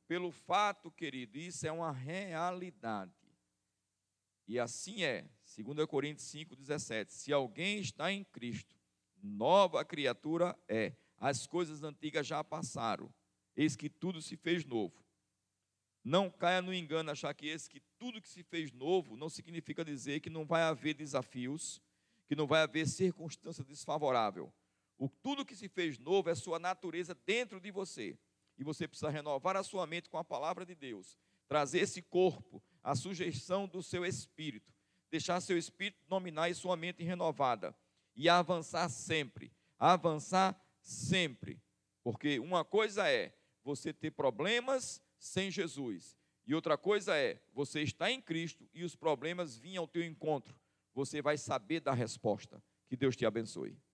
pelo 0.07 0.31
fato, 0.31 0.91
querido, 0.91 1.39
isso 1.39 1.67
é 1.67 1.73
uma 1.73 1.93
realidade. 1.93 3.13
E 4.47 4.59
assim 4.59 5.05
é, 5.05 5.29
2 5.57 5.87
Coríntios 5.87 6.27
5,17. 6.29 7.11
Se 7.11 7.33
alguém 7.33 7.79
está 7.81 8.13
em 8.13 8.25
Cristo, 8.25 8.77
nova 9.23 9.85
criatura 9.85 10.57
é. 10.69 10.93
As 11.17 11.47
coisas 11.47 11.83
antigas 11.83 12.27
já 12.27 12.43
passaram, 12.43 13.13
eis 13.55 13.77
que 13.77 13.91
tudo 13.91 14.23
se 14.23 14.37
fez 14.37 14.65
novo. 14.65 15.05
Não 16.03 16.31
caia 16.31 16.63
no 16.63 16.73
engano 16.73 17.11
achar 17.11 17.35
que 17.35 17.47
esse 17.47 17.69
que 17.69 17.81
tudo 17.99 18.23
que 18.23 18.29
se 18.29 18.43
fez 18.43 18.73
novo 18.73 19.17
não 19.17 19.29
significa 19.29 19.85
dizer 19.85 20.21
que 20.21 20.31
não 20.31 20.47
vai 20.47 20.63
haver 20.63 20.95
desafios, 20.95 21.81
que 22.27 22.35
não 22.35 22.47
vai 22.47 22.63
haver 22.63 22.89
circunstância 22.89 23.63
desfavorável. 23.63 24.51
O 24.97 25.11
tudo 25.11 25.45
que 25.45 25.55
se 25.55 25.69
fez 25.69 25.99
novo 25.99 26.31
é 26.31 26.35
sua 26.35 26.59
natureza 26.59 27.15
dentro 27.15 27.61
de 27.61 27.71
você 27.71 28.19
e 28.61 28.65
você 28.65 28.87
precisa 28.87 29.09
renovar 29.09 29.57
a 29.57 29.63
sua 29.63 29.87
mente 29.87 30.11
com 30.11 30.19
a 30.19 30.25
palavra 30.25 30.67
de 30.67 30.75
Deus, 30.75 31.19
trazer 31.49 31.79
esse 31.79 32.03
corpo 32.03 32.63
à 32.83 32.95
sujeição 32.95 33.67
do 33.67 33.83
seu 33.83 34.05
espírito, 34.05 34.75
deixar 35.11 35.41
seu 35.41 35.57
espírito 35.57 35.99
dominar 36.07 36.51
e 36.51 36.55
sua 36.55 36.77
mente 36.77 37.03
renovada. 37.03 37.75
E 38.15 38.29
avançar 38.29 38.91
sempre, 38.91 39.51
avançar 39.79 40.61
sempre, 40.83 41.59
porque 42.05 42.39
uma 42.39 42.63
coisa 42.63 43.09
é 43.09 43.35
você 43.65 43.95
ter 43.95 44.11
problemas 44.11 45.03
sem 45.19 45.51
Jesus. 45.51 46.19
E 46.47 46.55
outra 46.55 46.77
coisa 46.77 47.17
é 47.17 47.41
você 47.55 47.81
estar 47.81 48.11
em 48.11 48.21
Cristo 48.21 48.69
e 48.75 48.85
os 48.85 48.95
problemas 48.95 49.57
vinham 49.57 49.85
ao 49.85 49.89
teu 49.89 50.05
encontro, 50.05 50.55
você 50.93 51.23
vai 51.23 51.39
saber 51.39 51.81
da 51.81 51.95
resposta. 51.95 52.63
Que 52.89 52.97
Deus 52.97 53.17
te 53.17 53.25
abençoe. 53.25 53.81